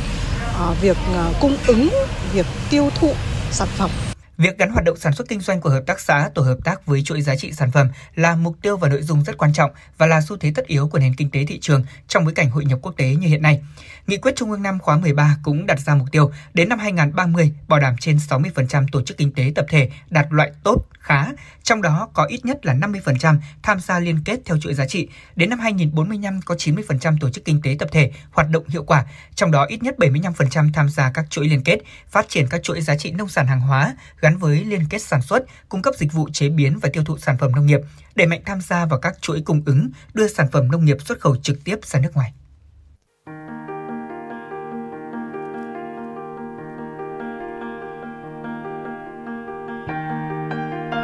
[0.58, 1.90] ờ, việc ờ, cung ứng,
[2.34, 3.14] việc tiêu thụ
[3.52, 3.90] sản phẩm.
[4.38, 6.86] Việc gắn hoạt động sản xuất kinh doanh của hợp tác xã, tổ hợp tác
[6.86, 9.72] với chuỗi giá trị sản phẩm là mục tiêu và nội dung rất quan trọng
[9.98, 12.50] và là xu thế tất yếu của nền kinh tế thị trường trong bối cảnh
[12.50, 13.62] hội nhập quốc tế như hiện nay.
[14.08, 17.52] Nghị quyết Trung ương năm khóa 13 cũng đặt ra mục tiêu đến năm 2030
[17.68, 21.26] bảo đảm trên 60% tổ chức kinh tế tập thể đạt loại tốt, khá,
[21.64, 25.08] trong đó có ít nhất là 50% tham gia liên kết theo chuỗi giá trị.
[25.36, 29.06] Đến năm 2045 có 90% tổ chức kinh tế tập thể hoạt động hiệu quả,
[29.36, 31.80] trong đó ít nhất 75% tham gia các chuỗi liên kết,
[32.10, 35.22] phát triển các chuỗi giá trị nông sản hàng hóa gắn với liên kết sản
[35.22, 37.80] xuất, cung cấp dịch vụ chế biến và tiêu thụ sản phẩm nông nghiệp,
[38.16, 41.20] đẩy mạnh tham gia vào các chuỗi cung ứng, đưa sản phẩm nông nghiệp xuất
[41.20, 42.34] khẩu trực tiếp ra nước ngoài.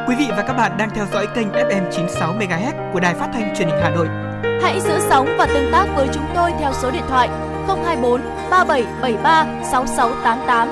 [0.08, 3.30] Quý vị và các bạn đang theo dõi kênh FM 96 MHz của Đài Phát
[3.34, 4.08] thanh Truyền hình Hà Nội.
[4.62, 7.28] Hãy giữ sóng và tương tác với chúng tôi theo số điện thoại
[7.68, 8.22] 024
[8.52, 10.68] 3773 6688.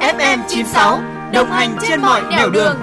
[0.00, 2.76] FM 96 đồng hành trên mọi nẻo đường.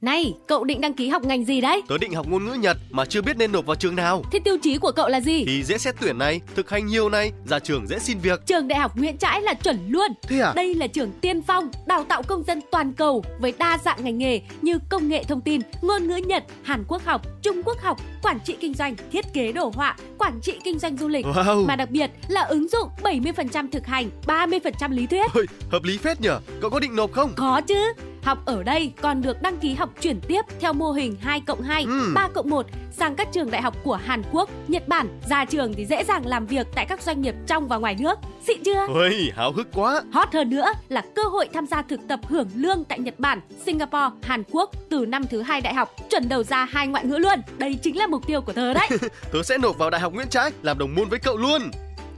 [0.00, 1.82] Này, cậu định đăng ký học ngành gì đấy?
[1.88, 4.22] Tớ định học ngôn ngữ Nhật mà chưa biết nên nộp vào trường nào.
[4.32, 5.44] Thế tiêu chí của cậu là gì?
[5.46, 8.46] Thì dễ xét tuyển này, thực hành nhiều này, ra trường dễ xin việc.
[8.46, 10.10] Trường Đại học Nguyễn Trãi là chuẩn luôn.
[10.22, 10.52] Thế à?
[10.56, 14.18] Đây là trường tiên phong, đào tạo công dân toàn cầu với đa dạng ngành
[14.18, 18.00] nghề như công nghệ thông tin, ngôn ngữ Nhật, Hàn Quốc học, Trung Quốc học,
[18.22, 21.26] quản trị kinh doanh, thiết kế đồ họa, quản trị kinh doanh du lịch.
[21.26, 21.66] Wow.
[21.66, 25.30] Mà đặc biệt là ứng dụng 70% thực hành, 30% lý thuyết.
[25.34, 26.40] Ôi, hợp lý phết nhở.
[26.60, 27.32] Cậu có định nộp không?
[27.36, 27.92] Có chứ.
[28.22, 31.62] Học ở đây còn được đăng ký học chuyển tiếp theo mô hình 2 cộng
[31.62, 32.12] 2, Ừ.
[32.14, 35.20] 3 cộng 1 sang các trường đại học của Hàn Quốc, Nhật Bản.
[35.30, 38.18] Ra trường thì dễ dàng làm việc tại các doanh nghiệp trong và ngoài nước.
[38.46, 38.86] Xịn chưa?
[38.88, 40.02] Ôi, háo hức quá.
[40.12, 43.40] Hot hơn nữa là cơ hội tham gia thực tập hưởng lương tại Nhật Bản,
[43.66, 47.16] Singapore, Hàn Quốc từ năm thứ hai đại học, chuẩn đầu ra hai ngoại ngữ
[47.18, 47.38] luôn.
[47.58, 48.88] Đây chính là mục tiêu của tớ đấy.
[49.32, 51.70] Tớ sẽ nộp vào Đại học Nguyễn Trãi làm đồng môn với cậu luôn.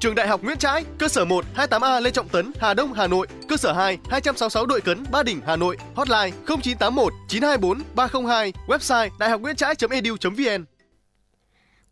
[0.03, 3.07] Trường Đại học Nguyễn Trãi, cơ sở 1 28A Lê Trọng Tấn, Hà Đông, Hà
[3.07, 8.53] Nội, cơ sở 2 266 Đội Cấn, Ba Đình, Hà Nội, hotline 0981 924 302,
[8.67, 10.72] website đạihocnguyentrai.edu.vn.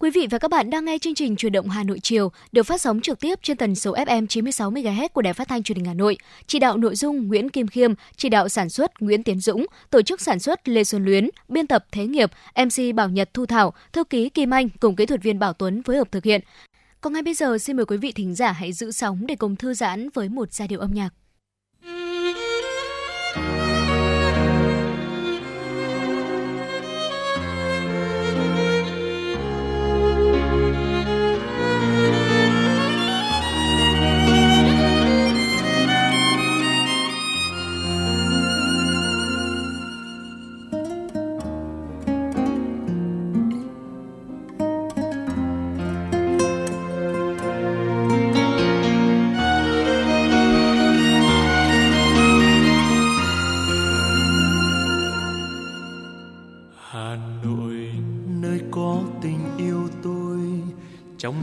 [0.03, 2.63] Quý vị và các bạn đang nghe chương trình Truyền động Hà Nội chiều được
[2.63, 5.77] phát sóng trực tiếp trên tần số FM 96 MHz của Đài Phát thanh Truyền
[5.77, 6.17] hình Hà Nội.
[6.47, 10.03] Chỉ đạo nội dung Nguyễn Kim Khiêm, chỉ đạo sản xuất Nguyễn Tiến Dũng, tổ
[10.03, 13.73] chức sản xuất Lê Xuân Luyến, biên tập Thế Nghiệp, MC Bảo Nhật Thu Thảo,
[13.93, 16.41] thư ký Kim Anh cùng kỹ thuật viên Bảo Tuấn phối hợp thực hiện.
[17.01, 19.57] Còn ngay bây giờ xin mời quý vị thính giả hãy giữ sóng để cùng
[19.57, 21.11] thư giãn với một giai điệu âm nhạc.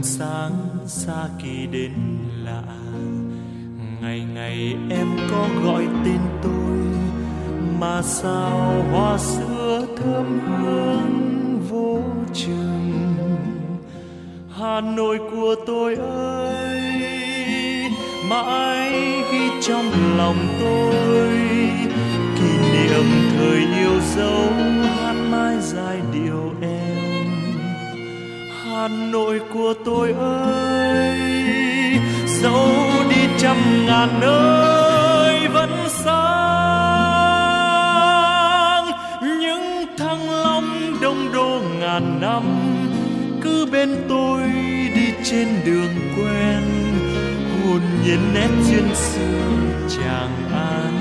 [0.08, 0.52] Sáng
[0.86, 1.92] xa kỳ đến
[2.44, 2.62] lạ.
[4.00, 6.78] Ngày ngày em có gọi tên tôi,
[7.80, 12.00] mà sao hoa sữa thơm hương vô
[12.34, 12.92] chừng?
[14.58, 16.80] Hà Nội của tôi ơi,
[18.30, 18.90] mãi
[19.32, 21.28] ghi trong lòng tôi.
[22.36, 23.04] Kỷ niệm
[23.36, 24.52] thời yêu dấu
[24.82, 26.67] hát mãi giai điệu em
[28.78, 31.18] Hà Nội của tôi ơi.
[32.26, 32.68] Dẫu
[33.10, 33.56] đi trăm
[33.86, 36.14] ngàn nơi vẫn sáng,
[39.40, 42.42] những thăng long đông đô ngàn năm,
[43.42, 44.42] cứ bên tôi
[44.94, 46.62] đi trên đường quen,
[47.64, 49.42] hồn nhiên nét duyên xưa
[49.88, 50.94] chàng an,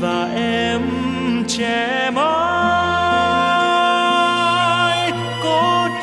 [0.00, 0.82] và em
[1.48, 2.53] trẻ mãi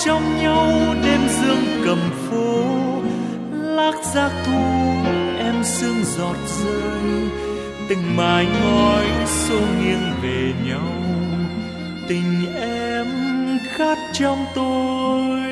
[0.06, 2.00] trong nhau đêm dương cầm
[2.30, 2.64] phố.
[3.54, 4.62] Lác giác thu
[5.40, 7.30] em sương giọt rơi,
[7.90, 10.94] từng mái ngói xô nghiêng về nhau.
[12.08, 13.08] Tình em
[13.78, 15.51] khát trong tôi.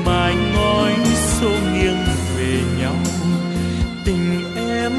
[0.00, 2.04] Từng mái ngói xô nghiêng
[2.36, 2.94] về nhau.
[4.04, 4.92] Tình em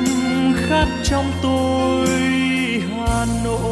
[0.68, 2.08] khát trong tôi
[2.98, 3.71] Hà Nội.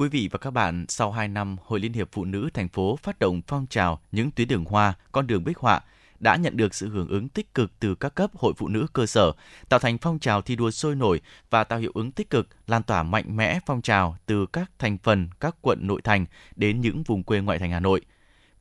[0.00, 2.96] Quý vị và các bạn, sau 2 năm, Hội Liên hiệp Phụ nữ thành phố
[3.02, 5.80] phát động phong trào những tuyến đường hoa, con đường bích họa
[6.20, 9.06] đã nhận được sự hưởng ứng tích cực từ các cấp hội phụ nữ cơ
[9.06, 9.32] sở,
[9.68, 11.20] tạo thành phong trào thi đua sôi nổi
[11.50, 14.98] và tạo hiệu ứng tích cực, lan tỏa mạnh mẽ phong trào từ các thành
[14.98, 18.00] phần các quận nội thành đến những vùng quê ngoại thành Hà Nội,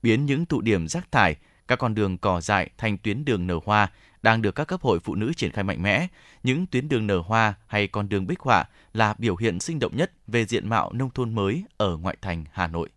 [0.04, 1.36] biến những tụ điểm rác thải,
[1.68, 3.92] các con đường cỏ dại thành tuyến đường nở hoa
[4.22, 6.08] đang được các cấp hội phụ nữ triển khai mạnh mẽ.
[6.44, 9.98] Những tuyến đường nở hoa hay con đường bích họa là biểu hiện sinh động
[9.98, 12.90] nhất về diện mạo nông thôn mới ở ngoại thành Hà Nội.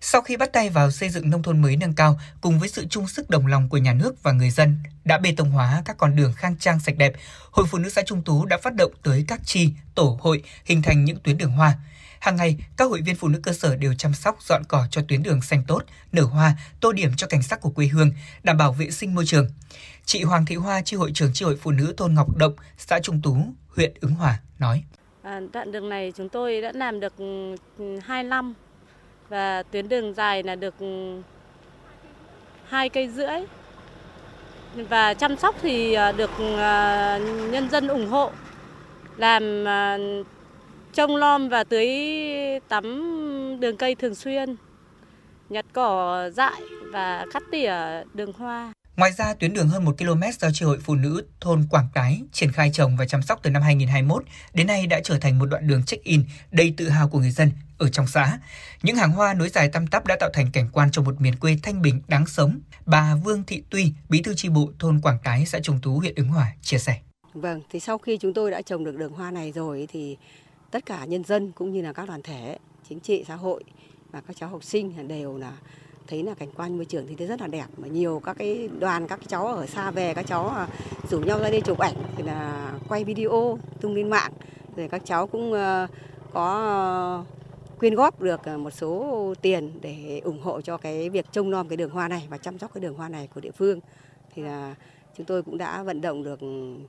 [0.00, 2.86] Sau khi bắt tay vào xây dựng nông thôn mới nâng cao cùng với sự
[2.90, 5.96] chung sức đồng lòng của nhà nước và người dân đã bê tông hóa các
[5.98, 7.12] con đường khang trang sạch đẹp,
[7.50, 10.82] Hội Phụ nữ xã Trung Tú đã phát động tới các chi, tổ hội hình
[10.82, 11.74] thành những tuyến đường hoa.
[12.20, 15.02] Hàng ngày, các hội viên phụ nữ cơ sở đều chăm sóc dọn cỏ cho
[15.08, 15.82] tuyến đường xanh tốt,
[16.12, 19.26] nở hoa, tô điểm cho cảnh sắc của quê hương, đảm bảo vệ sinh môi
[19.26, 19.48] trường.
[20.04, 23.00] Chị Hoàng Thị Hoa, chi hội trưởng chi hội phụ nữ thôn Ngọc Động, xã
[23.00, 23.36] Trung Tú,
[23.76, 24.84] huyện Ứng Hòa nói:
[25.22, 27.12] À, đoạn đường này chúng tôi đã làm được
[27.78, 28.54] ừ, 2 năm
[29.28, 31.22] và tuyến đường dài là được ừ,
[32.68, 33.40] hai cây rưỡi
[34.74, 37.18] và chăm sóc thì à, được à,
[37.50, 38.30] nhân dân ủng hộ
[39.16, 39.98] làm à,
[40.92, 41.88] trông lom và tưới
[42.68, 42.84] tắm
[43.60, 44.56] đường cây thường xuyên
[45.48, 46.62] nhặt cỏ dại
[46.92, 47.74] và cắt tỉa
[48.14, 51.66] đường hoa Ngoài ra, tuyến đường hơn 1 km do Chi hội Phụ nữ thôn
[51.70, 55.18] Quảng Cái triển khai trồng và chăm sóc từ năm 2021 đến nay đã trở
[55.18, 58.38] thành một đoạn đường check-in đầy tự hào của người dân ở trong xã.
[58.82, 61.36] Những hàng hoa nối dài tăm tắp đã tạo thành cảnh quan cho một miền
[61.36, 62.60] quê thanh bình đáng sống.
[62.86, 66.14] Bà Vương Thị Tuy, bí thư chi bộ thôn Quảng Cái, xã Trung Tú, huyện
[66.14, 66.98] Ứng Hòa chia sẻ.
[67.34, 70.16] Vâng, thì sau khi chúng tôi đã trồng được đường hoa này rồi thì
[70.70, 73.64] tất cả nhân dân cũng như là các đoàn thể, chính trị, xã hội
[74.10, 75.52] và các cháu học sinh đều là
[76.06, 77.66] thấy là cảnh quan môi trường thì thấy rất là đẹp.
[77.76, 80.68] Mà nhiều các cái đoàn, các cháu ở xa về, các cháu à,
[81.10, 84.32] rủ nhau ra đây chụp ảnh thì là quay video tung lên mạng.
[84.76, 85.86] Rồi các cháu cũng ờ,
[86.32, 87.24] có ờ,
[87.78, 91.68] quyên góp được ờ, một số tiền để ủng hộ cho cái việc trông nom
[91.68, 93.80] cái đường hoa này và chăm sóc cái đường hoa này của địa phương.
[94.34, 94.74] Thì là
[95.16, 96.40] chúng tôi cũng đã vận động được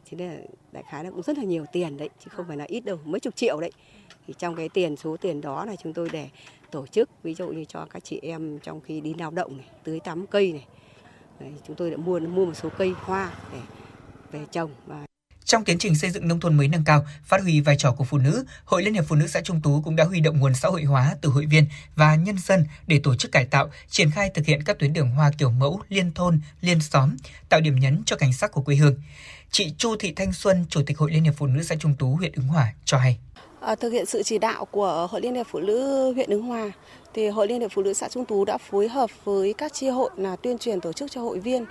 [0.06, 0.38] thế là
[0.72, 3.00] đại khái là cũng rất là nhiều tiền đấy chứ không phải là ít đâu
[3.06, 3.72] mấy chục triệu đấy.
[4.28, 6.30] Thì trong cái tiền số tiền đó là chúng tôi để
[6.72, 9.68] tổ chức ví dụ như cho các chị em trong khi đi lao động này
[9.84, 10.66] tưới tắm cây này.
[11.40, 13.60] Đấy, chúng tôi đã mua mua một số cây hoa để
[14.32, 15.06] về trồng và
[15.46, 18.04] trong tiến trình xây dựng nông thôn mới nâng cao, phát huy vai trò của
[18.04, 20.54] phụ nữ, Hội Liên hiệp Phụ nữ xã Trung Tú cũng đã huy động nguồn
[20.54, 21.66] xã hội hóa từ hội viên
[21.96, 25.10] và nhân dân để tổ chức cải tạo, triển khai thực hiện các tuyến đường
[25.10, 27.16] hoa kiểu mẫu, liên thôn, liên xóm,
[27.50, 28.96] tạo điểm nhấn cho cảnh sắc của quê hương.
[29.52, 32.16] Chị Chu Thị Thanh Xuân, Chủ tịch Hội Liên hiệp Phụ nữ xã Trung Tú,
[32.16, 33.18] huyện Ứng Hòa cho hay.
[33.62, 36.72] Ờ, thực hiện sự chỉ đạo của Hội Liên hiệp Phụ nữ huyện Ứng Hòa,
[37.14, 39.88] thì Hội Liên hiệp Phụ nữ xã Trung Tú đã phối hợp với các chi
[39.88, 41.66] hội là tuyên truyền tổ chức cho hội viên,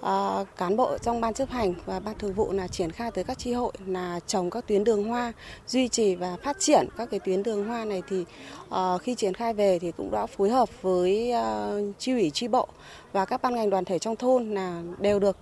[0.00, 3.24] ờ, cán bộ trong ban chấp hành và ban thường vụ là triển khai tới
[3.24, 5.32] các chi hội là trồng các tuyến đường hoa,
[5.66, 8.24] duy trì và phát triển các cái tuyến đường hoa này thì
[8.68, 11.32] ờ, khi triển khai về thì cũng đã phối hợp với
[11.98, 12.68] chi ủy chi bộ
[13.12, 15.36] và các ban ngành đoàn thể trong thôn là đều được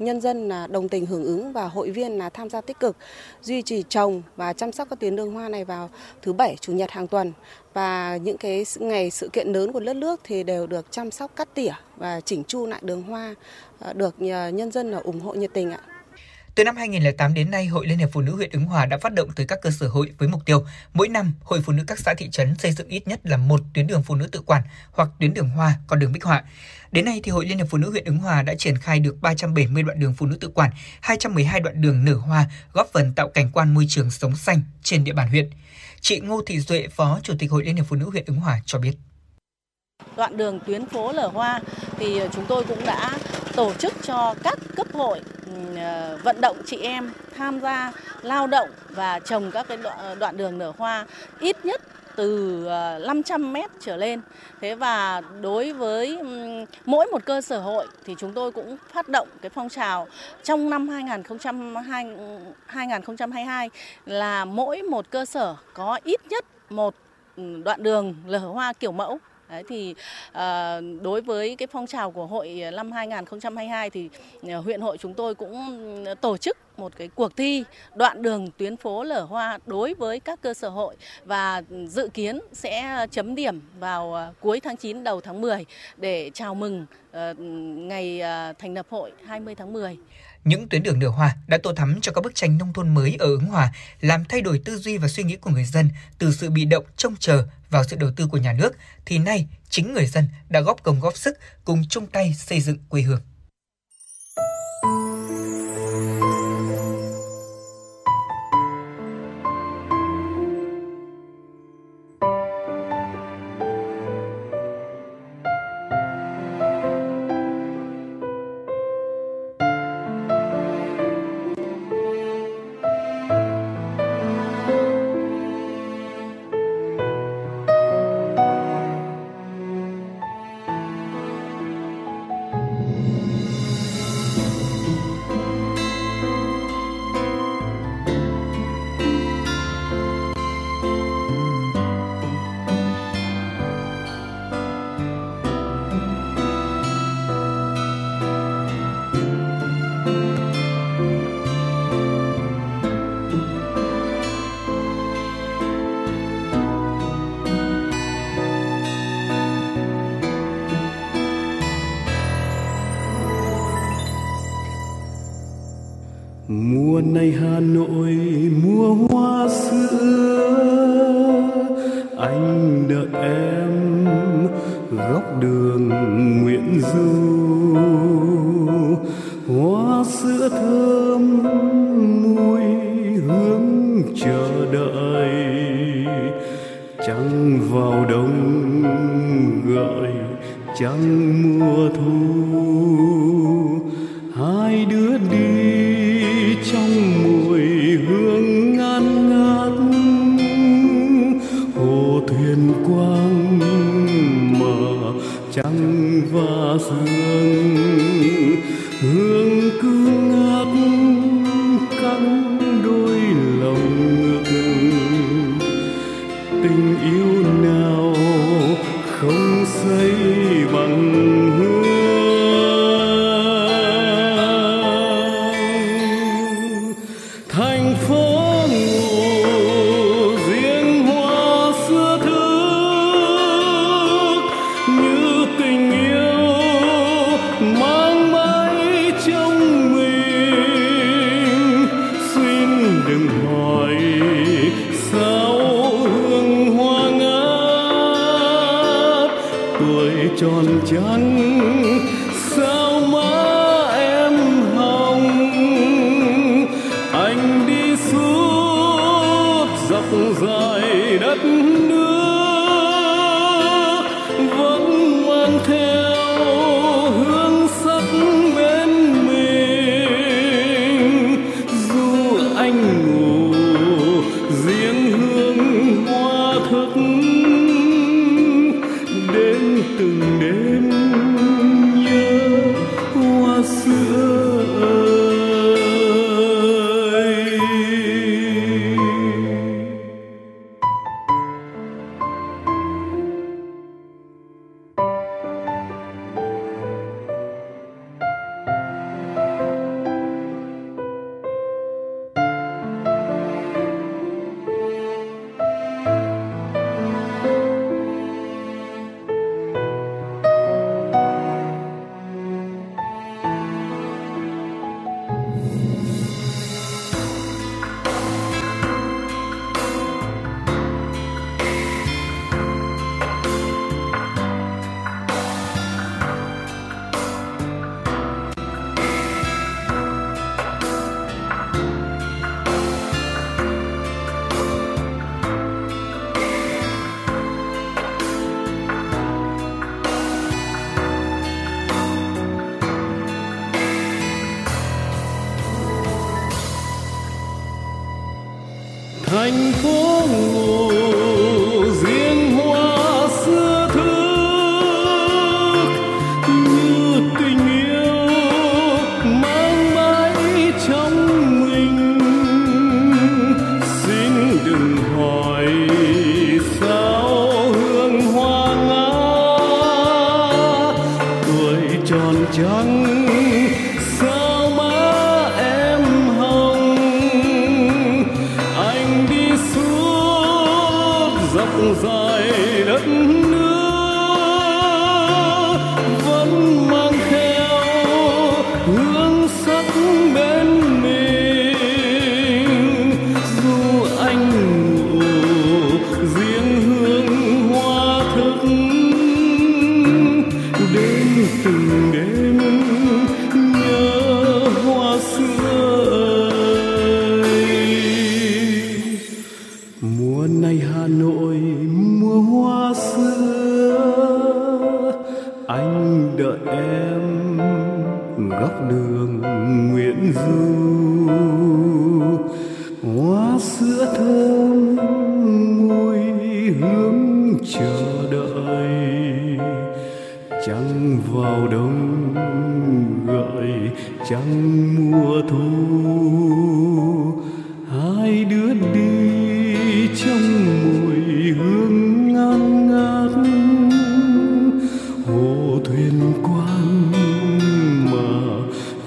[0.00, 2.96] nhân dân là đồng tình hưởng ứng và hội viên là tham gia tích cực,
[3.42, 5.90] duy trì trồng và chăm sóc các tuyến đường hoa này vào
[6.22, 7.32] thứ bảy, chủ nhật hàng tuần
[7.74, 11.36] và những cái ngày sự kiện lớn của đất nước thì đều được chăm sóc
[11.36, 13.34] cắt tỉa và chỉnh chu lại đường hoa
[13.78, 15.80] à, được à, nhân dân là ủng hộ nhiệt tình ạ.
[16.54, 19.12] Từ năm 2008 đến nay, Hội Liên hiệp Phụ nữ huyện Ứng Hòa đã phát
[19.12, 20.64] động tới các cơ sở hội với mục tiêu
[20.94, 23.60] mỗi năm Hội Phụ nữ các xã thị trấn xây dựng ít nhất là một
[23.74, 24.62] tuyến đường phụ nữ tự quản
[24.92, 26.44] hoặc tuyến đường hoa, con đường bích họa.
[26.92, 29.16] Đến nay thì Hội Liên hiệp Phụ nữ huyện Ứng Hòa đã triển khai được
[29.20, 30.70] 370 đoạn đường phụ nữ tự quản,
[31.00, 35.04] 212 đoạn đường nở hoa, góp phần tạo cảnh quan môi trường sống xanh trên
[35.04, 35.50] địa bàn huyện.
[36.00, 38.60] Chị Ngô Thị Duệ, Phó Chủ tịch Hội Liên hiệp Phụ nữ huyện Ứng Hòa
[38.66, 38.92] cho biết.
[40.16, 41.60] Đoạn đường tuyến phố Lở Hoa
[41.96, 43.10] thì ờ, chúng tôi cũng đã
[43.56, 48.46] tổ chức cho các cấp hội ừ, ờ, vận động chị em tham gia lao
[48.46, 51.06] động và trồng các cái ờ, đoạn đường nở hoa
[51.40, 51.82] ít nhất
[52.16, 52.66] từ
[53.06, 54.20] 500 mét trở lên.
[54.60, 56.18] Thế và đối với
[56.84, 60.06] mỗi một cơ sở hội thì chúng tôi cũng phát động cái phong trào
[60.42, 62.06] trong năm 2022,
[62.66, 63.70] 2022
[64.06, 66.94] là mỗi một cơ sở có ít nhất một
[67.36, 69.18] ừ, đoạn đường lở hoa kiểu mẫu.
[69.50, 69.94] Đấy thì
[70.32, 74.08] à, đối với cái phong trào của hội ờ, năm 2022 thì
[74.42, 75.54] ờ, huyện hội chúng tôi cũng
[76.20, 77.64] tổ chức một cái cuộc thi
[77.94, 82.40] đoạn đường tuyến phố lở hoa đối với các cơ sở hội và dự kiến
[82.52, 85.66] sẽ chấm điểm vào cuối tháng 9 đầu tháng 10
[85.96, 86.86] để chào mừng
[87.88, 88.22] ngày
[88.58, 89.98] thành lập hội 20 tháng 10.
[90.44, 93.16] Những tuyến đường nửa hòa đã tô thắm cho các bức tranh nông thôn mới
[93.18, 96.32] ở Ứng Hòa, làm thay đổi tư duy và suy nghĩ của người dân từ
[96.32, 98.76] sự bị động trông chờ vào sự đầu tư của nhà nước,
[99.06, 102.78] thì nay chính người dân đã góp công góp sức cùng chung tay xây dựng
[102.88, 103.20] quê hương.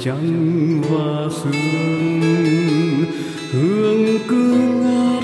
[0.04, 2.22] Trắng và sương,
[3.52, 4.54] hương cứ
[4.84, 5.24] ngát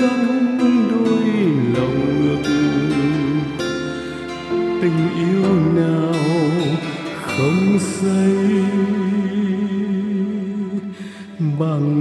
[0.00, 0.58] cong
[0.90, 1.24] đôi
[1.76, 2.42] lòng ngực
[4.82, 5.44] tình yêu
[5.76, 6.14] nào
[7.22, 8.34] không say,
[11.58, 11.95] bằng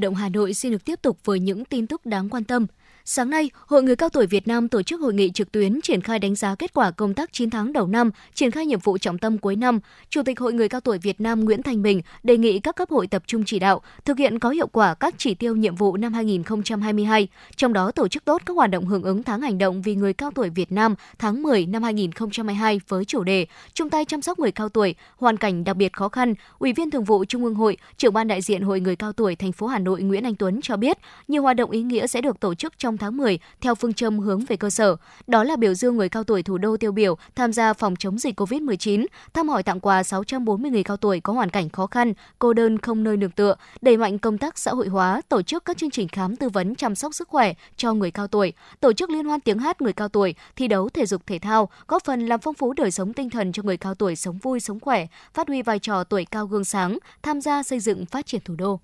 [0.00, 2.66] động Hà Nội xin được tiếp tục với những tin tức đáng quan tâm.
[3.10, 6.00] Sáng nay, Hội người cao tuổi Việt Nam tổ chức hội nghị trực tuyến triển
[6.00, 8.98] khai đánh giá kết quả công tác 9 tháng đầu năm, triển khai nhiệm vụ
[8.98, 9.80] trọng tâm cuối năm.
[10.10, 12.90] Chủ tịch Hội người cao tuổi Việt Nam Nguyễn Thành Bình đề nghị các cấp
[12.90, 15.96] hội tập trung chỉ đạo, thực hiện có hiệu quả các chỉ tiêu nhiệm vụ
[15.96, 19.82] năm 2022, trong đó tổ chức tốt các hoạt động hưởng ứng tháng hành động
[19.82, 24.04] vì người cao tuổi Việt Nam tháng 10 năm 2022 với chủ đề chung tay
[24.04, 26.34] chăm sóc người cao tuổi, hoàn cảnh đặc biệt khó khăn.
[26.58, 29.36] Ủy viên Thường vụ Trung ương Hội, trưởng ban đại diện Hội người cao tuổi
[29.36, 30.98] thành phố Hà Nội Nguyễn Anh Tuấn cho biết,
[31.28, 34.18] nhiều hoạt động ý nghĩa sẽ được tổ chức trong tháng 10 theo phương châm
[34.18, 34.96] hướng về cơ sở.
[35.26, 38.18] Đó là biểu dương người cao tuổi thủ đô tiêu biểu tham gia phòng chống
[38.18, 42.12] dịch COVID-19, thăm hỏi tặng quà 640 người cao tuổi có hoàn cảnh khó khăn,
[42.38, 45.64] cô đơn không nơi nương tựa, đẩy mạnh công tác xã hội hóa, tổ chức
[45.64, 48.92] các chương trình khám tư vấn chăm sóc sức khỏe cho người cao tuổi, tổ
[48.92, 52.04] chức liên hoan tiếng hát người cao tuổi, thi đấu thể dục thể thao, góp
[52.04, 54.80] phần làm phong phú đời sống tinh thần cho người cao tuổi sống vui sống
[54.80, 58.40] khỏe, phát huy vai trò tuổi cao gương sáng, tham gia xây dựng phát triển
[58.44, 58.80] thủ đô.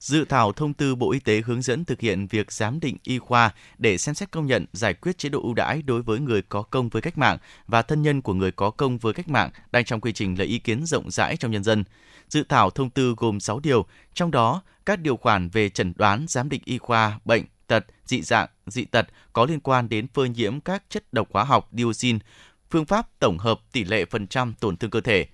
[0.00, 3.18] Dự thảo thông tư Bộ Y tế hướng dẫn thực hiện việc giám định y
[3.18, 6.42] khoa để xem xét công nhận giải quyết chế độ ưu đãi đối với người
[6.42, 9.50] có công với cách mạng và thân nhân của người có công với cách mạng
[9.72, 11.84] đang trong quy trình lấy ý kiến rộng rãi trong nhân dân.
[12.28, 16.26] Dự thảo thông tư gồm 6 điều, trong đó các điều khoản về chẩn đoán
[16.28, 20.28] giám định y khoa bệnh, tật, dị dạng, dị tật có liên quan đến phơi
[20.28, 22.18] nhiễm các chất độc hóa học dioxin,
[22.70, 25.26] phương pháp tổng hợp tỷ lệ phần trăm tổn thương cơ thể,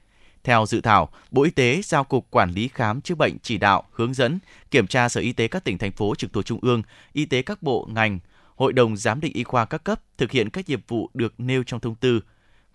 [0.47, 3.83] theo dự thảo, Bộ Y tế giao Cục Quản lý Khám chữa bệnh chỉ đạo,
[3.93, 4.39] hướng dẫn,
[4.71, 6.83] kiểm tra Sở Y tế các tỉnh, thành phố trực thuộc Trung ương,
[7.13, 8.19] Y tế các bộ, ngành,
[8.57, 11.63] Hội đồng Giám định Y khoa các cấp thực hiện các nhiệm vụ được nêu
[11.63, 12.21] trong thông tư.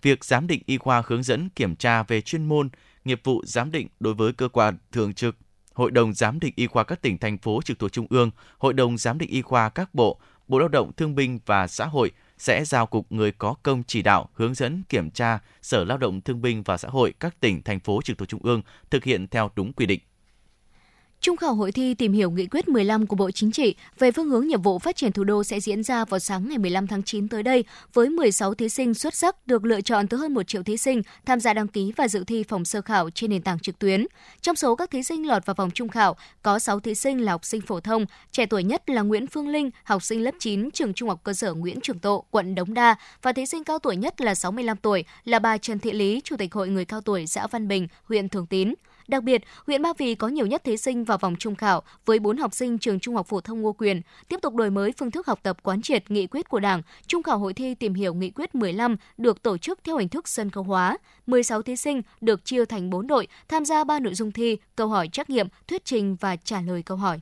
[0.02, 2.68] Việc giám định y khoa hướng dẫn kiểm tra về chuyên môn,
[3.04, 5.36] nghiệp vụ giám định đối với cơ quan thường trực,
[5.74, 8.72] Hội đồng Giám định Y khoa các tỉnh, thành phố trực thuộc Trung ương, Hội
[8.72, 12.10] đồng Giám định Y khoa các bộ, Bộ Lao động Thương binh và Xã hội
[12.42, 16.20] sẽ giao cục người có công chỉ đạo, hướng dẫn kiểm tra Sở Lao động
[16.20, 19.26] Thương binh và Xã hội các tỉnh, thành phố trực thuộc Trung ương thực hiện
[19.28, 20.00] theo đúng quy định.
[21.22, 24.28] Trung khảo hội thi tìm hiểu nghị quyết 15 của Bộ Chính trị về phương
[24.28, 27.02] hướng nhiệm vụ phát triển thủ đô sẽ diễn ra vào sáng ngày 15 tháng
[27.02, 30.42] 9 tới đây với 16 thí sinh xuất sắc được lựa chọn từ hơn 1
[30.42, 33.42] triệu thí sinh tham gia đăng ký và dự thi phòng sơ khảo trên nền
[33.42, 34.06] tảng trực tuyến.
[34.40, 37.32] Trong số các thí sinh lọt vào vòng trung khảo, có 6 thí sinh là
[37.32, 40.70] học sinh phổ thông, trẻ tuổi nhất là Nguyễn Phương Linh, học sinh lớp 9
[40.70, 43.78] trường Trung học cơ sở Nguyễn Trường Tộ, quận Đống Đa và thí sinh cao
[43.78, 47.00] tuổi nhất là 65 tuổi là bà Trần Thị Lý, Chủ tịch Hội người cao
[47.00, 48.74] tuổi xã Văn Bình, huyện Thường Tín.
[49.08, 52.18] Đặc biệt, huyện Ba Vì có nhiều nhất thí sinh vào vòng trung khảo với
[52.18, 55.10] 4 học sinh trường Trung học phổ thông Ngô Quyền, tiếp tục đổi mới phương
[55.10, 56.82] thức học tập quán triệt nghị quyết của Đảng.
[57.06, 60.28] Trung khảo hội thi tìm hiểu nghị quyết 15 được tổ chức theo hình thức
[60.28, 60.98] sân khấu hóa.
[61.26, 64.88] 16 thí sinh được chia thành 4 đội tham gia 3 nội dung thi, câu
[64.88, 67.20] hỏi trắc nghiệm, thuyết trình và trả lời câu hỏi.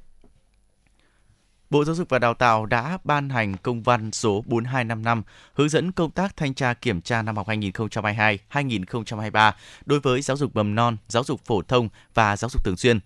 [1.71, 5.23] Bộ Giáo dục và Đào tạo đã ban hành công văn số 4255
[5.55, 9.53] hướng dẫn công tác thanh tra kiểm tra năm học 2022-2023
[9.87, 13.01] đối với giáo dục mầm non, giáo dục phổ thông và giáo dục thường xuyên.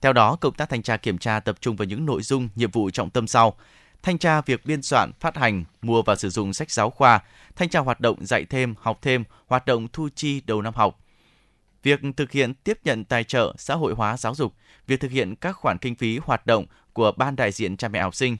[0.00, 2.70] Theo đó, công tác thanh tra kiểm tra tập trung vào những nội dung, nhiệm
[2.70, 3.56] vụ trọng tâm sau:
[4.02, 7.20] thanh tra việc biên soạn, phát hành, mua và sử dụng sách giáo khoa,
[7.56, 11.00] thanh tra hoạt động dạy thêm, học thêm, hoạt động thu chi đầu năm học,
[11.82, 14.54] việc thực hiện tiếp nhận tài trợ xã hội hóa giáo dục,
[14.86, 16.66] việc thực hiện các khoản kinh phí hoạt động
[17.00, 18.36] của ban đại diện cha mẹ học sinh,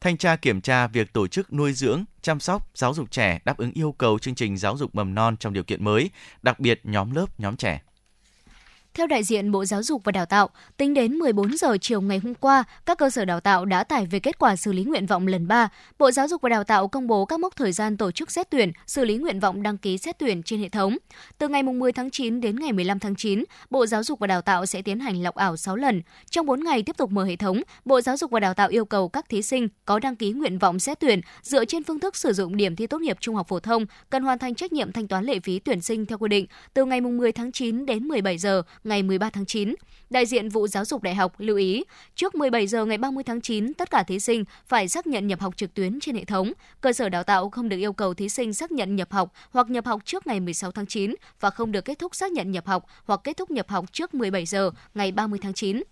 [0.00, 3.56] thanh tra kiểm tra việc tổ chức nuôi dưỡng, chăm sóc, giáo dục trẻ đáp
[3.56, 6.10] ứng yêu cầu chương trình giáo dục mầm non trong điều kiện mới,
[6.42, 7.82] đặc biệt nhóm lớp, nhóm trẻ.
[8.98, 12.18] Theo đại diện Bộ Giáo dục và Đào tạo, tính đến 14 giờ chiều ngày
[12.18, 15.06] hôm qua, các cơ sở đào tạo đã tải về kết quả xử lý nguyện
[15.06, 15.68] vọng lần 3.
[15.98, 18.50] Bộ Giáo dục và Đào tạo công bố các mốc thời gian tổ chức xét
[18.50, 20.96] tuyển, xử lý nguyện vọng đăng ký xét tuyển trên hệ thống.
[21.38, 24.42] Từ ngày 10 tháng 9 đến ngày 15 tháng 9, Bộ Giáo dục và Đào
[24.42, 26.02] tạo sẽ tiến hành lọc ảo 6 lần.
[26.30, 28.84] Trong 4 ngày tiếp tục mở hệ thống, Bộ Giáo dục và Đào tạo yêu
[28.84, 32.16] cầu các thí sinh có đăng ký nguyện vọng xét tuyển dựa trên phương thức
[32.16, 34.92] sử dụng điểm thi tốt nghiệp trung học phổ thông cần hoàn thành trách nhiệm
[34.92, 38.08] thanh toán lệ phí tuyển sinh theo quy định từ ngày 10 tháng 9 đến
[38.08, 39.74] 17 giờ ngày 13 tháng 9.
[40.10, 41.84] Đại diện vụ giáo dục đại học lưu ý,
[42.14, 45.40] trước 17 giờ ngày 30 tháng 9, tất cả thí sinh phải xác nhận nhập
[45.40, 46.52] học trực tuyến trên hệ thống.
[46.80, 49.70] Cơ sở đào tạo không được yêu cầu thí sinh xác nhận nhập học hoặc
[49.70, 52.66] nhập học trước ngày 16 tháng 9 và không được kết thúc xác nhận nhập
[52.66, 55.82] học hoặc kết thúc nhập học trước 17 giờ ngày 30 tháng 9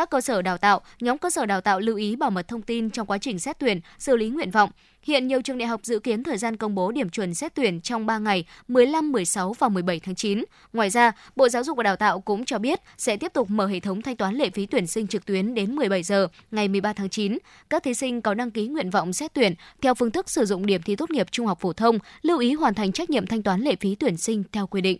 [0.00, 2.62] các cơ sở đào tạo, nhóm cơ sở đào tạo lưu ý bảo mật thông
[2.62, 4.70] tin trong quá trình xét tuyển, xử lý nguyện vọng.
[5.02, 7.80] Hiện nhiều trường đại học dự kiến thời gian công bố điểm chuẩn xét tuyển
[7.80, 10.44] trong 3 ngày 15, 16 và 17 tháng 9.
[10.72, 13.66] Ngoài ra, Bộ Giáo dục và Đào tạo cũng cho biết sẽ tiếp tục mở
[13.66, 16.92] hệ thống thanh toán lệ phí tuyển sinh trực tuyến đến 17 giờ ngày 13
[16.92, 17.38] tháng 9.
[17.70, 20.66] Các thí sinh có đăng ký nguyện vọng xét tuyển theo phương thức sử dụng
[20.66, 23.42] điểm thi tốt nghiệp trung học phổ thông, lưu ý hoàn thành trách nhiệm thanh
[23.42, 24.98] toán lệ phí tuyển sinh theo quy định.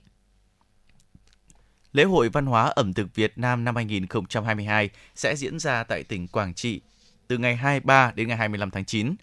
[1.93, 6.29] Lễ hội văn hóa ẩm thực Việt Nam năm 2022 sẽ diễn ra tại tỉnh
[6.29, 6.81] Quảng Trị
[7.29, 9.15] từ ngày 23 đến ngày 25 tháng 9,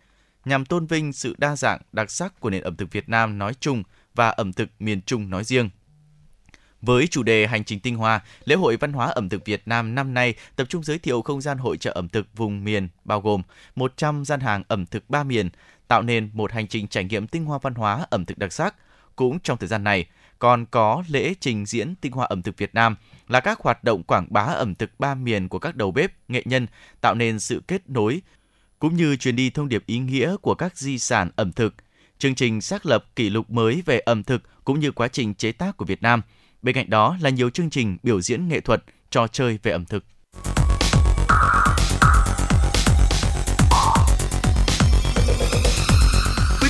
[0.45, 3.53] nhằm tôn vinh sự đa dạng, đặc sắc của nền ẩm thực Việt Nam nói
[3.59, 3.83] chung
[4.15, 5.69] và ẩm thực miền Trung nói riêng.
[6.81, 9.95] Với chủ đề Hành trình tinh hoa, lễ hội văn hóa ẩm thực Việt Nam
[9.95, 13.21] năm nay tập trung giới thiệu không gian hội trợ ẩm thực vùng miền bao
[13.21, 13.41] gồm
[13.75, 15.49] 100 gian hàng ẩm thực ba miền,
[15.87, 18.75] tạo nên một hành trình trải nghiệm tinh hoa văn hóa ẩm thực đặc sắc.
[19.15, 20.05] Cũng trong thời gian này,
[20.39, 22.95] còn có lễ trình diễn tinh hoa ẩm thực Việt Nam
[23.27, 26.43] là các hoạt động quảng bá ẩm thực ba miền của các đầu bếp, nghệ
[26.45, 26.67] nhân,
[27.01, 28.21] tạo nên sự kết nối
[28.79, 31.75] cũng như truyền đi thông điệp ý nghĩa của các di sản ẩm thực.
[32.17, 35.51] Chương trình xác lập kỷ lục mới về ẩm thực cũng như quá trình chế
[35.51, 36.21] tác của Việt Nam.
[36.61, 39.85] Bên cạnh đó là nhiều chương trình biểu diễn nghệ thuật, trò chơi về ẩm
[39.85, 40.03] thực.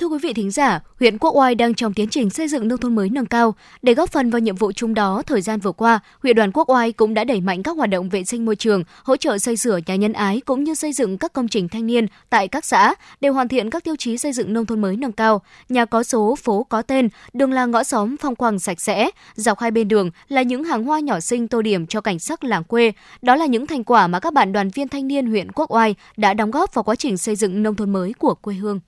[0.00, 2.78] Thưa quý vị thính giả, huyện Quốc Oai đang trong tiến trình xây dựng nông
[2.78, 3.54] thôn mới nâng cao.
[3.82, 6.70] Để góp phần vào nhiệm vụ chung đó, thời gian vừa qua, huyện đoàn Quốc
[6.70, 9.56] Oai cũng đã đẩy mạnh các hoạt động vệ sinh môi trường, hỗ trợ xây
[9.56, 12.64] sửa nhà nhân ái cũng như xây dựng các công trình thanh niên tại các
[12.64, 15.42] xã để hoàn thiện các tiêu chí xây dựng nông thôn mới nâng cao.
[15.68, 19.58] Nhà có số, phố có tên, đường làng ngõ xóm phong quang sạch sẽ, dọc
[19.58, 22.64] hai bên đường là những hàng hoa nhỏ xinh tô điểm cho cảnh sắc làng
[22.64, 22.92] quê.
[23.22, 25.94] Đó là những thành quả mà các bạn đoàn viên thanh niên huyện Quốc Oai
[26.16, 28.80] đã đóng góp vào quá trình xây dựng nông thôn mới của quê hương.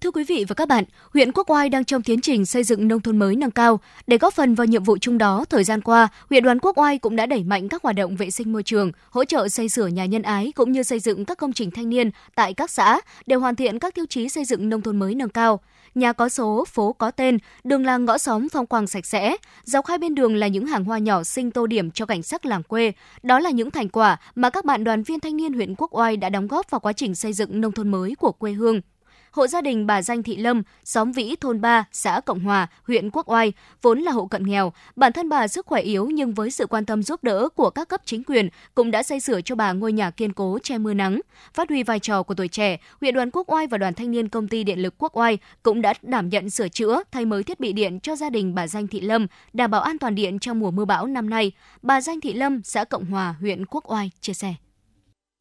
[0.00, 2.88] Thưa quý vị và các bạn, huyện Quốc Oai đang trong tiến trình xây dựng
[2.88, 3.80] nông thôn mới nâng cao.
[4.06, 6.98] Để góp phần vào nhiệm vụ chung đó, thời gian qua, huyện đoàn Quốc Oai
[6.98, 9.86] cũng đã đẩy mạnh các hoạt động vệ sinh môi trường, hỗ trợ xây sửa
[9.86, 13.00] nhà nhân ái cũng như xây dựng các công trình thanh niên tại các xã
[13.26, 15.60] để hoàn thiện các tiêu chí xây dựng nông thôn mới nâng cao.
[15.94, 19.86] Nhà có số, phố có tên, đường làng ngõ xóm phong quang sạch sẽ, dọc
[19.86, 22.62] hai bên đường là những hàng hoa nhỏ sinh tô điểm cho cảnh sắc làng
[22.62, 22.92] quê.
[23.22, 26.16] Đó là những thành quả mà các bạn đoàn viên thanh niên huyện Quốc Oai
[26.16, 28.80] đã đóng góp vào quá trình xây dựng nông thôn mới của quê hương
[29.30, 33.10] hộ gia đình bà Danh Thị Lâm, xóm Vĩ, thôn 3, xã Cộng Hòa, huyện
[33.10, 34.72] Quốc Oai, vốn là hộ cận nghèo.
[34.96, 37.88] Bản thân bà sức khỏe yếu nhưng với sự quan tâm giúp đỡ của các
[37.88, 40.94] cấp chính quyền cũng đã xây sửa cho bà ngôi nhà kiên cố che mưa
[40.94, 41.20] nắng.
[41.54, 44.28] Phát huy vai trò của tuổi trẻ, huyện đoàn Quốc Oai và đoàn thanh niên
[44.28, 47.60] công ty điện lực Quốc Oai cũng đã đảm nhận sửa chữa, thay mới thiết
[47.60, 50.58] bị điện cho gia đình bà Danh Thị Lâm, đảm bảo an toàn điện trong
[50.58, 51.52] mùa mưa bão năm nay.
[51.82, 54.54] Bà Danh Thị Lâm, xã Cộng Hòa, huyện Quốc Oai chia sẻ.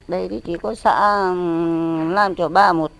[0.08, 1.20] Đây thì chỉ có xã
[2.10, 2.92] làm cho ba một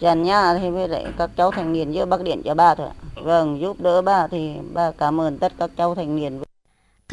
[0.00, 2.88] dàn nhà thì với lại các cháu thành niên giữa bắc điện cho ba thôi.
[3.22, 6.40] Vâng, giúp đỡ ba thì ba cảm ơn tất các cháu thành niên.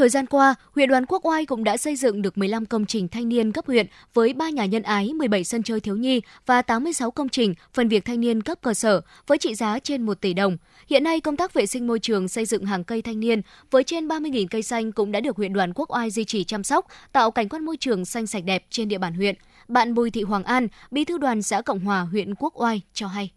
[0.01, 3.07] Thời gian qua, huyện đoàn Quốc Oai cũng đã xây dựng được 15 công trình
[3.07, 6.61] thanh niên cấp huyện với 3 nhà nhân ái, 17 sân chơi thiếu nhi và
[6.61, 10.21] 86 công trình phần việc thanh niên cấp cơ sở với trị giá trên 1
[10.21, 10.57] tỷ đồng.
[10.89, 13.41] Hiện nay, công tác vệ sinh môi trường xây dựng hàng cây thanh niên
[13.71, 16.63] với trên 30.000 cây xanh cũng đã được huyện đoàn Quốc Oai duy trì chăm
[16.63, 19.35] sóc, tạo cảnh quan môi trường xanh sạch đẹp trên địa bàn huyện.
[19.67, 23.07] Bạn Bùi Thị Hoàng An, bí thư đoàn xã Cộng Hòa, huyện Quốc Oai cho
[23.07, 23.31] hay.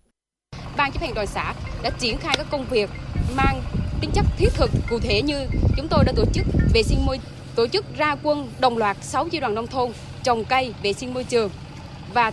[0.76, 2.90] Ban chấp hành đoàn xã đã triển khai các công việc
[3.36, 3.62] mang
[4.00, 5.46] tính chất thiết thực cụ thể như
[5.76, 7.20] chúng tôi đã tổ chức vệ sinh môi
[7.54, 9.92] tổ chức ra quân đồng loạt 6 giai đoàn nông thôn
[10.22, 11.50] trồng cây vệ sinh môi trường
[12.14, 12.32] và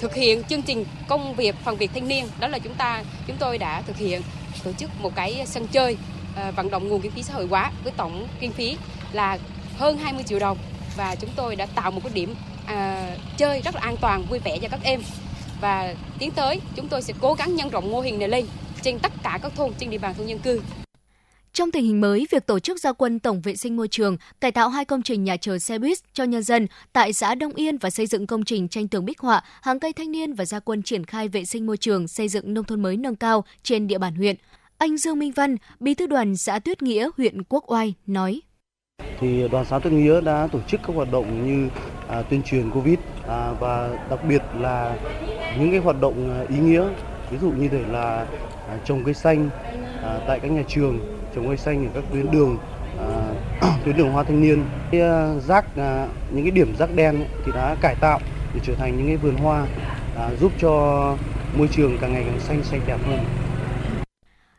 [0.00, 3.36] thực hiện chương trình công việc phần việc thanh niên đó là chúng ta chúng
[3.36, 4.22] tôi đã thực hiện
[4.64, 5.96] tổ chức một cái sân chơi
[6.36, 8.76] ờ, vận động nguồn kinh phí xã hội hóa với tổng kinh phí
[9.12, 9.38] là
[9.76, 10.58] hơn 20 triệu đồng
[10.96, 12.34] và chúng tôi đã tạo một cái điểm
[12.66, 15.02] à, chơi rất là an toàn vui vẻ cho các em
[15.60, 18.46] và tiến tới chúng tôi sẽ cố gắng nhân rộng mô hình này lên
[18.82, 20.60] trên tất cả các thôn trên địa bàn thôn dân cư.
[21.52, 24.52] Trong tình hình mới, việc tổ chức gia quân tổng vệ sinh môi trường, cải
[24.52, 27.78] tạo hai công trình nhà chờ xe buýt cho nhân dân tại xã Đông Yên
[27.78, 30.60] và xây dựng công trình tranh tường bích họa, hàng cây thanh niên và gia
[30.60, 33.86] quân triển khai vệ sinh môi trường, xây dựng nông thôn mới nâng cao trên
[33.86, 34.36] địa bàn huyện.
[34.78, 38.40] Anh Dương Minh Văn, Bí thư đoàn xã Tuyết Nghĩa, huyện Quốc Oai nói:
[39.20, 41.68] thì đoàn xã Tuyết Nghĩa đã tổ chức các hoạt động như
[42.08, 42.98] à, tuyên truyền Covid
[43.28, 44.98] à, và đặc biệt là
[45.58, 46.88] những cái hoạt động à, ý nghĩa
[47.30, 48.26] ví dụ như thể là
[48.68, 49.50] à, trồng cây xanh
[50.02, 52.58] à, tại các nhà trường trồng cây xanh ở các tuyến đường
[52.98, 53.34] à,
[53.84, 57.28] tuyến đường hoa thanh niên cái à, rác à, những cái điểm rác đen ấy,
[57.46, 58.20] thì đã cải tạo
[58.54, 59.66] để trở thành những cái vườn hoa
[60.16, 60.70] à, giúp cho
[61.58, 63.18] môi trường càng ngày càng xanh sạch đẹp hơn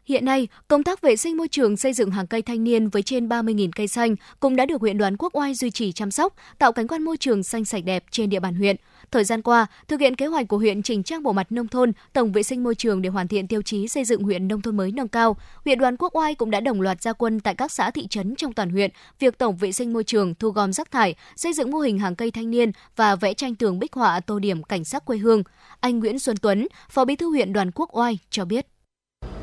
[0.06, 3.02] Hiện nay, công tác vệ sinh môi trường xây dựng hàng cây thanh niên với
[3.02, 6.34] trên 30.000 cây xanh cũng đã được huyện đoàn Quốc Oai duy trì chăm sóc,
[6.58, 8.76] tạo cảnh quan môi trường xanh sạch đẹp trên địa bàn huyện.
[9.12, 11.92] Thời gian qua, thực hiện kế hoạch của huyện chỉnh trang bộ mặt nông thôn,
[12.14, 14.78] tổng vệ sinh môi trường để hoàn thiện tiêu chí xây dựng huyện nông thôn
[14.78, 17.72] mới nâng cao, huyện đoàn Quốc Oai cũng đã đồng loạt gia quân tại các
[17.72, 20.92] xã thị trấn trong toàn huyện, việc tổng vệ sinh môi trường, thu gom rác
[20.92, 24.20] thải, xây dựng mô hình hàng cây thanh niên và vẽ tranh tường bích họa
[24.20, 25.44] tô điểm cảnh sắc quê hương.
[25.80, 28.68] Anh Nguyễn Xuân Tuấn, Phó Bí thư huyện đoàn Quốc Oai cho biết.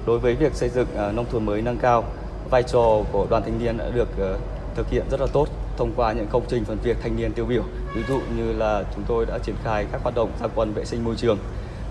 [0.07, 2.05] Đối với việc xây dựng ờ, nông thôn mới nâng cao,
[2.51, 4.39] vai trò của đoàn thanh niên đã được ờ,
[4.75, 7.45] thực hiện rất là tốt thông qua những công trình phần việc thanh niên tiêu
[7.45, 7.63] biểu.
[7.95, 10.85] Ví dụ như là chúng tôi đã triển khai các hoạt động gia quân vệ
[10.85, 11.39] sinh môi trường,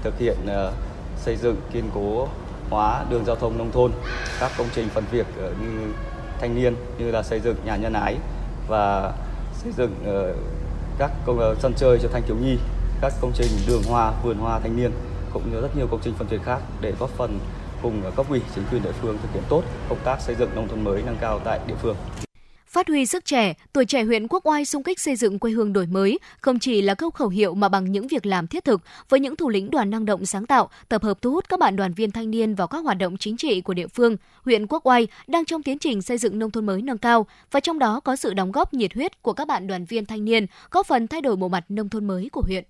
[0.03, 0.73] thực hiện uh,
[1.17, 2.27] xây dựng kiên cố
[2.69, 3.91] hóa đường giao thông nông thôn,
[4.39, 5.93] các công trình phần việc uh, như
[6.39, 8.17] thanh niên như là xây dựng nhà nhân ái
[8.67, 9.13] và
[9.53, 10.35] xây dựng uh,
[10.97, 12.57] các công uh, sân chơi cho thanh thiếu nhi,
[13.01, 14.91] các công trình đường hoa, vườn hoa thanh niên
[15.33, 17.39] cũng như rất nhiều công trình phần việc khác để góp phần
[17.81, 20.67] cùng cấp ủy chính quyền địa phương thực hiện tốt công tác xây dựng nông
[20.67, 21.95] thôn mới nâng cao tại địa phương.
[22.75, 25.73] Phát huy sức trẻ, tuổi trẻ huyện Quốc Oai xung kích xây dựng quê hương
[25.73, 28.81] đổi mới không chỉ là câu khẩu hiệu mà bằng những việc làm thiết thực
[29.09, 31.75] với những thủ lĩnh đoàn năng động sáng tạo, tập hợp thu hút các bạn
[31.75, 34.17] đoàn viên thanh niên vào các hoạt động chính trị của địa phương.
[34.45, 37.59] Huyện Quốc Oai đang trong tiến trình xây dựng nông thôn mới nâng cao và
[37.59, 40.45] trong đó có sự đóng góp nhiệt huyết của các bạn đoàn viên thanh niên,
[40.71, 42.63] góp phần thay đổi bộ mặt nông thôn mới của huyện.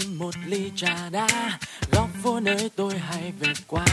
[0.00, 1.58] Xin một ly trà đá.
[1.92, 3.84] Góc phố nơi tôi hay về qua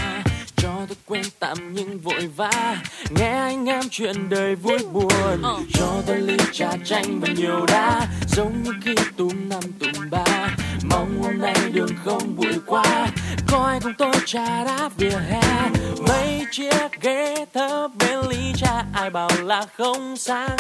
[0.56, 2.78] cho tôi quên tạm nhưng vội vã.
[3.10, 5.44] Nghe anh em chuyện đời vui buồn
[5.74, 8.08] cho tôi ly trà chanh và nhiều đá.
[8.28, 13.08] Giống như khi túm năm túm ba mong hôm nay đường không bụi quá.
[13.48, 15.70] Có ai cùng tôi trà đá vỉa hè.
[16.08, 20.58] Mấy chiếc ghế thấp bên ly trà ai bảo là không sang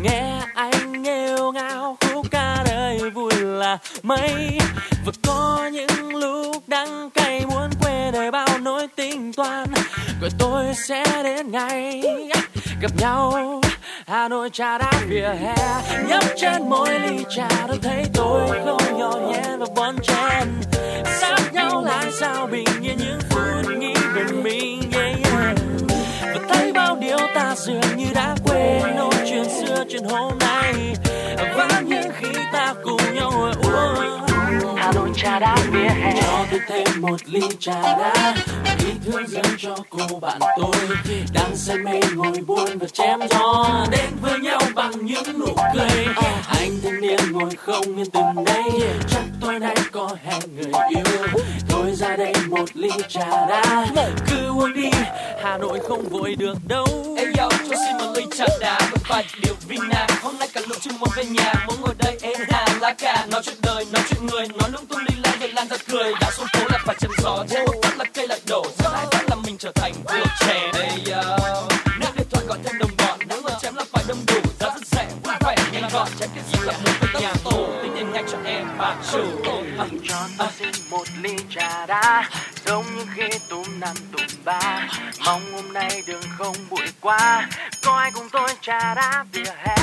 [0.00, 4.58] nghe anh nghêu ngao, khúc ca đời vui là mấy.
[5.06, 9.66] Và có những lúc đắng cay, muốn quên đời bao nỗi tình toan
[10.20, 12.02] rồi tôi sẽ đến ngày
[12.80, 13.60] gặp nhau.
[14.06, 15.54] Hà Nội trà đá vỉa hè
[16.08, 17.48] nhấp trên mỗi ly trà.
[17.48, 20.48] Đã thấy tôi không nhỏ nhẹ và bon chen
[21.20, 25.56] sát nhau lại sao bình yên những phút nghĩ về mình yeah, yeah.
[26.20, 30.94] và thấy bao điều ta dường như đã quên nỗi chuyện xưa chuyện hôm nay.
[31.56, 34.23] Và những khi ta cùng nhau ngồi uống
[34.94, 36.12] Hà trà đá vỉa hè.
[36.22, 38.34] Cho tôi thêm một ly trà đá.
[38.78, 40.76] Ý thương dâng cho cô bạn tôi.
[41.32, 43.86] Đang say mê ngồi buồn và chém gió.
[43.90, 46.06] Đến với nhau bằng những nụ cười.
[46.46, 48.64] Anh thanh niên ngồi không yên từng đây.
[49.10, 51.42] Chắc tối nay có hẹn người yêu
[52.00, 53.86] tôi ra đây một ly trà đá.
[54.30, 54.90] Cứ uống đi
[55.42, 56.86] Hà Nội không vội được đâu.
[57.16, 60.48] Ê yo, cho xin một ly trà đá với vài điều vinh nam Hôm nay
[60.54, 63.56] cả lũ chưa muốn về nhà, muốn ngồi đây ê hà lá cà Nói chuyện
[63.62, 66.12] đời, nói chuyện người, nói lung tung đi lan về lan ra cười.
[66.20, 68.66] Đã xuống phố là phải chém gió, trên một phát là cây lại đổ.
[68.78, 70.73] Giờ ai phát là mình trở thành vua trẻ
[80.38, 82.28] tôi xin một ly trà đá
[82.66, 84.88] giống như khi túm năm túm ba.
[85.26, 87.48] Mong hôm nay đường không bụi quá
[87.82, 89.76] có ai cùng tôi trà đá vỉa hè?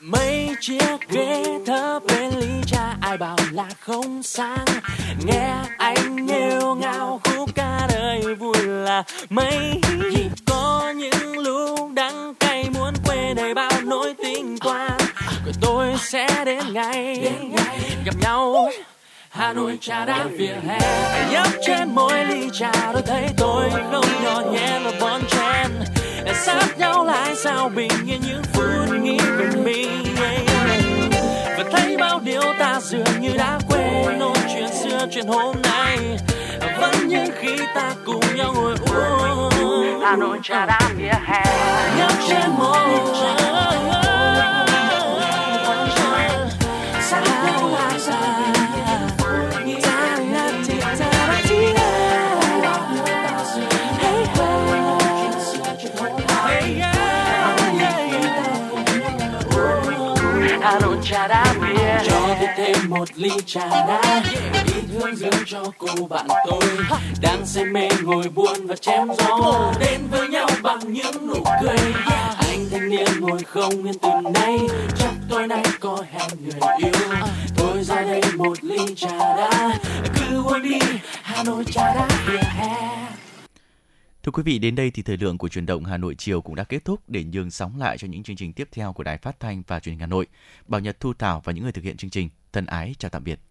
[0.00, 4.64] Mấy chiếc ghế thấp bên ly trà ai bảo là không sang
[5.24, 9.80] nghe anh nghêu ngao khúc ca đời vui là mấy.
[10.46, 14.98] Có những lúc đắng cay muốn quên đầy bao nỗi tình toan
[15.44, 17.32] rồi tôi sẽ đến ngày
[18.04, 18.70] gặp nhau
[19.38, 20.78] Hà Nội trà đá vỉa hè.
[21.30, 25.70] Nhấp trên mỗi ly trà tôi thấy tôi không nhỏ nhẹ và bon chen.
[26.34, 30.04] Sát nhau lại sao bình yên những phút nghĩ về mình.
[31.58, 35.98] Và thấy bao điều ta dường như đã quên nỗi chuyện xưa chuyện hôm nay.
[36.80, 40.00] Vẫn như khi ta cùng nhau ngồi uống.
[40.02, 41.44] Hà Nội trà đá vỉa hè.
[41.98, 43.97] Nhấp trên mỗi ly trà
[62.98, 64.22] một ly trà đá
[64.66, 66.62] đi thương dưỡng cho cô bạn tôi.
[67.22, 71.92] Đang say mê ngồi buồn và chém gió đến với nhau bằng những nụ cười.
[72.38, 74.58] Anh thanh niên ngồi không yên từ nay
[74.98, 76.92] chắc tối nay có hẹn người yêu.
[77.56, 79.78] Tôi ra đây một ly trà đá
[80.14, 80.78] cứ uống đi
[81.22, 82.98] Hà Nội trà đá vỉa hè.
[84.22, 86.54] Thưa quý vị, đến đây thì thời lượng của truyền động Hà Nội chiều cũng
[86.54, 89.18] đã kết thúc để nhường sóng lại cho những chương trình tiếp theo của Đài
[89.18, 90.26] Phát thanh và Truyền hình Hà Nội.
[90.66, 93.24] Bảo Nhật Thu Thảo và những người thực hiện chương trình thân ái chào tạm
[93.24, 93.47] biệt.